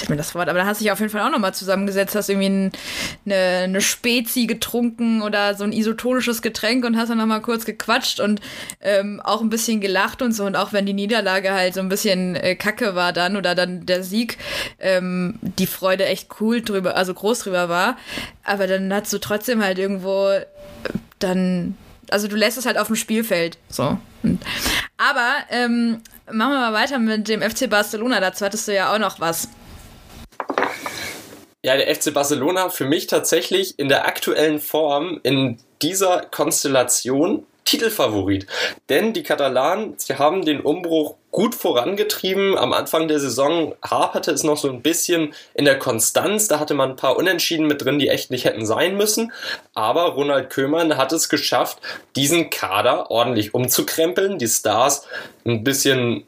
jetzt 0.00 0.08
mir 0.08 0.16
das 0.16 0.34
Wort, 0.34 0.48
aber 0.48 0.60
da 0.60 0.66
hast 0.66 0.80
du 0.80 0.84
dich 0.84 0.92
auf 0.92 1.00
jeden 1.00 1.10
Fall 1.10 1.20
auch 1.22 1.30
nochmal 1.30 1.54
zusammengesetzt, 1.54 2.14
hast 2.14 2.28
irgendwie 2.28 2.48
ein, 2.48 2.72
eine, 3.26 3.64
eine 3.64 3.80
Spezi 3.80 4.46
getrunken 4.46 5.22
oder 5.22 5.54
so 5.54 5.64
ein 5.64 5.72
isotonisches 5.72 6.42
Getränk 6.42 6.84
und 6.84 6.96
hast 6.96 7.10
dann 7.10 7.18
nochmal 7.18 7.42
kurz 7.42 7.64
gequatscht 7.64 8.20
und 8.20 8.40
ähm, 8.80 9.20
auch 9.22 9.40
ein 9.40 9.50
bisschen 9.50 9.80
gelacht 9.80 10.22
und 10.22 10.32
so. 10.32 10.44
Und 10.44 10.56
auch 10.56 10.72
wenn 10.72 10.86
die 10.86 10.94
Niederlage 10.94 11.52
halt 11.52 11.74
so 11.74 11.80
ein 11.80 11.88
bisschen 11.88 12.36
äh, 12.36 12.54
kacke 12.54 12.94
war 12.94 13.12
dann 13.12 13.36
oder 13.36 13.54
dann 13.54 13.86
der 13.86 14.02
Sieg, 14.02 14.38
ähm, 14.78 15.38
die 15.40 15.66
Freude 15.66 16.06
echt 16.06 16.28
cool 16.40 16.62
drüber, 16.62 16.96
also 16.96 17.12
groß 17.12 17.40
drüber 17.40 17.68
war. 17.68 17.96
Aber 18.44 18.66
dann 18.66 18.92
hast 18.92 19.12
du 19.12 19.18
trotzdem 19.18 19.62
halt 19.62 19.78
irgendwo 19.78 20.28
äh, 20.28 20.46
dann 21.18 21.76
also 22.10 22.28
du 22.28 22.36
lässt 22.36 22.58
es 22.58 22.66
halt 22.66 22.78
auf 22.78 22.88
dem 22.88 22.96
Spielfeld. 22.96 23.56
So. 23.68 23.98
Aber 24.98 25.34
ähm, 25.50 26.02
machen 26.26 26.52
wir 26.52 26.70
mal 26.70 26.72
weiter 26.72 26.98
mit 26.98 27.28
dem 27.28 27.40
FC 27.40 27.68
Barcelona. 27.68 28.20
Dazu 28.20 28.44
hattest 28.44 28.68
du 28.68 28.74
ja 28.74 28.94
auch 28.94 28.98
noch 28.98 29.18
was. 29.18 29.48
Ja, 31.64 31.76
der 31.76 31.94
FC 31.94 32.12
Barcelona 32.12 32.70
für 32.70 32.84
mich 32.84 33.06
tatsächlich 33.06 33.78
in 33.78 33.88
der 33.88 34.06
aktuellen 34.06 34.58
Form 34.58 35.20
in 35.22 35.58
dieser 35.80 36.22
Konstellation 36.22 37.46
Titelfavorit. 37.64 38.48
Denn 38.88 39.12
die 39.12 39.22
Katalanen, 39.22 39.94
sie 39.96 40.16
haben 40.16 40.44
den 40.44 40.60
Umbruch 40.60 41.14
gut 41.30 41.54
vorangetrieben. 41.54 42.58
Am 42.58 42.72
Anfang 42.72 43.06
der 43.06 43.20
Saison 43.20 43.76
haperte 43.82 44.32
es 44.32 44.42
noch 44.42 44.56
so 44.56 44.68
ein 44.68 44.82
bisschen 44.82 45.34
in 45.54 45.64
der 45.64 45.78
Konstanz. 45.78 46.48
Da 46.48 46.58
hatte 46.58 46.74
man 46.74 46.90
ein 46.90 46.96
paar 46.96 47.16
Unentschieden 47.16 47.68
mit 47.68 47.84
drin, 47.84 48.00
die 48.00 48.08
echt 48.08 48.32
nicht 48.32 48.44
hätten 48.44 48.66
sein 48.66 48.96
müssen. 48.96 49.32
Aber 49.74 50.14
Ronald 50.14 50.50
Köhmann 50.50 50.96
hat 50.96 51.12
es 51.12 51.28
geschafft, 51.28 51.78
diesen 52.16 52.50
Kader 52.50 53.10
ordentlich 53.10 53.54
umzukrempeln, 53.54 54.38
die 54.38 54.48
Stars 54.48 55.06
ein 55.46 55.62
bisschen 55.62 56.24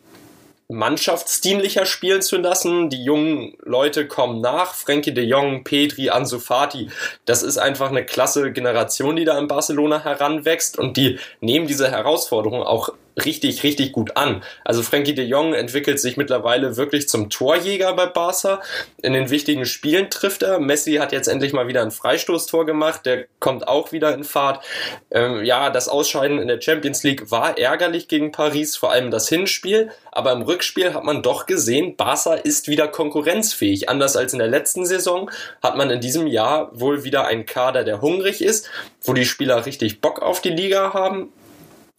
mannschaftsdienlicher 0.75 1.87
spielen 1.87 2.23
zu 2.23 2.37
lassen. 2.37 2.91
Die 2.91 3.03
jungen 3.03 3.55
Leute 3.63 4.07
kommen 4.07 4.41
nach. 4.41 4.75
Frankie 4.75 5.15
de 5.15 5.25
Jong, 5.25 5.65
Petri, 5.65 6.11
Ansu 6.11 6.39
Fati. 6.39 6.91
Das 7.25 7.43
ist 7.43 7.59
einfach 7.59 7.91
eine 7.91 8.05
klasse 8.05 8.53
Generation, 8.53 9.17
die 9.17 9.25
da 9.25 9.39
in 9.39 9.49
Barcelona 9.49 10.03
heranwächst 10.03 10.79
und 10.79 10.97
die 10.97 11.19
nehmen 11.41 11.67
diese 11.67 11.91
Herausforderung 11.91 12.63
auch 12.63 12.91
richtig, 13.17 13.63
richtig 13.63 13.93
gut 13.93 14.17
an. 14.17 14.43
Also 14.65 14.83
Frankie 14.83 15.15
de 15.15 15.25
Jong 15.25 15.55
entwickelt 15.55 16.01
sich 16.01 16.17
mittlerweile 16.17 16.77
wirklich 16.77 17.09
zum 17.09 17.31
Torjäger 17.31 17.93
bei 17.95 18.07
Barca. 18.07 18.61
In 19.03 19.13
den 19.13 19.31
wichtigen 19.31 19.67
Spielen 19.67 20.11
trifft 20.11 20.43
er. 20.43 20.59
Messi 20.59 20.95
hat 20.95 21.13
jetzt 21.13 21.29
endlich 21.29 21.53
mal 21.53 21.69
wieder 21.69 21.83
ein 21.83 21.91
Freistoßtor 21.91 22.67
gemacht. 22.67 23.07
Der 23.07 23.27
kommt 23.39 23.69
auch 23.69 23.93
wieder 23.93 24.13
in 24.15 24.25
Fahrt. 24.25 24.65
Ähm, 25.11 25.45
ja, 25.45 25.71
das 25.71 25.89
Ausscheiden 25.89 26.39
in 26.39 26.49
der 26.49 26.61
Champions 26.61 27.03
League 27.03 27.31
war 27.31 27.57
ärgerlich 27.59 28.09
gegen 28.09 28.33
Paris, 28.33 28.77
vor 28.77 28.91
allem 28.91 29.11
das 29.11 29.29
Hinspiel. 29.29 29.91
Aber 30.11 30.33
im 30.33 30.43
Rückspiel 30.43 30.95
hat 30.95 31.05
man 31.05 31.23
doch 31.23 31.47
gesehen, 31.47 31.97
Barca 31.97 32.35
ist 32.35 32.69
wieder 32.69 32.89
konkurrenzfähig. 32.89 33.89
Anders 33.89 34.17
als 34.17 34.33
in 34.33 34.39
der 34.39 34.49
letzten 34.49 34.87
Saison 34.87 35.31
hat 35.63 35.77
man 35.77 35.91
in 35.91 36.01
diesem 36.01 36.27
Jahr 36.27 36.71
wohl 36.73 37.05
wieder 37.05 37.27
einen 37.27 37.47
Kader, 37.47 37.85
der 37.85 38.01
hungrig 38.01 38.43
ist, 38.43 38.69
wo 39.03 39.13
die 39.13 39.25
Spieler 39.25 39.67
richtig 39.67 40.01
Bock 40.01 40.21
auf 40.21 40.41
die 40.41 40.51
Liga 40.51 40.95
haben 40.95 41.33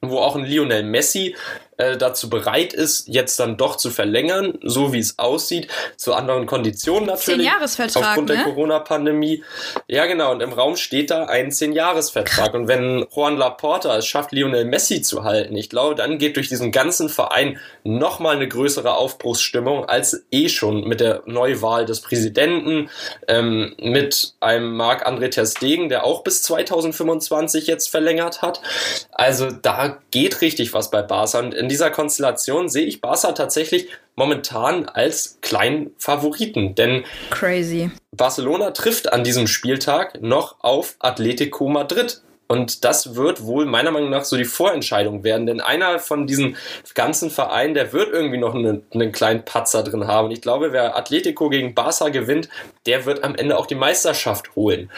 wo 0.09 0.19
auch 0.19 0.35
ein 0.35 0.45
Lionel 0.45 0.83
Messi 0.83 1.35
äh, 1.77 1.97
dazu 1.97 2.29
bereit 2.29 2.73
ist, 2.73 3.07
jetzt 3.07 3.39
dann 3.39 3.57
doch 3.57 3.75
zu 3.75 3.89
verlängern, 3.89 4.57
so 4.63 4.93
wie 4.93 4.99
es 4.99 5.19
aussieht, 5.19 5.67
zu 5.97 6.13
anderen 6.13 6.45
Konditionen 6.45 7.07
natürlich. 7.07 7.47
Zehn-Jahresvertrag, 7.47 8.03
Aufgrund 8.03 8.29
ne? 8.29 8.35
der 8.35 8.43
Corona-Pandemie. 8.45 9.43
Ja, 9.87 10.05
genau. 10.05 10.31
Und 10.31 10.41
im 10.41 10.53
Raum 10.53 10.75
steht 10.77 11.11
da 11.11 11.25
ein 11.25 11.51
Zehn-Jahres-Vertrag. 11.51 12.53
Und 12.53 12.67
wenn 12.67 13.05
Juan 13.13 13.37
Laporta 13.37 13.97
es 13.97 14.07
schafft, 14.07 14.31
Lionel 14.31 14.65
Messi 14.65 15.01
zu 15.01 15.23
halten, 15.23 15.55
ich 15.55 15.69
glaube, 15.69 15.95
dann 15.95 16.17
geht 16.17 16.37
durch 16.37 16.47
diesen 16.47 16.71
ganzen 16.71 17.09
Verein 17.09 17.59
nochmal 17.83 18.35
eine 18.35 18.47
größere 18.47 18.95
Aufbruchsstimmung 18.95 19.85
als 19.85 20.25
eh 20.31 20.49
schon 20.49 20.87
mit 20.87 20.99
der 20.99 21.23
Neuwahl 21.25 21.85
des 21.85 22.01
Präsidenten, 22.01 22.89
ähm, 23.27 23.75
mit 23.79 24.35
einem 24.39 24.75
Marc-André 24.75 25.29
Ter 25.29 25.45
Stegen, 25.45 25.89
der 25.89 26.05
auch 26.05 26.23
bis 26.23 26.43
2025 26.43 27.67
jetzt 27.67 27.89
verlängert 27.89 28.41
hat. 28.41 28.61
Also 29.11 29.51
da 29.51 29.97
geht 30.11 30.41
richtig 30.41 30.73
was 30.73 30.91
bei 30.91 31.01
Barca. 31.01 31.39
Und 31.39 31.53
in 31.65 31.69
dieser 31.69 31.89
Konstellation 31.89 32.69
sehe 32.69 32.85
ich 32.85 33.01
Barca 33.01 33.31
tatsächlich 33.31 33.87
momentan 34.15 34.85
als 34.85 35.39
kleinen 35.41 35.95
Favoriten, 35.97 36.75
denn 36.75 37.03
Crazy. 37.31 37.89
Barcelona 38.11 38.69
trifft 38.69 39.11
an 39.11 39.23
diesem 39.23 39.47
Spieltag 39.47 40.21
noch 40.21 40.57
auf 40.59 40.95
Atletico 40.99 41.67
Madrid. 41.67 42.21
Und 42.47 42.85
das 42.85 43.15
wird 43.15 43.43
wohl 43.43 43.65
meiner 43.65 43.89
Meinung 43.89 44.11
nach 44.11 44.23
so 44.23 44.37
die 44.37 44.45
Vorentscheidung 44.45 45.23
werden, 45.23 45.47
denn 45.47 45.59
einer 45.59 45.97
von 45.97 46.27
diesen 46.27 46.57
ganzen 46.93 47.31
Vereinen, 47.31 47.73
der 47.73 47.91
wird 47.91 48.13
irgendwie 48.13 48.37
noch 48.37 48.53
einen, 48.53 48.83
einen 48.93 49.11
kleinen 49.11 49.43
Patzer 49.43 49.81
drin 49.81 50.05
haben. 50.05 50.25
Und 50.25 50.31
ich 50.31 50.41
glaube, 50.41 50.71
wer 50.71 50.95
Atletico 50.95 51.49
gegen 51.49 51.73
Barca 51.73 52.09
gewinnt, 52.09 52.47
der 52.85 53.07
wird 53.07 53.23
am 53.23 53.33
Ende 53.33 53.57
auch 53.57 53.65
die 53.65 53.73
Meisterschaft 53.73 54.55
holen. 54.55 54.91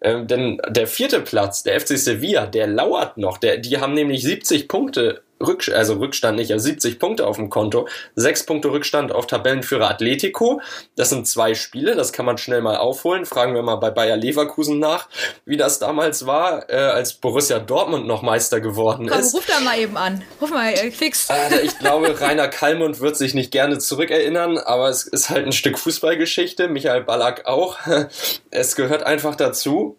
Ähm, 0.00 0.26
denn 0.26 0.62
der 0.66 0.86
vierte 0.86 1.20
Platz, 1.20 1.62
der 1.62 1.78
FC 1.78 1.98
Sevilla, 1.98 2.46
der 2.46 2.68
lauert 2.68 3.18
noch. 3.18 3.36
Der, 3.36 3.58
die 3.58 3.78
haben 3.78 3.92
nämlich 3.92 4.22
70 4.22 4.66
Punkte 4.66 5.20
Rück, 5.42 5.68
also 5.68 5.94
Rückstand 5.94 6.38
nicht, 6.38 6.52
also 6.52 6.64
70 6.64 6.98
Punkte 6.98 7.26
auf 7.26 7.36
dem 7.36 7.50
Konto, 7.50 7.88
sechs 8.14 8.44
Punkte 8.46 8.70
Rückstand 8.70 9.12
auf 9.12 9.26
Tabellenführer 9.26 9.90
Atletico. 9.90 10.60
Das 10.96 11.10
sind 11.10 11.26
zwei 11.26 11.54
Spiele, 11.54 11.96
das 11.96 12.12
kann 12.12 12.26
man 12.26 12.38
schnell 12.38 12.62
mal 12.62 12.76
aufholen. 12.76 13.26
Fragen 13.26 13.54
wir 13.54 13.62
mal 13.62 13.76
bei 13.76 13.90
Bayer 13.90 14.16
Leverkusen 14.16 14.78
nach, 14.78 15.08
wie 15.44 15.56
das 15.56 15.78
damals 15.78 16.26
war, 16.26 16.70
äh, 16.70 16.76
als 16.76 17.14
Borussia 17.14 17.58
Dortmund 17.58 18.06
noch 18.06 18.22
Meister 18.22 18.60
geworden 18.60 19.08
Komm, 19.08 19.20
ist. 19.20 19.34
ruf 19.34 19.46
da 19.46 19.60
mal 19.60 19.78
eben 19.78 19.96
an. 19.96 20.22
Ruf 20.40 20.50
mal 20.50 20.72
äh, 20.72 20.90
fix. 20.90 21.28
Alter, 21.30 21.62
ich 21.62 21.78
glaube, 21.78 22.20
Rainer 22.20 22.48
Kallmund 22.48 23.00
wird 23.00 23.16
sich 23.16 23.34
nicht 23.34 23.50
gerne 23.50 23.78
zurückerinnern, 23.78 24.58
aber 24.58 24.88
es 24.88 25.04
ist 25.04 25.30
halt 25.30 25.46
ein 25.46 25.52
Stück 25.52 25.78
Fußballgeschichte. 25.78 26.68
Michael 26.68 27.02
Ballack 27.02 27.46
auch. 27.46 27.78
Es 28.50 28.76
gehört 28.76 29.02
einfach 29.02 29.34
dazu. 29.34 29.96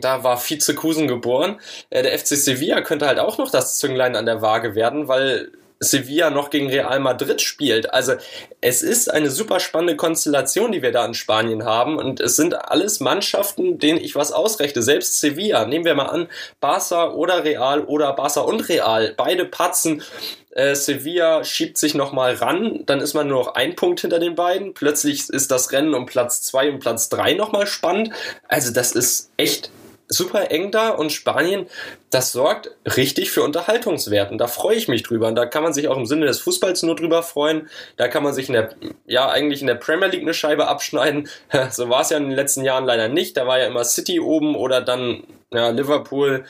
Da 0.00 0.24
war 0.24 0.38
Vizekusen 0.38 1.06
geboren. 1.06 1.60
Äh, 1.90 2.02
Der 2.02 2.18
FC 2.18 2.28
Sevilla 2.28 2.80
könnte 2.80 3.06
halt 3.06 3.18
auch 3.18 3.38
noch 3.38 3.50
das 3.50 3.78
Zünglein 3.78 4.16
an 4.16 4.26
der 4.26 4.40
Waage 4.40 4.74
werden, 4.74 5.08
weil 5.08 5.52
Sevilla 5.82 6.30
noch 6.30 6.50
gegen 6.50 6.68
Real 6.68 7.00
Madrid 7.00 7.40
spielt. 7.40 7.92
Also 7.92 8.14
es 8.60 8.82
ist 8.82 9.10
eine 9.10 9.30
super 9.30 9.60
spannende 9.60 9.96
Konstellation, 9.96 10.72
die 10.72 10.80
wir 10.80 10.92
da 10.92 11.04
in 11.04 11.14
Spanien 11.14 11.64
haben. 11.64 11.96
Und 11.98 12.20
es 12.20 12.36
sind 12.36 12.54
alles 12.54 13.00
Mannschaften, 13.00 13.78
denen 13.78 13.98
ich 13.98 14.14
was 14.14 14.32
ausrechte. 14.32 14.82
Selbst 14.82 15.20
Sevilla, 15.20 15.66
nehmen 15.66 15.84
wir 15.84 15.94
mal 15.94 16.06
an, 16.06 16.28
Barca 16.60 17.10
oder 17.10 17.44
Real 17.44 17.84
oder 17.84 18.12
Barca 18.12 18.40
und 18.42 18.68
Real. 18.68 19.12
Beide 19.16 19.44
patzen. 19.44 20.02
Äh, 20.50 20.74
Sevilla 20.74 21.44
schiebt 21.44 21.78
sich 21.78 21.94
nochmal 21.94 22.34
ran, 22.34 22.82
dann 22.86 23.00
ist 23.00 23.14
man 23.14 23.26
nur 23.26 23.44
noch 23.44 23.54
ein 23.54 23.74
Punkt 23.74 24.00
hinter 24.00 24.18
den 24.18 24.34
beiden. 24.34 24.74
Plötzlich 24.74 25.30
ist 25.30 25.50
das 25.50 25.72
Rennen 25.72 25.94
um 25.94 26.06
Platz 26.06 26.42
zwei 26.42 26.70
und 26.70 26.78
Platz 26.78 27.08
drei 27.08 27.34
nochmal 27.34 27.66
spannend. 27.66 28.10
Also 28.48 28.72
das 28.72 28.92
ist 28.92 29.30
echt 29.36 29.70
super 30.12 30.50
eng 30.50 30.70
da 30.70 30.90
und 30.90 31.12
Spanien, 31.12 31.66
das 32.10 32.32
sorgt 32.32 32.70
richtig 32.96 33.30
für 33.30 33.42
Unterhaltungswert 33.42 34.30
und 34.30 34.38
da 34.38 34.46
freue 34.46 34.76
ich 34.76 34.88
mich 34.88 35.02
drüber 35.02 35.28
und 35.28 35.34
da 35.34 35.46
kann 35.46 35.62
man 35.62 35.72
sich 35.72 35.88
auch 35.88 35.96
im 35.96 36.06
Sinne 36.06 36.26
des 36.26 36.40
Fußballs 36.40 36.82
nur 36.82 36.96
drüber 36.96 37.22
freuen. 37.22 37.68
Da 37.96 38.08
kann 38.08 38.22
man 38.22 38.34
sich 38.34 38.48
in 38.48 38.54
der, 38.54 38.74
ja, 39.06 39.28
eigentlich 39.28 39.60
in 39.60 39.66
der 39.66 39.74
Premier 39.74 40.08
League 40.08 40.22
eine 40.22 40.34
Scheibe 40.34 40.68
abschneiden. 40.68 41.28
So 41.70 41.88
war 41.88 42.02
es 42.02 42.10
ja 42.10 42.18
in 42.18 42.24
den 42.24 42.32
letzten 42.32 42.64
Jahren 42.64 42.84
leider 42.84 43.08
nicht. 43.08 43.36
Da 43.36 43.46
war 43.46 43.58
ja 43.58 43.66
immer 43.66 43.84
City 43.84 44.20
oben 44.20 44.54
oder 44.56 44.80
dann 44.80 45.22
ja, 45.52 45.70
Liverpool 45.70 46.44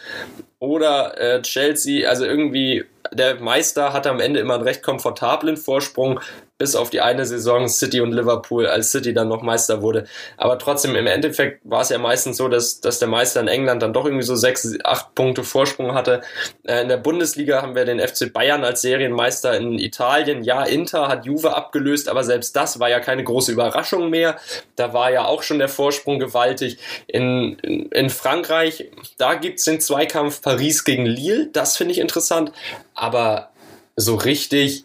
oder 0.59 1.19
äh, 1.21 1.43
Chelsea. 1.43 2.09
Also 2.09 2.25
irgendwie 2.25 2.85
der 3.13 3.41
Meister 3.41 3.93
hatte 3.93 4.11
am 4.11 4.21
Ende 4.21 4.41
immer 4.41 4.55
einen 4.55 4.63
recht 4.63 4.83
komfortablen 4.83 5.57
Vorsprung, 5.57 6.21
bis 6.63 6.77
auf 6.77 6.91
die 6.91 7.01
eine 7.01 7.27
Saison 7.27 7.67
City 7.67 8.01
und 8.01 8.13
Liverpool, 8.13 8.69
als 8.69 8.93
City 8.93 9.13
dann 9.13 9.27
noch 9.27 9.43
Meister 9.43 9.83
wurde. 9.83 10.05
Aber 10.37 10.61
trotzdem, 10.61 10.95
im 10.95 11.09
Endeffekt 11.09 11.61
war 11.65 11.81
es 11.81 11.89
ja 11.89 11.99
meistens 11.99 12.37
so, 12.37 12.47
dass, 12.47 12.81
dass 12.81 13.01
der 13.01 13.09
Meister 13.09 13.41
in 13.41 13.49
England 13.49 13.83
dann 13.83 13.93
doch 13.93 14.05
irgendwie 14.05 14.23
so 14.23 14.37
sechs, 14.37 14.79
acht 14.85 15.13
Punkte 15.17 15.43
Vorsprung 15.43 15.93
hatte. 15.93 16.21
Äh, 16.63 16.83
in 16.83 16.89
der 16.89 16.99
Bundesliga 16.99 17.63
haben 17.63 17.75
wir 17.75 17.85
den 17.85 17.99
FC 17.99 18.33
Bayern 18.33 18.63
als 18.63 18.81
Serienmeister 18.83 19.57
in 19.57 19.77
Italien. 19.77 20.45
Ja, 20.45 20.63
Inter 20.63 21.09
hat 21.09 21.27
Juve 21.27 21.57
abgelöst, 21.57 22.09
aber 22.09 22.23
selbst 22.23 22.55
das 22.55 22.79
war 22.79 22.89
ja 22.89 23.01
keine 23.01 23.25
große 23.25 23.51
Überraschung 23.51 24.09
mehr. 24.09 24.37
Da 24.77 24.93
war 24.93 25.11
ja 25.11 25.25
auch 25.25 25.43
schon 25.43 25.59
der 25.59 25.69
Vorsprung 25.69 26.21
gewaltig. 26.21 26.79
In, 27.09 27.59
in, 27.65 27.87
in 27.87 28.09
Frankreich, 28.09 28.89
da 29.19 29.35
gibt's 29.35 29.65
den 29.65 29.81
Zweikampf 29.81 30.43
Paris 30.43 30.85
gegen 30.85 31.07
Lille. 31.07 31.49
Das 31.53 31.77
finde 31.77 31.91
ich 31.91 31.99
interessant. 31.99 32.53
Aber 32.95 33.49
so 33.97 34.15
richtig, 34.15 34.85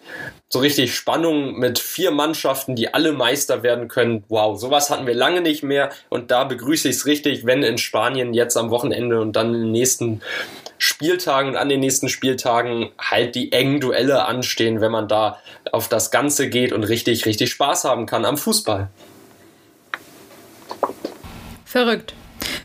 so 0.49 0.59
richtig 0.59 0.95
Spannung 0.95 1.59
mit 1.59 1.77
vier 1.77 2.11
Mannschaften, 2.11 2.75
die 2.75 2.93
alle 2.93 3.11
Meister 3.11 3.63
werden 3.63 3.87
können. 3.89 4.23
Wow, 4.29 4.59
sowas 4.59 4.89
hatten 4.89 5.05
wir 5.05 5.13
lange 5.13 5.41
nicht 5.41 5.61
mehr. 5.61 5.89
Und 6.09 6.31
da 6.31 6.45
begrüße 6.45 6.87
ich 6.87 6.97
es 6.97 7.05
richtig, 7.05 7.45
wenn 7.45 7.63
in 7.63 7.77
Spanien 7.77 8.33
jetzt 8.33 8.55
am 8.55 8.69
Wochenende 8.69 9.19
und 9.19 9.35
dann 9.35 9.53
in 9.53 9.61
den 9.61 9.71
nächsten 9.71 10.21
Spieltagen 10.77 11.51
und 11.51 11.57
an 11.57 11.67
den 11.67 11.81
nächsten 11.81 12.07
Spieltagen 12.07 12.91
halt 12.97 13.35
die 13.35 13.51
engen 13.51 13.81
Duelle 13.81 14.25
anstehen, 14.25 14.79
wenn 14.79 14.91
man 14.91 15.09
da 15.09 15.41
auf 15.71 15.89
das 15.89 16.11
Ganze 16.11 16.49
geht 16.49 16.71
und 16.71 16.83
richtig, 16.85 17.25
richtig 17.25 17.51
Spaß 17.51 17.83
haben 17.83 18.05
kann 18.05 18.23
am 18.23 18.37
Fußball. 18.37 18.89
Verrückt. 21.65 22.13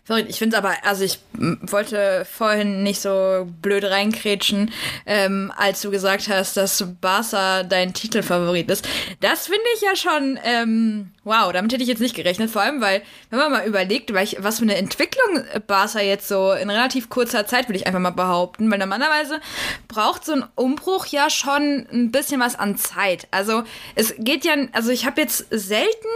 Verrückt. 0.05 0.31
Ich 0.31 0.39
finde 0.41 0.57
es 0.57 0.59
aber, 0.59 0.75
also 0.83 1.05
ich 1.05 1.21
wollte 1.33 2.25
vorhin 2.25 2.83
nicht 2.83 3.01
so 3.01 3.47
blöd 3.63 3.85
reinkrätschen, 3.85 4.73
ähm, 5.07 5.53
als 5.57 5.81
du 5.81 5.93
gesagt 5.93 6.29
hast, 6.29 6.57
dass 6.57 6.85
Barca 7.01 7.63
dein 7.63 7.95
Titelfavorit 7.95 8.69
ist. 8.69 8.89
Das 9.21 9.47
finde 9.47 9.63
ich 9.77 9.83
ja 9.83 9.95
schon, 9.95 10.41
ähm, 10.43 11.13
wow, 11.23 11.53
damit 11.53 11.73
hätte 11.73 11.85
ich 11.85 11.89
jetzt 11.89 12.01
nicht 12.01 12.17
gerechnet. 12.17 12.51
Vor 12.51 12.63
allem, 12.63 12.81
weil, 12.81 13.03
wenn 13.31 13.39
man 13.39 13.53
mal 13.53 13.65
überlegt, 13.65 14.13
was 14.13 14.59
für 14.59 14.65
eine 14.65 14.75
Entwicklung 14.75 15.45
Barca 15.69 16.01
jetzt 16.01 16.27
so 16.27 16.51
in 16.51 16.69
relativ 16.69 17.09
kurzer 17.09 17.47
Zeit, 17.47 17.69
würde 17.69 17.79
ich 17.79 17.87
einfach 17.87 18.01
mal 18.01 18.11
behaupten, 18.11 18.69
weil 18.73 18.79
normalerweise 18.79 19.41
braucht 19.87 20.25
so 20.25 20.33
ein 20.33 20.45
Umbruch 20.57 21.07
ja 21.07 21.31
schon 21.31 21.87
ein 21.93 22.11
bisschen 22.11 22.41
was 22.41 22.59
an 22.59 22.77
Zeit. 22.77 23.29
Also 23.31 23.63
es 23.95 24.15
geht 24.19 24.45
ja, 24.45 24.57
also 24.73 24.91
ich 24.91 25.07
habe 25.07 25.21
jetzt 25.21 25.47
selten 25.51 26.09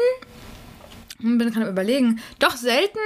bin 1.19 1.39
gerade 1.53 1.71
überlegen. 1.71 2.21
Doch 2.39 2.57
selten 2.57 2.99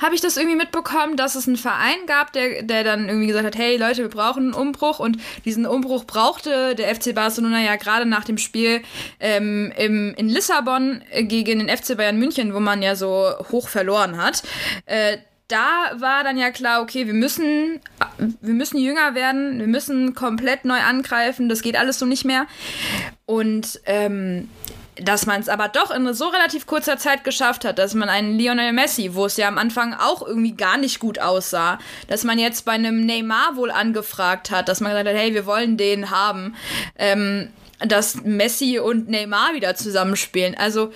habe 0.00 0.14
ich 0.14 0.20
das 0.20 0.36
irgendwie 0.36 0.56
mitbekommen, 0.56 1.16
dass 1.16 1.34
es 1.34 1.46
einen 1.46 1.56
Verein 1.56 2.06
gab, 2.06 2.32
der, 2.32 2.62
der 2.62 2.84
dann 2.84 3.08
irgendwie 3.08 3.26
gesagt 3.26 3.46
hat, 3.46 3.56
hey 3.56 3.76
Leute, 3.76 4.02
wir 4.02 4.08
brauchen 4.08 4.44
einen 4.44 4.54
Umbruch 4.54 4.98
und 4.98 5.18
diesen 5.44 5.66
Umbruch 5.66 6.04
brauchte 6.04 6.74
der 6.74 6.94
FC 6.94 7.14
Barcelona 7.14 7.62
ja 7.62 7.76
gerade 7.76 8.06
nach 8.06 8.24
dem 8.24 8.38
Spiel 8.38 8.82
ähm, 9.20 9.72
im, 9.76 10.14
in 10.14 10.28
Lissabon 10.28 11.02
gegen 11.14 11.58
den 11.58 11.76
FC 11.76 11.96
Bayern 11.96 12.18
München, 12.18 12.54
wo 12.54 12.60
man 12.60 12.82
ja 12.82 12.96
so 12.96 13.32
hoch 13.50 13.68
verloren 13.68 14.16
hat. 14.16 14.42
Äh, 14.86 15.18
da 15.48 15.92
war 15.98 16.24
dann 16.24 16.36
ja 16.36 16.50
klar, 16.50 16.82
okay, 16.82 17.06
wir 17.06 17.14
müssen, 17.14 17.80
wir 18.18 18.54
müssen 18.54 18.78
jünger 18.78 19.14
werden, 19.14 19.58
wir 19.58 19.66
müssen 19.66 20.14
komplett 20.14 20.66
neu 20.66 20.78
angreifen, 20.78 21.48
das 21.48 21.62
geht 21.62 21.76
alles 21.76 21.98
so 21.98 22.04
nicht 22.04 22.26
mehr. 22.26 22.46
Und 23.24 23.80
ähm, 23.86 24.50
dass 25.00 25.26
man 25.26 25.40
es 25.40 25.48
aber 25.48 25.68
doch 25.68 25.90
in 25.90 26.12
so 26.14 26.28
relativ 26.28 26.66
kurzer 26.66 26.98
Zeit 26.98 27.24
geschafft 27.24 27.64
hat, 27.64 27.78
dass 27.78 27.94
man 27.94 28.08
einen 28.08 28.38
Lionel 28.38 28.72
Messi, 28.72 29.14
wo 29.14 29.26
es 29.26 29.36
ja 29.36 29.48
am 29.48 29.58
Anfang 29.58 29.94
auch 29.94 30.26
irgendwie 30.26 30.52
gar 30.52 30.76
nicht 30.76 30.98
gut 30.98 31.18
aussah, 31.18 31.78
dass 32.08 32.24
man 32.24 32.38
jetzt 32.38 32.64
bei 32.64 32.72
einem 32.72 33.06
Neymar 33.06 33.56
wohl 33.56 33.70
angefragt 33.70 34.50
hat, 34.50 34.68
dass 34.68 34.80
man 34.80 34.92
gesagt 34.92 35.08
hat, 35.08 35.16
hey, 35.16 35.34
wir 35.34 35.46
wollen 35.46 35.76
den 35.76 36.10
haben, 36.10 36.56
ähm, 36.96 37.50
dass 37.80 38.22
Messi 38.24 38.78
und 38.78 39.08
Neymar 39.08 39.54
wieder 39.54 39.74
zusammenspielen. 39.76 40.56
Also 40.56 40.92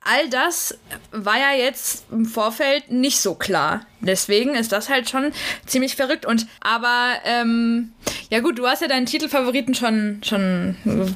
all 0.00 0.28
das 0.28 0.76
war 1.12 1.38
ja 1.38 1.52
jetzt 1.56 2.04
im 2.10 2.26
Vorfeld 2.26 2.90
nicht 2.90 3.20
so 3.20 3.34
klar. 3.34 3.86
Deswegen 4.00 4.54
ist 4.54 4.72
das 4.72 4.88
halt 4.88 5.08
schon 5.08 5.32
ziemlich 5.64 5.94
verrückt. 5.94 6.26
Und 6.26 6.46
aber 6.60 7.14
ähm, 7.24 7.92
ja 8.30 8.40
gut, 8.40 8.58
du 8.58 8.66
hast 8.66 8.82
ja 8.82 8.88
deinen 8.88 9.06
Titelfavoriten 9.06 9.74
schon 9.74 10.20
schon 10.24 11.14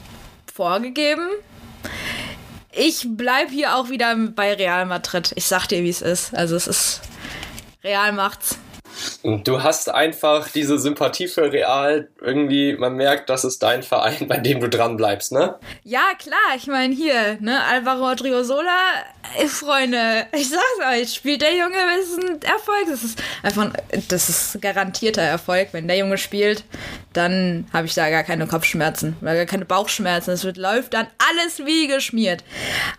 vorgegeben 0.53 1.29
ich 2.79 3.07
bleib 3.09 3.51
hier 3.51 3.77
auch 3.77 3.91
wieder 3.91 4.15
bei 4.15 4.55
Real 4.55 4.87
Madrid. 4.87 5.33
Ich 5.35 5.47
sag 5.47 5.67
dir, 5.67 5.83
wie 5.83 5.89
es 5.89 6.01
ist. 6.01 6.33
Also 6.35 6.55
es 6.55 6.69
ist 6.69 7.01
Real 7.83 8.13
macht's. 8.13 8.57
Du 9.23 9.63
hast 9.63 9.91
einfach 9.91 10.49
diese 10.49 10.79
Sympathie 10.79 11.29
für 11.29 11.53
Real. 11.53 12.09
Irgendwie, 12.21 12.77
man 12.77 12.95
merkt, 12.95 13.29
das 13.31 13.45
ist 13.45 13.63
dein 13.63 13.83
Verein, 13.83 14.27
bei 14.29 14.39
dem 14.39 14.61
du 14.61 14.69
dran 14.69 14.97
bleibst, 14.97 15.33
ne? 15.33 15.57
Ja, 15.85 16.13
klar. 16.19 16.57
Ich 16.57 16.67
meine, 16.67 16.95
hier, 16.95 17.39
ne, 17.41 17.63
Alvaro 17.65 18.15
Driosola, 18.15 18.79
ey, 19.39 19.49
Freunde, 19.49 20.27
ich 20.33 20.49
sag's 20.49 20.63
euch, 20.93 21.15
spielt 21.15 21.43
der 21.43 21.55
Junge, 21.55 21.77
ist 22.01 22.19
ein 22.19 22.43
Erfolg. 22.43 22.87
Das 22.89 23.05
ist 23.05 23.23
einfach, 23.43 23.71
das 24.09 24.29
ist 24.29 24.61
garantierter 24.61 25.23
Erfolg. 25.23 25.69
Wenn 25.73 25.89
der 25.89 25.99
Junge 25.99 26.19
spielt, 26.19 26.65
dann 27.13 27.67
habe 27.73 27.87
ich 27.87 27.95
da 27.95 28.11
gar 28.11 28.25
keine 28.25 28.47
Kopfschmerzen, 28.47 29.17
oder 29.21 29.35
gar 29.35 29.47
keine 29.47 29.65
Bauchschmerzen. 29.65 30.31
Es 30.31 30.45
wird, 30.45 30.57
läuft 30.57 30.95
dann 30.95 31.07
alles 31.31 31.65
wie 31.65 31.87
geschmiert. 31.87 32.43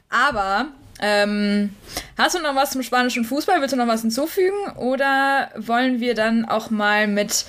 Aber 0.10 0.68
ähm, 1.02 1.76
hast 2.18 2.36
du 2.36 2.40
noch 2.40 2.56
was 2.56 2.72
zum 2.72 2.84
spanischen 2.84 3.24
Fußball? 3.24 3.62
Willst 3.62 3.74
du 3.74 3.78
noch 3.78 3.88
was 3.88 4.02
hinzufügen? 4.02 4.58
Oder 4.78 5.50
wollen 5.56 6.00
wir 6.00 6.16
dann 6.16 6.46
auch 6.46 6.70
mal 6.70 7.08
mit 7.08 7.46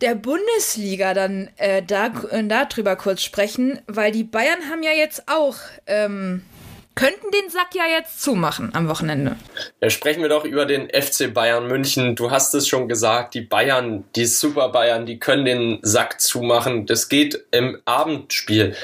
der 0.00 0.14
Bundesliga 0.14 1.14
dann 1.14 1.50
äh, 1.56 1.82
da, 1.82 2.06
äh, 2.30 2.44
darüber 2.44 2.96
kurz 2.96 3.22
sprechen? 3.22 3.80
Weil 3.86 4.12
die 4.12 4.24
Bayern 4.24 4.70
haben 4.70 4.82
ja 4.82 4.92
jetzt 4.92 5.28
auch 5.28 5.56
ähm, 5.86 6.42
könnten 6.94 7.30
den 7.32 7.50
Sack 7.50 7.74
ja 7.74 7.84
jetzt 7.86 8.22
zumachen 8.22 8.70
am 8.74 8.88
Wochenende. 8.88 9.36
Ja, 9.80 9.90
sprechen 9.90 10.22
wir 10.22 10.28
doch 10.28 10.44
über 10.44 10.64
den 10.64 10.88
FC 10.88 11.32
Bayern 11.32 11.66
München. 11.66 12.14
Du 12.14 12.30
hast 12.30 12.54
es 12.54 12.68
schon 12.68 12.88
gesagt, 12.88 13.34
die 13.34 13.40
Bayern, 13.40 14.04
die 14.14 14.26
Super 14.26 14.68
Bayern, 14.68 15.04
die 15.04 15.18
können 15.18 15.44
den 15.44 15.78
Sack 15.82 16.20
zumachen. 16.20 16.86
Das 16.86 17.08
geht 17.08 17.46
im 17.50 17.78
Abendspiel 17.84 18.76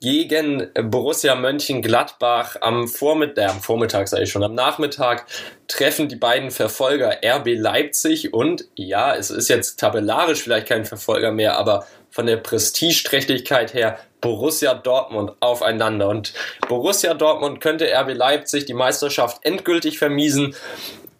gegen 0.00 0.68
Borussia 0.74 1.34
Mönchengladbach 1.34 2.56
am 2.60 2.86
Vormittag, 2.86 3.44
äh, 3.44 3.46
am 3.48 3.60
Vormittag 3.60 4.08
sage 4.08 4.24
ich 4.24 4.30
schon, 4.30 4.44
am 4.44 4.54
Nachmittag 4.54 5.26
treffen 5.66 6.08
die 6.08 6.16
beiden 6.16 6.50
Verfolger 6.50 7.18
RB 7.24 7.56
Leipzig 7.56 8.32
und 8.32 8.66
ja, 8.76 9.16
es 9.16 9.30
ist 9.30 9.48
jetzt 9.48 9.80
tabellarisch 9.80 10.42
vielleicht 10.42 10.68
kein 10.68 10.84
Verfolger 10.84 11.32
mehr, 11.32 11.58
aber 11.58 11.86
von 12.10 12.26
der 12.26 12.36
Prestigeträchtigkeit 12.36 13.74
her 13.74 13.98
Borussia 14.26 14.74
Dortmund 14.74 15.34
aufeinander. 15.38 16.08
Und 16.08 16.32
Borussia 16.66 17.14
Dortmund 17.14 17.60
könnte 17.60 17.86
RB 17.96 18.12
Leipzig 18.12 18.64
die 18.64 18.74
Meisterschaft 18.74 19.38
endgültig 19.42 20.00
vermiesen. 20.00 20.56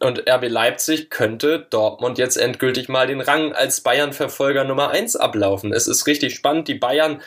Und 0.00 0.28
RB 0.28 0.48
Leipzig 0.48 1.08
könnte 1.08 1.68
Dortmund 1.70 2.18
jetzt 2.18 2.36
endgültig 2.36 2.88
mal 2.88 3.06
den 3.06 3.20
Rang 3.20 3.52
als 3.52 3.80
Bayern-Verfolger 3.82 4.64
Nummer 4.64 4.90
1 4.90 5.14
ablaufen. 5.14 5.72
Es 5.72 5.86
ist 5.86 6.08
richtig 6.08 6.34
spannend. 6.34 6.66
Die 6.66 6.74
Bayern, 6.74 7.22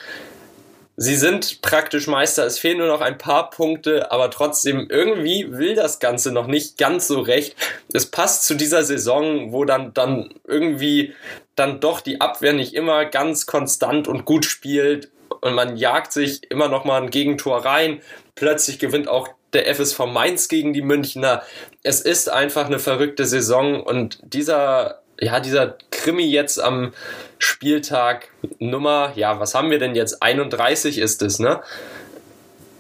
sie 0.98 1.16
sind 1.16 1.62
praktisch 1.62 2.08
Meister. 2.08 2.46
Es 2.46 2.60
fehlen 2.60 2.80
nur 2.80 2.88
noch 2.88 3.00
ein 3.00 3.18
paar 3.18 3.50
Punkte, 3.50 4.12
aber 4.12 4.30
trotzdem 4.32 4.88
irgendwie 4.90 5.50
will 5.50 5.76
das 5.76 6.00
Ganze 6.00 6.34
noch 6.34 6.48
nicht 6.48 6.78
ganz 6.78 7.08
so 7.08 7.22
recht. 7.22 7.56
Es 7.94 8.08
passt 8.08 8.44
zu 8.44 8.56
dieser 8.56 8.84
Saison, 8.84 9.54
wo 9.54 9.64
dann, 9.64 9.94
dann 9.94 10.34
irgendwie 10.46 11.14
dann 11.56 11.80
doch 11.80 12.02
die 12.02 12.20
Abwehr 12.20 12.52
nicht 12.52 12.74
immer 12.74 13.06
ganz 13.06 13.46
konstant 13.46 14.10
und 14.10 14.26
gut 14.26 14.44
spielt 14.44 15.10
und 15.42 15.54
man 15.54 15.78
jagt 15.78 16.12
sich 16.12 16.50
immer 16.52 16.68
noch 16.68 16.86
mal 16.86 17.02
ein 17.02 17.10
Gegentor 17.10 17.66
rein. 17.66 18.02
Plötzlich 18.36 18.80
gewinnt 18.80 19.08
auch 19.08 19.30
der 19.54 19.74
FSV 19.74 20.00
Mainz 20.06 20.48
gegen 20.48 20.74
die 20.74 20.82
Münchner. 20.82 21.44
Es 21.84 22.02
ist 22.02 22.30
einfach 22.30 22.66
eine 22.66 22.80
verrückte 22.80 23.26
Saison 23.26 23.82
und 23.82 24.20
dieser, 24.22 25.02
ja, 25.20 25.40
dieser 25.40 25.78
Krimi 25.92 26.26
jetzt 26.26 26.60
am 26.60 26.94
Spieltag 27.40 28.30
Nummer, 28.60 29.14
ja, 29.16 29.40
was 29.40 29.56
haben 29.56 29.72
wir 29.72 29.80
denn 29.80 29.96
jetzt? 29.96 30.22
31 30.22 30.98
ist 31.00 31.22
es, 31.22 31.40
ne? 31.40 31.62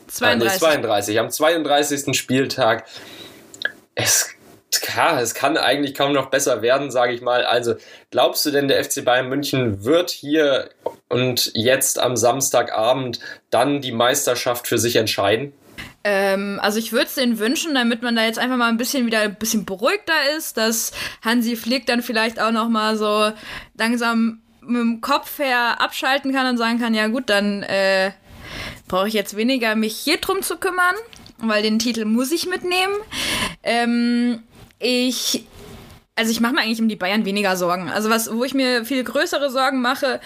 32. 0.07 0.41
Äh, 0.41 0.53
nee, 0.53 0.59
32. 0.59 1.19
Am 1.19 1.29
32. 1.29 2.17
Spieltag. 2.17 2.85
Es 3.95 4.29
ja, 4.95 5.19
es 5.19 5.33
kann 5.33 5.57
eigentlich 5.57 5.93
kaum 5.95 6.13
noch 6.13 6.29
besser 6.29 6.61
werden, 6.61 6.91
sage 6.91 7.13
ich 7.13 7.21
mal. 7.21 7.43
Also, 7.43 7.75
glaubst 8.11 8.45
du 8.45 8.51
denn, 8.51 8.67
der 8.67 8.83
FC 8.83 9.03
Bayern 9.03 9.29
München 9.29 9.83
wird 9.83 10.09
hier 10.09 10.69
und 11.07 11.51
jetzt 11.55 11.99
am 11.99 12.17
Samstagabend 12.17 13.19
dann 13.49 13.81
die 13.81 13.91
Meisterschaft 13.91 14.67
für 14.67 14.77
sich 14.77 14.95
entscheiden? 14.95 15.53
Ähm, 16.03 16.59
also 16.61 16.79
ich 16.79 16.91
würde 16.93 17.07
es 17.07 17.15
denen 17.15 17.39
wünschen, 17.39 17.75
damit 17.75 18.01
man 18.01 18.15
da 18.15 18.23
jetzt 18.23 18.39
einfach 18.39 18.57
mal 18.57 18.69
ein 18.69 18.77
bisschen 18.77 19.05
wieder 19.05 19.19
ein 19.19 19.35
bisschen 19.35 19.65
beruhigter 19.65 20.13
ist, 20.37 20.55
dass 20.57 20.91
Hansi 21.23 21.55
Flick 21.55 21.85
dann 21.87 22.01
vielleicht 22.01 22.39
auch 22.39 22.51
noch 22.51 22.69
mal 22.69 22.95
so 22.95 23.31
langsam 23.77 24.41
mit 24.61 24.81
dem 24.81 25.01
Kopf 25.01 25.39
her 25.39 25.81
abschalten 25.81 26.31
kann 26.31 26.47
und 26.47 26.57
sagen 26.57 26.79
kann, 26.79 26.93
ja 26.93 27.07
gut, 27.07 27.29
dann 27.29 27.63
äh, 27.63 28.11
brauche 28.87 29.07
ich 29.07 29.13
jetzt 29.13 29.35
weniger 29.35 29.75
mich 29.75 29.95
hier 29.97 30.17
drum 30.17 30.41
zu 30.41 30.57
kümmern, 30.57 30.95
weil 31.39 31.63
den 31.63 31.79
Titel 31.79 32.05
muss 32.05 32.31
ich 32.31 32.47
mitnehmen. 32.47 32.95
Ähm, 33.63 34.43
ich 34.79 35.45
also 36.19 36.31
ich 36.31 36.41
mache 36.41 36.53
mir 36.53 36.61
eigentlich 36.61 36.81
um 36.81 36.89
die 36.89 36.97
Bayern 36.97 37.23
weniger 37.23 37.55
Sorgen. 37.55 37.89
Also 37.89 38.09
was, 38.09 38.29
wo 38.29 38.43
ich 38.43 38.53
mir 38.53 38.83
viel 38.83 39.05
größere 39.05 39.49
Sorgen 39.49 39.79
mache, 39.79 40.19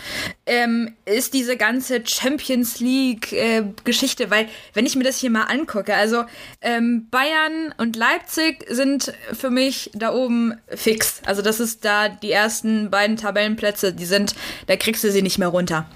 ähm, 0.48 0.96
ist 1.06 1.36
diese 1.36 1.56
ganze 1.56 2.02
Champions 2.04 2.80
League-Geschichte, 2.80 4.24
äh, 4.24 4.32
weil 4.32 4.50
wenn 4.74 4.88
ich 4.88 4.96
mir 4.96 5.04
das 5.04 5.20
hier 5.20 5.30
mal 5.30 5.44
angucke, 5.44 5.94
also 5.94 6.26
ähm, 6.62 7.10
Bayern 7.12 7.76
und 7.78 7.96
Leipzig 7.96 8.66
sind 8.68 9.14
für 9.34 9.52
mich 9.52 9.92
da 9.94 10.12
oben 10.12 10.56
fix. 10.68 11.22
Also 11.28 11.44
das 11.44 11.60
ist 11.60 11.86
da 11.86 12.10
die 12.10 12.32
ersten 12.32 12.90
beiden 12.90 13.16
Tabellenplätze, 13.16 13.94
die 13.94 14.06
sind, 14.06 14.34
da 14.66 14.76
kriegst 14.78 15.04
du 15.04 15.12
sie 15.12 15.22
nicht 15.22 15.38
mehr 15.38 15.50
runter. 15.50 15.88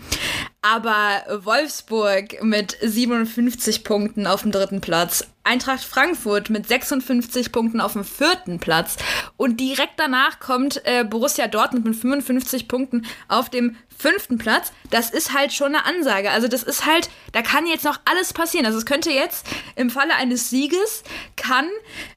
Aber 0.69 1.23
Wolfsburg 1.45 2.43
mit 2.43 2.77
57 2.81 3.85
Punkten 3.85 4.27
auf 4.27 4.41
dem 4.41 4.51
dritten 4.51 4.81
Platz, 4.81 5.25
Eintracht 5.45 5.85
Frankfurt 5.85 6.49
mit 6.49 6.67
56 6.67 7.53
Punkten 7.53 7.79
auf 7.79 7.93
dem 7.93 8.03
vierten 8.03 8.59
Platz 8.59 8.97
und 9.37 9.61
direkt 9.61 9.93
danach 9.95 10.41
kommt 10.41 10.81
äh, 10.83 11.05
Borussia 11.05 11.47
Dortmund 11.47 11.85
mit 11.85 11.95
55 11.95 12.67
Punkten 12.67 13.05
auf 13.29 13.49
dem 13.49 13.77
fünften 13.97 14.37
Platz. 14.39 14.73
Das 14.89 15.09
ist 15.09 15.33
halt 15.33 15.53
schon 15.53 15.73
eine 15.73 15.85
Ansage. 15.85 16.31
Also 16.31 16.49
das 16.49 16.63
ist 16.63 16.85
halt, 16.85 17.09
da 17.31 17.41
kann 17.41 17.65
jetzt 17.65 17.85
noch 17.85 18.01
alles 18.03 18.33
passieren. 18.33 18.65
Also 18.65 18.77
es 18.77 18.85
könnte 18.85 19.09
jetzt 19.09 19.47
im 19.77 19.89
Falle 19.89 20.15
eines 20.15 20.49
Sieges 20.49 21.03
kann 21.37 21.65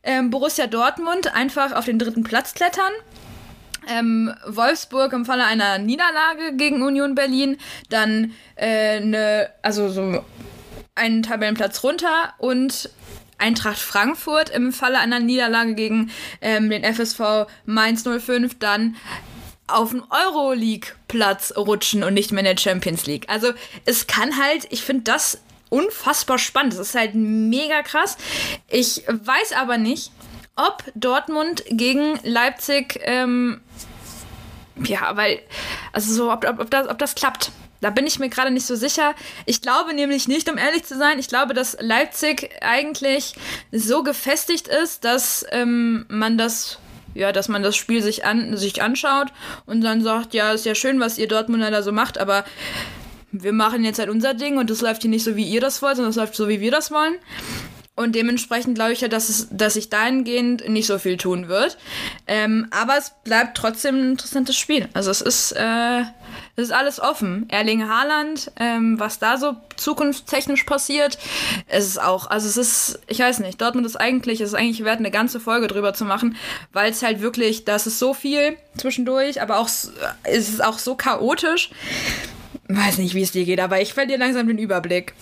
ähm, 0.03 0.31
Borussia 0.31 0.67
Dortmund 0.67 1.33
einfach 1.37 1.71
auf 1.71 1.85
den 1.85 2.01
dritten 2.01 2.25
Platz 2.25 2.55
klettern 2.55 2.93
ähm, 3.89 4.35
Wolfsburg 4.47 5.13
im 5.13 5.25
Falle 5.25 5.45
einer 5.45 5.79
Niederlage 5.79 6.57
gegen 6.57 6.83
Union 6.83 7.15
Berlin 7.15 7.59
dann 7.89 8.33
äh, 8.57 8.97
eine, 8.97 9.51
also 9.63 9.89
so 9.89 10.25
einen 10.95 11.23
Tabellenplatz 11.23 11.83
runter 11.83 12.35
und 12.39 12.91
Eintracht 13.39 13.79
Frankfurt 13.79 14.51
im 14.51 14.73
Falle 14.73 14.99
einer 14.99 15.19
Niederlage 15.19 15.75
gegen 15.75 16.11
ähm, 16.43 16.69
den 16.69 16.85
FSV 16.85 17.47
Mainz 17.65 18.05
05 18.05 18.59
dann 18.59 18.97
auf 19.67 19.91
den 19.91 20.03
Euroleague-Platz 20.11 21.55
rutschen 21.57 22.03
und 22.03 22.15
nicht 22.15 22.33
mehr 22.33 22.41
in 22.41 22.57
der 22.57 22.61
Champions 22.61 23.07
League. 23.07 23.27
Also 23.29 23.53
es 23.85 24.07
kann 24.07 24.37
halt, 24.37 24.67
ich 24.71 24.83
finde 24.83 25.05
das 25.05 25.41
unfassbar 25.71 26.39
spannend. 26.39 26.75
Das 26.75 26.81
ist 26.81 26.95
halt 26.95 27.15
mega 27.15 27.83
krass. 27.83 28.17
Ich 28.69 29.05
weiß 29.07 29.53
aber 29.53 29.79
nicht, 29.79 30.11
ob 30.67 30.85
Dortmund 30.95 31.65
gegen 31.69 32.19
Leipzig, 32.23 33.01
ähm, 33.03 33.61
ja, 34.77 35.17
weil, 35.17 35.41
also 35.93 36.13
so, 36.13 36.33
ob, 36.33 36.45
ob, 36.49 36.61
ob, 36.61 36.71
das, 36.71 36.89
ob 36.89 36.99
das 36.99 37.15
klappt. 37.15 37.53
Da 37.81 37.89
bin 37.91 38.07
ich 38.07 38.19
mir 38.19 38.29
gerade 38.29 38.51
nicht 38.51 38.67
so 38.67 38.77
sicher. 38.77 39.15
Ich 39.47 39.63
glaube 39.63 39.95
nämlich 39.95 40.29
nicht, 40.29 40.51
um 40.51 40.59
ehrlich 40.59 40.85
zu 40.85 40.99
sein. 40.99 41.19
Ich 41.19 41.29
glaube, 41.29 41.55
dass 41.55 41.79
Leipzig 41.81 42.51
eigentlich 42.61 43.35
so 43.73 44.03
gefestigt 44.03 44.69
ist, 44.69 45.05
dass 45.05 45.47
ähm, 45.51 46.05
man 46.09 46.37
das 46.37 46.79
ja, 47.13 47.33
dass 47.33 47.49
man 47.49 47.65
das 47.65 47.75
Spiel 47.77 48.03
sich, 48.03 48.25
an, 48.25 48.57
sich 48.57 48.83
anschaut 48.83 49.33
und 49.67 49.81
dann 49.81 50.01
sagt, 50.01 50.33
ja, 50.33 50.53
ist 50.53 50.65
ja 50.65 50.77
schön, 50.77 51.01
was 51.01 51.19
ihr 51.19 51.27
Dortmunder 51.27 51.73
da 51.73 51.83
so 51.83 51.91
macht, 51.91 52.19
aber 52.19 52.45
wir 53.33 53.53
machen 53.53 53.85
jetzt 53.85 53.99
halt 53.99 54.11
unser 54.11 54.35
Ding 54.35 54.59
und 54.59 54.71
das 54.71 54.81
läuft 54.81 55.03
hier 55.03 55.11
nicht 55.11 55.25
so, 55.25 55.37
wie 55.37 55.45
ihr 55.45 55.61
das 55.61 55.83
wollt, 55.83 55.97
sondern 55.97 56.11
es 56.11 56.17
läuft 56.17 56.35
so, 56.35 56.49
wie 56.49 56.61
wir 56.61 56.71
das 56.71 56.91
wollen. 56.91 57.17
Und 57.97 58.15
dementsprechend 58.15 58.77
glaube 58.77 58.93
ich 58.93 59.03
ja, 59.03 59.09
dass, 59.09 59.29
es, 59.29 59.49
dass 59.51 59.75
sich 59.75 59.91
dahingehend 59.91 60.67
nicht 60.71 60.87
so 60.87 60.99
viel 60.99 61.19
tun 61.19 61.49
wird. 61.49 61.77
Ähm, 62.27 62.67
aber 62.71 62.97
es 62.97 63.13
bleibt 63.25 63.57
trotzdem 63.57 63.97
ein 63.97 64.11
interessantes 64.13 64.57
Spiel. 64.57 64.89
Also 64.95 65.11
es 65.11 65.21
ist, 65.21 65.53
äh, 65.53 66.01
es 66.57 66.65
ist 66.65 66.73
alles 66.73 66.99
offen. 66.99 67.47
Erling 67.51 67.89
Haaland, 67.89 68.53
ähm, 68.59 68.99
was 68.99 69.19
da 69.19 69.37
so 69.37 69.57
zukunftstechnisch 69.77 70.65
passiert, 70.65 71.19
es 71.67 71.87
ist 71.87 72.01
auch, 72.01 72.31
also 72.31 72.49
es 72.49 72.57
ist, 72.57 73.01
ich 73.07 73.19
weiß 73.19 73.41
nicht, 73.41 73.61
Dortmund 73.61 73.87
ist 73.87 73.97
eigentlich, 73.97 74.41
es 74.41 74.51
ist 74.51 74.55
eigentlich 74.55 74.85
wert, 74.85 75.01
eine 75.01 75.11
ganze 75.11 75.39
Folge 75.39 75.67
drüber 75.67 75.93
zu 75.93 76.07
machen, 76.07 76.37
weil 76.73 76.91
es 76.91 77.03
halt 77.03 77.21
wirklich, 77.21 77.67
das 77.67 77.87
ist 77.87 77.99
so 77.99 78.15
viel 78.15 78.57
zwischendurch, 78.79 79.43
aber 79.43 79.59
auch, 79.59 79.69
es 79.69 80.49
ist 80.49 80.65
auch 80.65 80.79
so 80.79 80.95
chaotisch. 80.95 81.71
Weiß 82.69 82.99
nicht, 82.99 83.15
wie 83.15 83.23
es 83.23 83.33
dir 83.33 83.45
geht, 83.45 83.61
aber 83.61 83.83
ich 83.83 83.93
verliere 83.93 84.21
langsam 84.21 84.47
den 84.47 84.59
Überblick. 84.59 85.13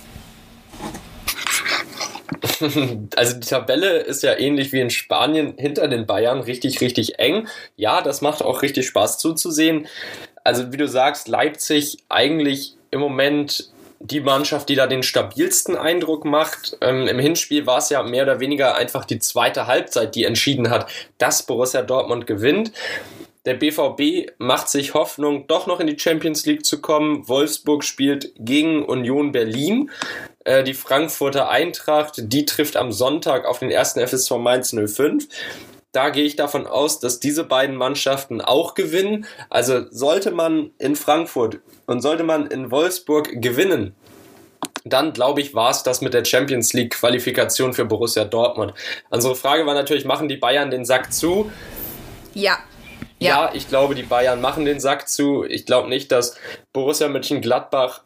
Also 3.17 3.39
die 3.39 3.47
Tabelle 3.47 3.99
ist 3.99 4.23
ja 4.23 4.39
ähnlich 4.39 4.73
wie 4.73 4.81
in 4.81 4.91
Spanien 4.91 5.55
hinter 5.57 5.89
den 5.89 6.07
Bayern 6.07 6.41
richtig, 6.41 6.81
richtig 6.81 7.19
eng. 7.19 7.49
Ja, 7.77 8.03
das 8.03 8.21
macht 8.21 8.43
auch 8.43 8.63
richtig 8.63 8.87
Spaß 8.87 9.19
zuzusehen. 9.19 9.87
Also 10.45 10.73
wie 10.73 10.77
du 10.77 10.89
sagst, 10.89 11.29
Leipzig 11.29 11.99
eigentlich 12.09 12.75
im 12.91 13.01
Moment 13.01 13.71
die 14.01 14.21
Mannschaft, 14.21 14.69
die 14.69 14.77
da 14.77 14.87
den 14.87 15.03
stabilsten 15.03 15.77
Eindruck 15.77 16.25
macht. 16.25 16.77
Ähm, 16.81 17.09
Im 17.09 17.19
Hinspiel 17.19 17.67
war 17.67 17.79
es 17.79 17.91
ja 17.91 18.03
mehr 18.03 18.23
oder 18.23 18.41
weniger 18.41 18.77
einfach 18.77 19.05
die 19.05 19.19
zweite 19.19 19.67
Halbzeit, 19.67 20.15
die 20.15 20.25
entschieden 20.25 20.71
hat, 20.71 20.89
dass 21.19 21.45
Borussia 21.45 21.83
Dortmund 21.83 22.27
gewinnt. 22.27 22.73
Der 23.45 23.55
BVB 23.55 24.33
macht 24.39 24.69
sich 24.69 24.95
Hoffnung, 24.95 25.47
doch 25.47 25.67
noch 25.67 25.81
in 25.81 25.87
die 25.87 25.99
Champions 25.99 26.45
League 26.45 26.65
zu 26.65 26.81
kommen. 26.81 27.27
Wolfsburg 27.29 27.83
spielt 27.83 28.33
gegen 28.39 28.85
Union 28.85 29.33
Berlin. 29.33 29.91
Äh, 30.49 30.65
die 30.65 30.73
Frankfurter 30.73 31.51
Eintracht, 31.51 32.15
die 32.17 32.47
trifft 32.47 32.79
am 32.79 32.91
Sonntag 32.91 33.45
auf 33.45 33.59
den 33.59 33.71
ersten 33.71 34.01
FSV 34.01 34.39
Mainz 34.39 34.75
05. 34.75 35.29
Da 35.93 36.09
gehe 36.09 36.25
ich 36.25 36.37
davon 36.37 36.67
aus, 36.67 37.01
dass 37.01 37.21
diese 37.21 37.45
beiden 37.45 37.77
Mannschaften 37.77 38.41
auch 38.41 38.75
gewinnen. 38.75 39.27
Also 39.51 39.85
sollte 39.91 40.31
man 40.31 40.71
in 40.79 40.97
Frankfurt 40.97 41.59
und 41.85 42.01
sollte 42.01 42.25
man 42.25 42.47
in 42.47 42.71
Wolfsburg 42.71 43.43
gewinnen, 43.43 43.95
dann 44.87 45.13
glaube 45.13 45.43
ich, 45.43 45.55
war 45.55 45.71
es 45.71 45.83
das 45.83 46.01
mit 46.01 46.15
der 46.15 46.25
Champions 46.25 46.73
League 46.73 46.95
Qualifikation 46.95 47.75
für 47.75 47.85
Borussia 47.85 48.25
Dortmund. 48.25 48.73
Unsere 49.11 49.37
Frage 49.37 49.67
war 49.67 49.75
natürlich, 49.75 50.07
machen 50.07 50.29
die 50.29 50.39
Bayern 50.39 50.71
den 50.71 50.87
Sack 50.87 51.13
zu? 51.13 51.53
Ja. 52.33 52.57
Ja, 53.19 53.29
ja 53.29 53.51
ich 53.53 53.69
glaube, 53.69 53.95
die 53.95 54.03
Bayern 54.03 54.41
machen 54.41 54.65
den 54.65 54.81
Sack 54.81 55.11
zu. 55.11 55.45
Ich 55.45 55.67
glaube 55.67 55.91
nicht, 55.91 56.11
dass 56.11 56.37
Borussia 56.73 57.09
Mönchengladbach 57.09 58.01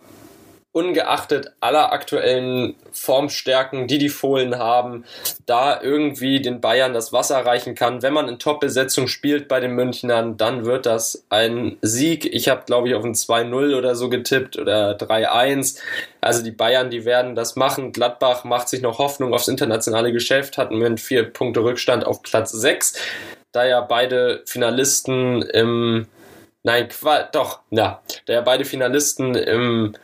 ungeachtet 0.73 1.53
aller 1.61 1.93
aktuellen 1.93 2.77
Formstärken, 2.93 3.87
die 3.87 3.99
die 3.99 4.09
Fohlen 4.09 4.59
haben, 4.59 5.05
da 5.45 5.81
irgendwie 5.81 6.41
den 6.41 6.63
Bayern 6.63 6.95
das 6.95 7.13
Wasser 7.13 7.45
reichen 7.45 7.75
kann. 7.75 8.03
Wenn 8.03 8.15
man 8.15 8.29
in 8.29 8.39
Top-Besetzung 8.39 9.07
spielt 9.07 9.49
bei 9.49 9.61
den 9.61 9.73
Münchnern, 9.73 10.39
dann 10.39 10.65
wird 10.65 10.87
das 10.87 11.27
ein 11.29 11.77
Sieg. 11.83 12.25
Ich 12.25 12.49
habe, 12.49 12.63
glaube 12.65 12.89
ich, 12.89 12.95
auf 12.95 13.05
ein 13.05 13.15
2-0 13.15 13.77
oder 13.77 13.95
so 13.95 14.09
getippt 14.09 14.59
oder 14.59 14.97
3-1. 14.97 15.79
Also 16.23 16.43
die 16.43 16.53
Bayern, 16.53 16.91
die 16.91 17.05
werden 17.05 17.35
das 17.35 17.55
machen. 17.55 17.93
Gladbach 17.93 18.45
macht 18.45 18.71
sich 18.71 18.81
noch 18.81 18.99
Hoffnung 18.99 19.35
aufs 19.35 19.49
internationale 19.49 20.13
Geschäft, 20.13 20.57
hat 20.57 20.71
mit 20.71 21.01
vier 21.01 21.25
Punkte 21.25 21.63
Rückstand 21.63 22.07
auf 22.07 22.23
Platz 22.23 22.51
6. 22.51 22.95
Da 23.53 23.67
ja 23.67 23.83
beide 23.83 24.43
Finalisten 24.47 25.43
im 25.43 26.07
Nein, 26.65 26.89
doch, 27.33 27.59
ja, 27.71 28.01
da 28.27 28.33
ja 28.33 28.41
beide 28.41 28.65
Finalisten 28.65 29.35
im 29.35 29.97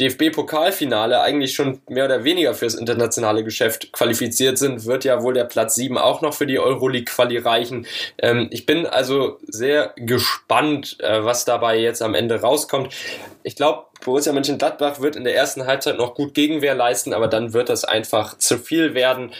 DFB-Pokalfinale 0.00 1.20
eigentlich 1.20 1.54
schon 1.54 1.80
mehr 1.88 2.04
oder 2.04 2.24
weniger 2.24 2.54
fürs 2.54 2.74
internationale 2.74 3.42
Geschäft 3.42 3.92
qualifiziert 3.92 4.58
sind, 4.58 4.86
wird 4.86 5.04
ja 5.04 5.22
wohl 5.22 5.34
der 5.34 5.44
Platz 5.44 5.74
7 5.74 5.98
auch 5.98 6.20
noch 6.22 6.34
für 6.34 6.46
die 6.46 6.58
Euroleague-Quali 6.58 7.38
reichen. 7.38 7.86
Ähm, 8.18 8.48
ich 8.50 8.66
bin 8.66 8.86
also 8.86 9.38
sehr 9.46 9.92
gespannt, 9.96 10.98
äh, 11.00 11.24
was 11.24 11.44
dabei 11.44 11.78
jetzt 11.78 12.02
am 12.02 12.14
Ende 12.14 12.40
rauskommt. 12.40 12.94
Ich 13.42 13.56
glaube, 13.56 13.86
Borussia 14.04 14.32
Mönchengladbach 14.32 15.00
wird 15.00 15.16
in 15.16 15.24
der 15.24 15.34
ersten 15.34 15.66
Halbzeit 15.66 15.98
noch 15.98 16.14
gut 16.14 16.34
Gegenwehr 16.34 16.74
leisten, 16.74 17.12
aber 17.12 17.26
dann 17.26 17.52
wird 17.52 17.68
das 17.68 17.84
einfach 17.84 18.38
zu 18.38 18.58
viel 18.58 18.94
werden. 18.94 19.32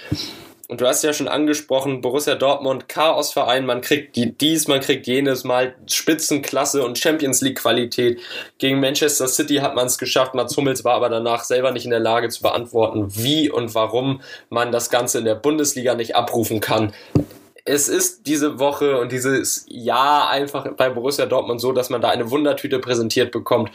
Und 0.70 0.82
du 0.82 0.86
hast 0.86 1.02
ja 1.02 1.14
schon 1.14 1.28
angesprochen, 1.28 2.02
Borussia 2.02 2.34
Dortmund, 2.34 2.90
Chaosverein, 2.90 3.64
man 3.64 3.80
kriegt 3.80 4.16
die, 4.16 4.36
dies, 4.36 4.68
man 4.68 4.80
kriegt 4.80 5.06
jenes 5.06 5.42
Mal 5.42 5.74
Spitzenklasse 5.86 6.84
und 6.84 6.98
Champions 6.98 7.40
League 7.40 7.58
Qualität. 7.58 8.20
Gegen 8.58 8.78
Manchester 8.78 9.28
City 9.28 9.56
hat 9.56 9.74
man 9.74 9.86
es 9.86 9.96
geschafft, 9.96 10.34
Mats 10.34 10.54
Hummels 10.58 10.84
war 10.84 10.96
aber 10.96 11.08
danach 11.08 11.44
selber 11.44 11.72
nicht 11.72 11.86
in 11.86 11.90
der 11.90 12.00
Lage 12.00 12.28
zu 12.28 12.42
beantworten, 12.42 13.06
wie 13.16 13.50
und 13.50 13.74
warum 13.74 14.20
man 14.50 14.70
das 14.70 14.90
Ganze 14.90 15.20
in 15.20 15.24
der 15.24 15.36
Bundesliga 15.36 15.94
nicht 15.94 16.14
abrufen 16.14 16.60
kann 16.60 16.92
es 17.68 17.88
ist 17.88 18.26
diese 18.26 18.58
Woche 18.58 18.98
und 18.98 19.12
dieses 19.12 19.66
Jahr 19.68 20.30
einfach 20.30 20.72
bei 20.72 20.88
Borussia 20.88 21.26
Dortmund 21.26 21.60
so, 21.60 21.72
dass 21.72 21.90
man 21.90 22.00
da 22.00 22.08
eine 22.08 22.30
Wundertüte 22.30 22.78
präsentiert 22.78 23.30
bekommt. 23.30 23.70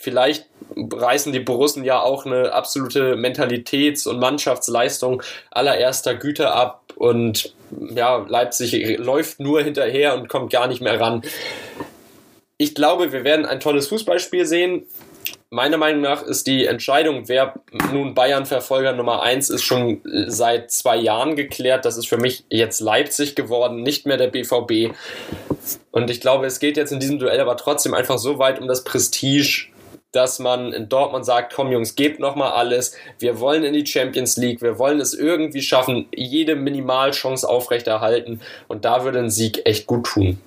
Vielleicht 0.00 0.46
reißen 0.76 1.32
die 1.32 1.40
Borussen 1.40 1.84
ja 1.84 2.00
auch 2.00 2.26
eine 2.26 2.52
absolute 2.52 3.14
Mentalitäts- 3.14 4.08
und 4.08 4.18
Mannschaftsleistung 4.18 5.22
allererster 5.52 6.16
Güte 6.16 6.52
ab 6.52 6.92
und 6.96 7.54
ja, 7.94 8.24
Leipzig 8.28 8.98
läuft 8.98 9.38
nur 9.38 9.62
hinterher 9.62 10.14
und 10.14 10.28
kommt 10.28 10.50
gar 10.50 10.66
nicht 10.66 10.80
mehr 10.80 11.00
ran. 11.00 11.22
Ich 12.58 12.74
glaube, 12.74 13.12
wir 13.12 13.22
werden 13.22 13.46
ein 13.46 13.60
tolles 13.60 13.86
Fußballspiel 13.88 14.44
sehen 14.44 14.86
meiner 15.50 15.76
Meinung 15.76 16.02
nach 16.02 16.22
ist 16.22 16.46
die 16.46 16.66
Entscheidung, 16.66 17.28
wer 17.28 17.54
nun 17.92 18.14
Bayern-Verfolger 18.14 18.92
Nummer 18.92 19.22
1 19.22 19.50
ist, 19.50 19.64
schon 19.64 20.00
seit 20.26 20.70
zwei 20.70 20.96
Jahren 20.96 21.36
geklärt. 21.36 21.84
Das 21.84 21.96
ist 21.96 22.08
für 22.08 22.18
mich 22.18 22.44
jetzt 22.50 22.80
Leipzig 22.80 23.34
geworden, 23.34 23.82
nicht 23.82 24.06
mehr 24.06 24.16
der 24.16 24.28
BVB. 24.28 24.94
Und 25.90 26.10
ich 26.10 26.20
glaube, 26.20 26.46
es 26.46 26.60
geht 26.60 26.76
jetzt 26.76 26.92
in 26.92 27.00
diesem 27.00 27.18
Duell 27.18 27.40
aber 27.40 27.56
trotzdem 27.56 27.94
einfach 27.94 28.18
so 28.18 28.38
weit 28.38 28.60
um 28.60 28.68
das 28.68 28.84
Prestige, 28.84 29.68
dass 30.12 30.38
man 30.38 30.72
in 30.72 30.88
Dortmund 30.88 31.24
sagt, 31.24 31.52
komm 31.54 31.70
Jungs, 31.70 31.94
gebt 31.94 32.20
nochmal 32.20 32.52
alles. 32.52 32.96
Wir 33.18 33.38
wollen 33.40 33.64
in 33.64 33.74
die 33.74 33.86
Champions 33.86 34.36
League. 34.36 34.62
Wir 34.62 34.78
wollen 34.78 35.00
es 35.00 35.14
irgendwie 35.14 35.62
schaffen, 35.62 36.08
jede 36.14 36.56
Minimalchance 36.56 37.48
aufrechterhalten. 37.48 38.40
Und 38.66 38.84
da 38.84 39.04
würde 39.04 39.18
ein 39.18 39.30
Sieg 39.30 39.66
echt 39.66 39.86
gut 39.86 40.06
tun. 40.06 40.40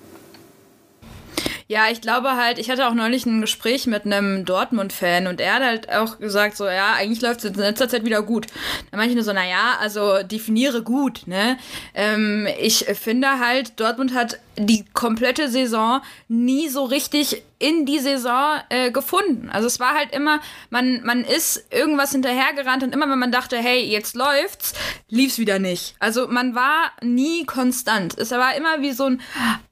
Ja, 1.70 1.88
ich 1.88 2.00
glaube 2.00 2.34
halt, 2.34 2.58
ich 2.58 2.68
hatte 2.68 2.88
auch 2.88 2.94
neulich 2.94 3.26
ein 3.26 3.40
Gespräch 3.40 3.86
mit 3.86 4.04
einem 4.04 4.44
Dortmund-Fan 4.44 5.28
und 5.28 5.40
er 5.40 5.54
hat 5.54 5.62
halt 5.62 5.88
auch 5.88 6.18
gesagt, 6.18 6.56
so, 6.56 6.66
ja, 6.66 6.94
eigentlich 6.94 7.20
läuft 7.20 7.44
es 7.44 7.52
in 7.52 7.54
letzter 7.54 7.88
Zeit 7.88 8.04
wieder 8.04 8.22
gut. 8.22 8.48
Da 8.90 8.96
meinte 8.96 9.10
ich 9.10 9.14
nur 9.14 9.22
so, 9.22 9.32
na 9.32 9.46
ja, 9.46 9.76
also 9.78 10.24
definiere 10.24 10.82
gut, 10.82 11.28
ne? 11.28 11.58
Ähm, 11.94 12.48
ich 12.60 12.86
finde 13.00 13.38
halt, 13.38 13.78
Dortmund 13.78 14.14
hat 14.14 14.40
die 14.66 14.84
komplette 14.92 15.48
Saison 15.48 16.00
nie 16.28 16.68
so 16.68 16.84
richtig 16.84 17.42
in 17.58 17.86
die 17.86 17.98
Saison 17.98 18.60
äh, 18.68 18.90
gefunden. 18.90 19.50
Also 19.50 19.66
es 19.66 19.80
war 19.80 19.94
halt 19.94 20.12
immer, 20.12 20.40
man, 20.70 21.02
man 21.02 21.24
ist 21.24 21.66
irgendwas 21.70 22.12
hinterhergerannt 22.12 22.82
und 22.82 22.94
immer 22.94 23.08
wenn 23.08 23.18
man 23.18 23.32
dachte, 23.32 23.56
hey, 23.58 23.84
jetzt 23.84 24.14
läuft's, 24.16 24.74
lief's 25.08 25.38
wieder 25.38 25.58
nicht. 25.58 25.94
Also 25.98 26.28
man 26.28 26.54
war 26.54 26.92
nie 27.02 27.44
konstant. 27.44 28.18
Es 28.18 28.30
war 28.30 28.54
immer 28.54 28.80
wie 28.80 28.92
so 28.92 29.04
ein 29.04 29.20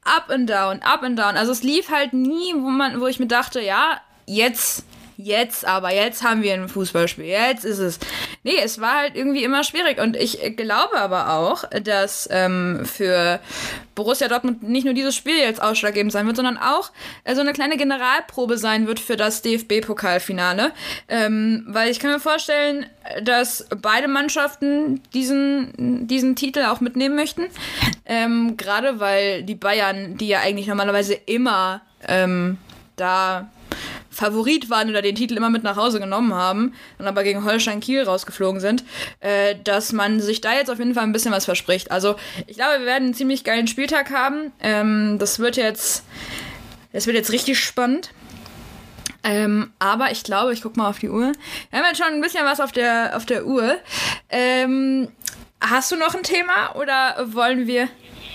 Up 0.05 0.31
and 0.31 0.49
Down, 0.49 0.81
Up 0.83 1.03
and 1.03 1.19
Down. 1.19 1.37
Also 1.37 1.53
es 1.53 1.63
lief 1.63 1.91
halt 1.91 2.13
nie, 2.13 2.55
wo 2.55 2.69
man, 2.69 3.01
wo 3.01 3.07
ich 3.07 3.19
mir 3.19 3.27
dachte, 3.27 3.61
ja, 3.61 4.01
jetzt 4.27 4.85
jetzt 5.19 5.67
aber, 5.67 5.93
jetzt 5.93 6.23
haben 6.23 6.43
wir 6.43 6.55
ein 6.55 6.69
Fußballspiel, 6.69 7.25
jetzt 7.25 7.65
ist 7.65 7.81
es. 7.81 7.99
Nee, 8.45 8.55
es 8.63 8.81
war 8.81 8.99
halt 8.99 9.17
irgendwie 9.17 9.43
immer 9.43 9.65
schwierig. 9.65 9.99
Und 10.01 10.17
ich 10.17 10.57
glaube 10.57 10.97
aber 10.97 11.33
auch, 11.33 11.65
dass 11.83 12.29
ähm, 12.31 12.85
für 12.85 13.41
Borussia 13.97 14.29
Dortmund 14.29 14.63
nicht 14.63 14.85
nur 14.85 14.95
dieses 14.95 15.17
Spiel 15.17 15.37
jetzt 15.37 15.61
ausschlaggebend 15.61 16.13
sein 16.13 16.27
wird, 16.27 16.37
sondern 16.37 16.57
auch 16.57 16.93
äh, 17.25 17.35
so 17.35 17.41
eine 17.41 17.53
kleine 17.53 17.77
Generalprobe 17.77 18.57
sein 18.57 18.87
wird 18.87 19.01
für 19.01 19.17
das 19.17 19.43
DFB-Pokalfinale. 19.43 20.71
Ähm, 21.09 21.65
weil 21.67 21.91
ich 21.91 21.99
kann 21.99 22.13
mir 22.13 22.21
vorstellen, 22.21 22.87
dass 23.23 23.67
beide 23.83 24.07
Mannschaften 24.07 25.03
diesen, 25.15 26.07
diesen 26.07 26.37
Titel 26.37 26.63
auch 26.63 26.81
mitnehmen 26.81 27.17
möchten. 27.17 27.47
Ähm, 28.07 28.57
Gerade 28.57 29.01
weil 29.01 29.43
die 29.43 29.57
Bayern, 29.57 30.17
die 30.17 30.29
ja 30.29 30.41
eigentlich 30.41 30.69
normalerweise 30.69 31.15
immer 31.15 31.81
ähm, 32.07 32.59
da 32.95 33.51
Favorit 34.11 34.69
waren 34.69 34.91
oder 34.91 35.03
den 35.03 35.15
Titel 35.15 35.37
immer 35.37 35.51
mit 35.51 35.63
nach 35.63 35.77
Hause 35.77 36.01
genommen 36.01 36.35
haben 36.35 36.75
und 36.99 37.07
aber 37.07 37.23
gegen 37.23 37.45
Holstein 37.45 37.81
Kiel 37.81 38.03
rausgeflogen 38.03 38.61
sind, 38.61 38.85
äh, 39.21 39.55
dass 39.63 39.93
man 39.93 40.21
sich 40.21 40.41
da 40.41 40.55
jetzt 40.55 40.71
auf 40.71 40.79
jeden 40.79 40.95
Fall 40.95 41.05
ein 41.05 41.13
bisschen 41.13 41.33
was 41.33 41.45
verspricht. 41.45 41.91
Also 41.91 42.17
ich 42.47 42.57
glaube, 42.57 42.81
wir 42.81 42.87
werden 42.87 43.05
einen 43.05 43.15
ziemlich 43.15 43.45
geilen 43.45 43.69
Spieltag 43.69 44.11
haben. 44.11 44.53
Ähm, 44.61 45.19
das 45.19 45.39
wird 45.39 45.57
jetzt, 45.57 46.05
das 46.93 47.07
wird 47.07 47.17
jetzt 47.17 47.33
richtig 47.33 47.61
spannend. 47.61 48.11
Ähm, 49.25 49.73
aber 49.79 50.11
ich 50.11 50.23
glaube, 50.23 50.53
ich 50.53 50.63
gucke 50.63 50.79
mal 50.79 50.89
auf 50.89 50.99
die 50.99 51.11
Uhr. 51.11 51.33
Wir 51.71 51.79
haben 51.79 51.87
jetzt 51.87 51.99
schon 51.99 52.13
ein 52.13 52.21
bisschen 52.21 52.45
was 52.45 52.61
auf 52.61 52.73
der, 52.73 53.17
auf 53.17 53.27
der 53.27 53.47
Uhr. 53.47 53.77
Ähm, 54.31 55.09
hast 55.61 55.93
du 55.93 55.97
noch 55.97 56.15
ein 56.15 56.23
Thema 56.23 56.75
oder 56.77 57.27
wollen 57.33 57.67
wir. 57.67 57.89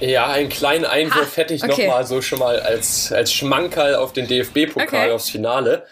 Ja, 0.06 0.28
einen 0.28 0.50
kleinen 0.50 0.84
Einwurf 0.84 1.32
ha, 1.32 1.38
hätte 1.38 1.54
ich 1.54 1.64
okay. 1.64 1.88
nochmal 1.88 2.06
so 2.06 2.22
schon 2.22 2.40
mal 2.40 2.60
als, 2.60 3.14
als 3.14 3.32
Schmankerl 3.32 3.96
auf 3.96 4.12
den 4.12 4.28
DFB-Pokal 4.28 5.06
okay. 5.06 5.12
aufs 5.12 5.30
Finale. 5.30 5.84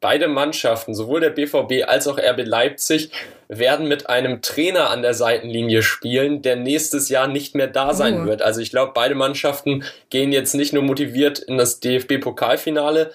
Beide 0.00 0.28
Mannschaften, 0.28 0.94
sowohl 0.94 1.20
der 1.20 1.30
BVB 1.30 1.88
als 1.88 2.06
auch 2.06 2.18
RB 2.18 2.44
Leipzig, 2.44 3.10
werden 3.48 3.88
mit 3.88 4.10
einem 4.10 4.42
Trainer 4.42 4.90
an 4.90 5.00
der 5.00 5.14
Seitenlinie 5.14 5.82
spielen, 5.82 6.42
der 6.42 6.56
nächstes 6.56 7.08
Jahr 7.08 7.26
nicht 7.26 7.54
mehr 7.54 7.66
da 7.66 7.94
sein 7.94 8.22
uh. 8.22 8.26
wird. 8.26 8.42
Also 8.42 8.60
ich 8.60 8.68
glaube, 8.68 8.92
beide 8.94 9.14
Mannschaften 9.14 9.84
gehen 10.10 10.30
jetzt 10.30 10.54
nicht 10.54 10.74
nur 10.74 10.82
motiviert 10.82 11.38
in 11.38 11.56
das 11.56 11.80
DFB-Pokalfinale 11.80 13.12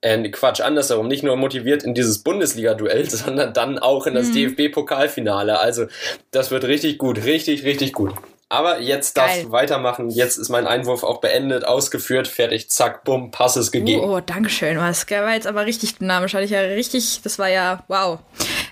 äh, 0.00 0.28
Quatsch, 0.30 0.60
andersherum, 0.60 1.08
nicht 1.08 1.22
nur 1.22 1.36
motiviert 1.36 1.82
in 1.82 1.92
dieses 1.92 2.22
Bundesliga-Duell, 2.22 3.10
sondern 3.10 3.52
dann 3.52 3.78
auch 3.78 4.06
in 4.06 4.14
das 4.14 4.28
mhm. 4.28 4.56
DFB-Pokalfinale. 4.56 5.58
Also, 5.58 5.86
das 6.30 6.50
wird 6.50 6.64
richtig 6.64 6.96
gut, 6.96 7.24
richtig, 7.24 7.64
richtig 7.64 7.92
gut. 7.92 8.14
Aber 8.48 8.78
jetzt 8.80 9.16
darfst 9.16 9.44
du 9.44 9.50
weitermachen. 9.50 10.08
Jetzt 10.08 10.36
ist 10.36 10.50
mein 10.50 10.68
Einwurf 10.68 11.02
auch 11.02 11.20
beendet, 11.20 11.64
ausgeführt, 11.64 12.28
fertig, 12.28 12.70
zack, 12.70 13.02
bumm, 13.02 13.32
Pass 13.32 13.56
ist 13.56 13.72
gegeben. 13.72 14.02
Oh, 14.02 14.16
oh 14.16 14.20
danke 14.20 14.50
schön. 14.50 14.76
Das 14.76 15.10
war 15.10 15.34
jetzt 15.34 15.48
aber 15.48 15.66
richtig 15.66 15.96
dynamisch. 15.98 16.34
Hatte 16.34 16.44
ich 16.44 16.52
ja 16.52 16.60
richtig, 16.60 17.22
das 17.24 17.40
war 17.40 17.48
ja 17.48 17.82
wow. 17.88 18.20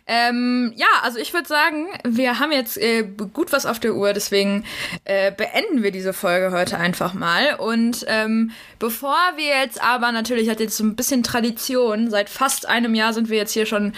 Ähm, 0.07 0.73
ja, 0.77 0.87
also 1.03 1.19
ich 1.19 1.33
würde 1.33 1.49
sagen, 1.49 1.89
wir 2.07 2.39
haben 2.39 2.53
jetzt 2.53 2.77
äh, 2.77 3.03
gut 3.03 3.53
was 3.53 3.65
auf 3.67 3.81
der 3.81 3.95
Uhr, 3.95 4.13
deswegen 4.13 4.65
äh, 5.05 5.33
beenden 5.33 5.83
wir 5.83 5.91
diese 5.91 6.13
Folge 6.13 6.53
heute 6.53 6.77
einfach 6.79 7.15
mal. 7.15 7.55
Und 7.55 8.05
ähm, 8.07 8.53
bevor 8.79 9.17
wir 9.37 9.61
jetzt 9.61 9.83
aber 9.83 10.13
natürlich 10.13 10.51
hat 10.51 10.61
jetzt 10.61 10.77
so 10.77 10.85
ein 10.85 10.95
bisschen 10.95 11.23
Tradition, 11.23 12.11
seit 12.11 12.29
fast 12.29 12.69
einem 12.69 12.95
Jahr 12.95 13.13
sind 13.13 13.31
wir 13.31 13.39
jetzt 13.39 13.53
hier 13.53 13.67
schon 13.67 13.95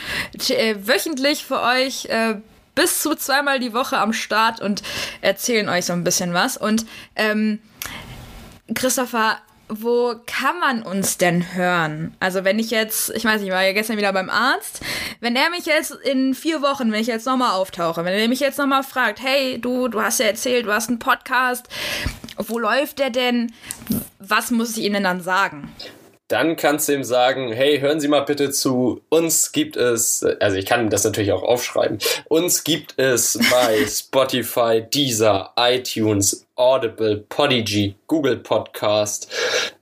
äh, 0.48 0.76
wöchentlich 0.78 1.44
für 1.44 1.60
euch 1.60 2.06
äh, 2.06 2.36
bis 2.76 3.02
zu 3.02 3.16
zweimal 3.16 3.58
die 3.58 3.72
Woche 3.72 3.98
am 3.98 4.12
Start 4.12 4.60
und 4.60 4.84
erzählen 5.20 5.68
euch 5.68 5.86
so 5.86 5.92
ein 5.92 6.04
bisschen 6.04 6.32
was. 6.32 6.56
Und 6.56 6.86
ähm, 7.16 7.58
Christopher, 8.72 9.38
wo 9.68 10.14
kann 10.26 10.60
man 10.60 10.82
uns 10.82 11.18
denn 11.18 11.54
hören? 11.54 12.14
Also 12.20 12.44
wenn 12.44 12.58
ich 12.58 12.70
jetzt, 12.70 13.10
ich 13.16 13.24
weiß 13.24 13.40
nicht, 13.40 13.48
ich 13.48 13.54
war 13.54 13.64
ja 13.64 13.72
gestern 13.72 13.96
wieder 13.96 14.12
beim 14.12 14.30
Arzt, 14.30 14.80
wenn 15.20 15.34
er 15.34 15.50
mich 15.50 15.66
jetzt 15.66 15.90
in 15.90 16.34
vier 16.34 16.62
Wochen, 16.62 16.92
wenn 16.92 17.00
ich 17.00 17.08
jetzt 17.08 17.26
nochmal 17.26 17.52
auftauche, 17.52 18.04
wenn 18.04 18.14
er 18.14 18.28
mich 18.28 18.40
jetzt 18.40 18.58
nochmal 18.58 18.84
fragt, 18.84 19.20
hey, 19.20 19.60
du, 19.60 19.88
du 19.88 20.00
hast 20.00 20.20
ja 20.20 20.26
erzählt, 20.26 20.66
du 20.66 20.72
hast 20.72 20.88
einen 20.88 21.00
Podcast, 21.00 21.68
wo 22.36 22.58
läuft 22.58 23.00
der 23.00 23.10
denn? 23.10 23.52
Was 24.18 24.50
muss 24.50 24.76
ich 24.76 24.84
ihm 24.84 24.92
denn 24.92 25.04
dann 25.04 25.20
sagen? 25.20 25.72
Dann 26.28 26.56
kannst 26.56 26.88
du 26.88 26.92
ihm 26.94 27.04
sagen, 27.04 27.52
hey, 27.52 27.80
hören 27.80 28.00
Sie 28.00 28.08
mal 28.08 28.20
bitte 28.20 28.50
zu, 28.50 29.00
uns 29.08 29.52
gibt 29.52 29.76
es, 29.76 30.24
also 30.40 30.56
ich 30.56 30.66
kann 30.66 30.90
das 30.90 31.04
natürlich 31.04 31.32
auch 31.32 31.42
aufschreiben, 31.42 31.98
uns 32.28 32.64
gibt 32.64 32.98
es 32.98 33.38
bei 33.50 33.86
Spotify, 33.88 34.82
Deezer, 34.82 35.52
iTunes, 35.56 36.46
Audible, 36.56 37.24
Podigy, 37.28 37.94
Google 38.06 38.38
Podcast, 38.38 39.28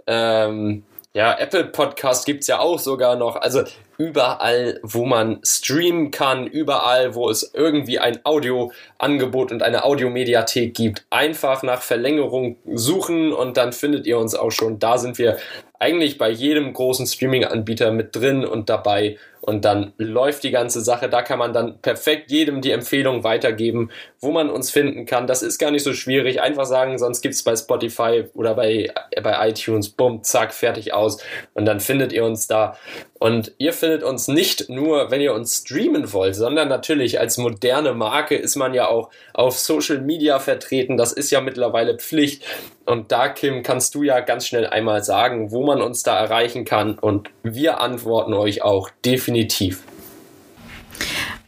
ähm, 0.07 0.85
ja, 1.15 1.39
Apple 1.39 1.67
Podcast 1.67 2.27
gibt's 2.27 2.49
ja 2.49 2.59
auch 2.59 2.81
sogar 2.81 3.15
noch. 3.15 3.37
Also 3.37 3.63
überall, 3.99 4.81
wo 4.83 5.05
man 5.05 5.41
streamen 5.45 6.11
kann, 6.11 6.47
überall, 6.47 7.15
wo 7.15 7.31
es 7.31 7.53
irgendwie 7.55 7.99
ein 7.99 8.21
Audioangebot 8.25 9.53
und 9.53 9.63
eine 9.63 9.85
Audiomediathek 9.85 10.75
gibt, 10.75 11.05
einfach 11.11 11.63
nach 11.63 11.83
Verlängerung 11.83 12.57
suchen 12.73 13.33
und 13.33 13.57
dann 13.57 13.73
findet 13.73 14.07
ihr 14.07 14.19
uns 14.19 14.35
auch 14.35 14.51
schon. 14.51 14.79
Da 14.79 14.99
sind 14.99 15.19
wir 15.19 15.37
eigentlich 15.79 16.19
bei 16.19 16.31
jedem 16.31 16.73
großen 16.73 17.07
Streaming-Anbieter 17.07 17.91
mit 17.91 18.17
drin 18.17 18.45
und 18.45 18.69
dabei 18.69 19.19
und 19.47 19.67
dann 19.67 19.93
läuft 19.99 20.43
die 20.43 20.51
ganze 20.51 20.81
Sache. 20.81 21.11
Da 21.11 21.21
kann 21.21 21.39
man 21.39 21.53
dann 21.53 21.79
perfekt 21.83 22.31
jedem 22.31 22.63
die 22.63 22.71
Empfehlung 22.71 23.25
weitergeben, 23.25 23.91
wo 24.19 24.33
man 24.33 24.49
uns 24.49 24.71
finden 24.71 25.05
kann. 25.05 25.27
Das 25.27 25.43
ist 25.43 25.59
gar 25.59 25.71
nicht 25.71 25.83
so 25.83 25.93
schwierig. 25.93 26.41
Einfach 26.41 26.65
sagen, 26.65 26.97
sonst 26.99 27.21
gibt 27.21 27.35
es 27.35 27.43
bei 27.43 27.55
Spotify 27.55 28.25
oder 28.33 28.55
bei, 28.55 28.91
bei 29.23 29.51
iTunes, 29.51 29.91
bumm, 29.91 30.23
zack, 30.23 30.55
fertig 30.55 30.95
aus. 30.95 31.23
Und 31.53 31.67
dann 31.67 31.81
findet 31.81 32.15
ihr 32.15 32.25
uns 32.25 32.47
da. 32.47 32.79
Und 33.21 33.53
ihr 33.59 33.73
findet 33.73 34.03
uns 34.03 34.29
nicht 34.29 34.69
nur, 34.69 35.11
wenn 35.11 35.21
ihr 35.21 35.35
uns 35.35 35.59
streamen 35.59 36.13
wollt, 36.13 36.35
sondern 36.35 36.69
natürlich 36.69 37.21
als 37.21 37.39
moderne 37.39 37.95
Marke 37.95 38.35
ist 38.35 38.57
man 38.57 38.75
ja 38.75 38.89
auch 38.89 39.11
auf 39.33 39.59
Social 39.59 40.01
Media 40.01 40.39
vertreten. 40.41 40.97
Das 40.97 41.13
ist 41.13 41.31
ja 41.31 41.41
mittlerweile 41.41 41.97
Pflicht. 41.97 42.43
Und 42.85 43.13
da, 43.13 43.29
Kim, 43.29 43.63
kannst 43.63 43.95
du 43.95 44.03
ja 44.03 44.21
ganz 44.21 44.47
schnell 44.47 44.67
einmal 44.67 45.03
sagen, 45.05 45.53
wo 45.53 45.65
man 45.65 45.81
uns 45.81 46.03
da 46.03 46.19
erreichen 46.19 46.65
kann. 46.65 46.99
Und 46.99 47.31
wir 47.43 47.81
antworten 47.81 48.35
euch 48.35 48.63
auch 48.63 48.91
definitiv. 49.05 49.85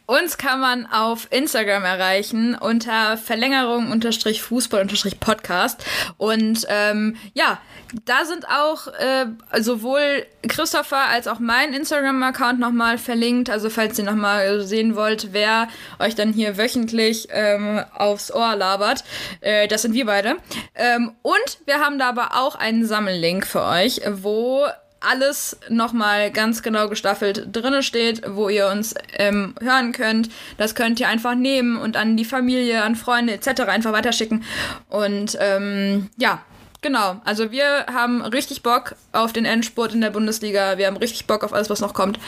Uns 0.07 0.37
kann 0.37 0.61
man 0.61 0.85
auf 0.85 1.27
Instagram 1.31 1.83
erreichen 1.83 2.55
unter 2.55 3.17
Verlängerung 3.17 3.91
unterstrich 3.91 4.41
Fußball 4.41 4.81
unterstrich 4.81 5.19
Podcast. 5.19 5.85
Und 6.15 6.65
ähm, 6.69 7.17
ja, 7.33 7.59
da 8.05 8.23
sind 8.23 8.47
auch 8.47 8.87
äh, 8.87 9.25
sowohl 9.59 10.25
Christopher 10.47 11.09
als 11.09 11.27
auch 11.27 11.39
mein 11.39 11.73
Instagram-Account 11.73 12.57
nochmal 12.57 12.97
verlinkt. 12.97 13.49
Also 13.49 13.69
falls 13.69 13.99
ihr 13.99 14.05
nochmal 14.05 14.61
sehen 14.61 14.95
wollt, 14.95 15.33
wer 15.33 15.67
euch 15.99 16.15
dann 16.15 16.31
hier 16.31 16.57
wöchentlich 16.57 17.27
ähm, 17.31 17.83
aufs 17.93 18.31
Ohr 18.33 18.55
labert. 18.55 19.03
Äh, 19.41 19.67
das 19.67 19.81
sind 19.81 19.93
wir 19.93 20.05
beide. 20.05 20.37
Ähm, 20.73 21.11
und 21.21 21.59
wir 21.65 21.81
haben 21.81 21.99
da 21.99 22.07
aber 22.07 22.29
auch 22.35 22.55
einen 22.55 22.85
Sammellink 22.85 23.45
für 23.45 23.63
euch, 23.63 23.99
wo 24.07 24.67
alles 24.99 25.57
nochmal 25.69 26.31
ganz 26.31 26.61
genau 26.61 26.89
gestaffelt 26.89 27.49
drinne 27.51 27.83
steht, 27.83 28.21
wo 28.27 28.49
ihr 28.49 28.67
uns 28.67 28.95
ähm, 29.17 29.55
hören 29.61 29.91
könnt. 29.91 30.29
Das 30.57 30.75
könnt 30.75 30.99
ihr 30.99 31.07
einfach 31.07 31.35
nehmen 31.35 31.77
und 31.77 31.97
an 31.97 32.17
die 32.17 32.25
Familie, 32.25 32.83
an 32.83 32.95
Freunde 32.95 33.33
etc. 33.33 33.61
einfach 33.61 33.93
weiterschicken. 33.93 34.43
Und 34.89 35.37
ähm, 35.39 36.09
ja, 36.17 36.41
Genau, 36.81 37.19
also 37.25 37.51
wir 37.51 37.87
haben 37.91 38.21
richtig 38.21 38.61
Bock 38.61 38.95
auf 39.11 39.33
den 39.33 39.45
Endspurt 39.45 39.93
in 39.93 40.01
der 40.01 40.11
Bundesliga. 40.11 40.77
Wir 40.77 40.87
haben 40.87 40.97
richtig 40.97 41.25
Bock 41.25 41.43
auf 41.43 41.53
alles, 41.53 41.69
was 41.69 41.81
noch 41.81 41.93
kommt. 41.93 42.19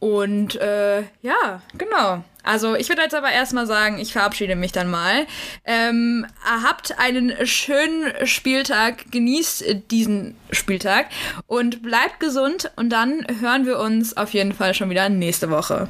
Und 0.00 0.56
äh, 0.56 1.02
ja, 1.22 1.62
genau. 1.78 2.24
Also 2.42 2.74
ich 2.74 2.88
würde 2.88 3.02
jetzt 3.02 3.14
aber 3.14 3.30
erstmal 3.30 3.66
sagen, 3.66 3.98
ich 3.98 4.12
verabschiede 4.12 4.56
mich 4.56 4.72
dann 4.72 4.90
mal. 4.90 5.26
Ähm, 5.64 6.26
habt 6.44 6.98
einen 6.98 7.46
schönen 7.46 8.26
Spieltag, 8.26 9.10
genießt 9.10 9.64
diesen 9.90 10.36
Spieltag 10.50 11.06
und 11.46 11.82
bleibt 11.82 12.20
gesund 12.20 12.70
und 12.76 12.90
dann 12.90 13.26
hören 13.40 13.64
wir 13.64 13.78
uns 13.78 14.16
auf 14.16 14.34
jeden 14.34 14.52
Fall 14.52 14.74
schon 14.74 14.90
wieder 14.90 15.08
nächste 15.08 15.50
Woche. 15.50 15.88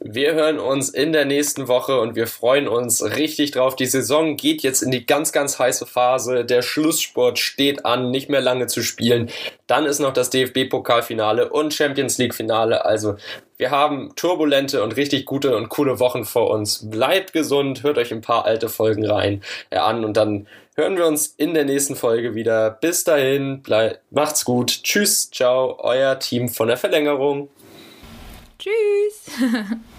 Wir 0.00 0.34
hören 0.34 0.58
uns 0.58 0.88
in 0.88 1.12
der 1.12 1.24
nächsten 1.24 1.68
Woche 1.68 2.00
und 2.00 2.14
wir 2.14 2.26
freuen 2.26 2.68
uns 2.68 3.02
richtig 3.02 3.52
drauf. 3.52 3.76
Die 3.76 3.86
Saison 3.86 4.36
geht 4.36 4.62
jetzt 4.62 4.82
in 4.82 4.90
die 4.90 5.06
ganz, 5.06 5.32
ganz 5.32 5.58
heiße 5.58 5.86
Phase. 5.86 6.44
Der 6.44 6.62
Schlusssport 6.62 7.38
steht 7.38 7.84
an, 7.84 8.10
nicht 8.10 8.28
mehr 8.28 8.40
lange 8.40 8.66
zu 8.66 8.82
spielen. 8.82 9.30
Dann 9.66 9.86
ist 9.86 9.98
noch 9.98 10.12
das 10.12 10.30
DFB-Pokalfinale 10.30 11.48
und 11.48 11.74
Champions 11.74 12.18
League-Finale. 12.18 12.84
Also 12.84 13.16
wir 13.58 13.70
haben 13.70 14.12
turbulente 14.16 14.82
und 14.82 14.96
richtig 14.96 15.24
gute 15.24 15.56
und 15.56 15.68
coole 15.68 15.98
Wochen 15.98 16.24
vor 16.24 16.50
uns. 16.50 16.90
Bleibt 16.90 17.32
gesund, 17.32 17.82
hört 17.82 17.98
euch 17.98 18.12
ein 18.12 18.20
paar 18.20 18.44
alte 18.44 18.68
Folgen 18.68 19.06
rein 19.06 19.42
äh, 19.70 19.78
an 19.78 20.04
und 20.04 20.16
dann 20.16 20.46
hören 20.76 20.98
wir 20.98 21.06
uns 21.06 21.28
in 21.38 21.54
der 21.54 21.64
nächsten 21.64 21.96
Folge 21.96 22.34
wieder. 22.34 22.70
Bis 22.70 23.04
dahin, 23.04 23.62
bleib, 23.62 24.00
macht's 24.10 24.44
gut. 24.44 24.82
Tschüss, 24.82 25.30
ciao, 25.30 25.78
euer 25.80 26.18
Team 26.18 26.50
von 26.50 26.68
der 26.68 26.76
Verlängerung. 26.76 27.48
Tschüss. 28.66 29.30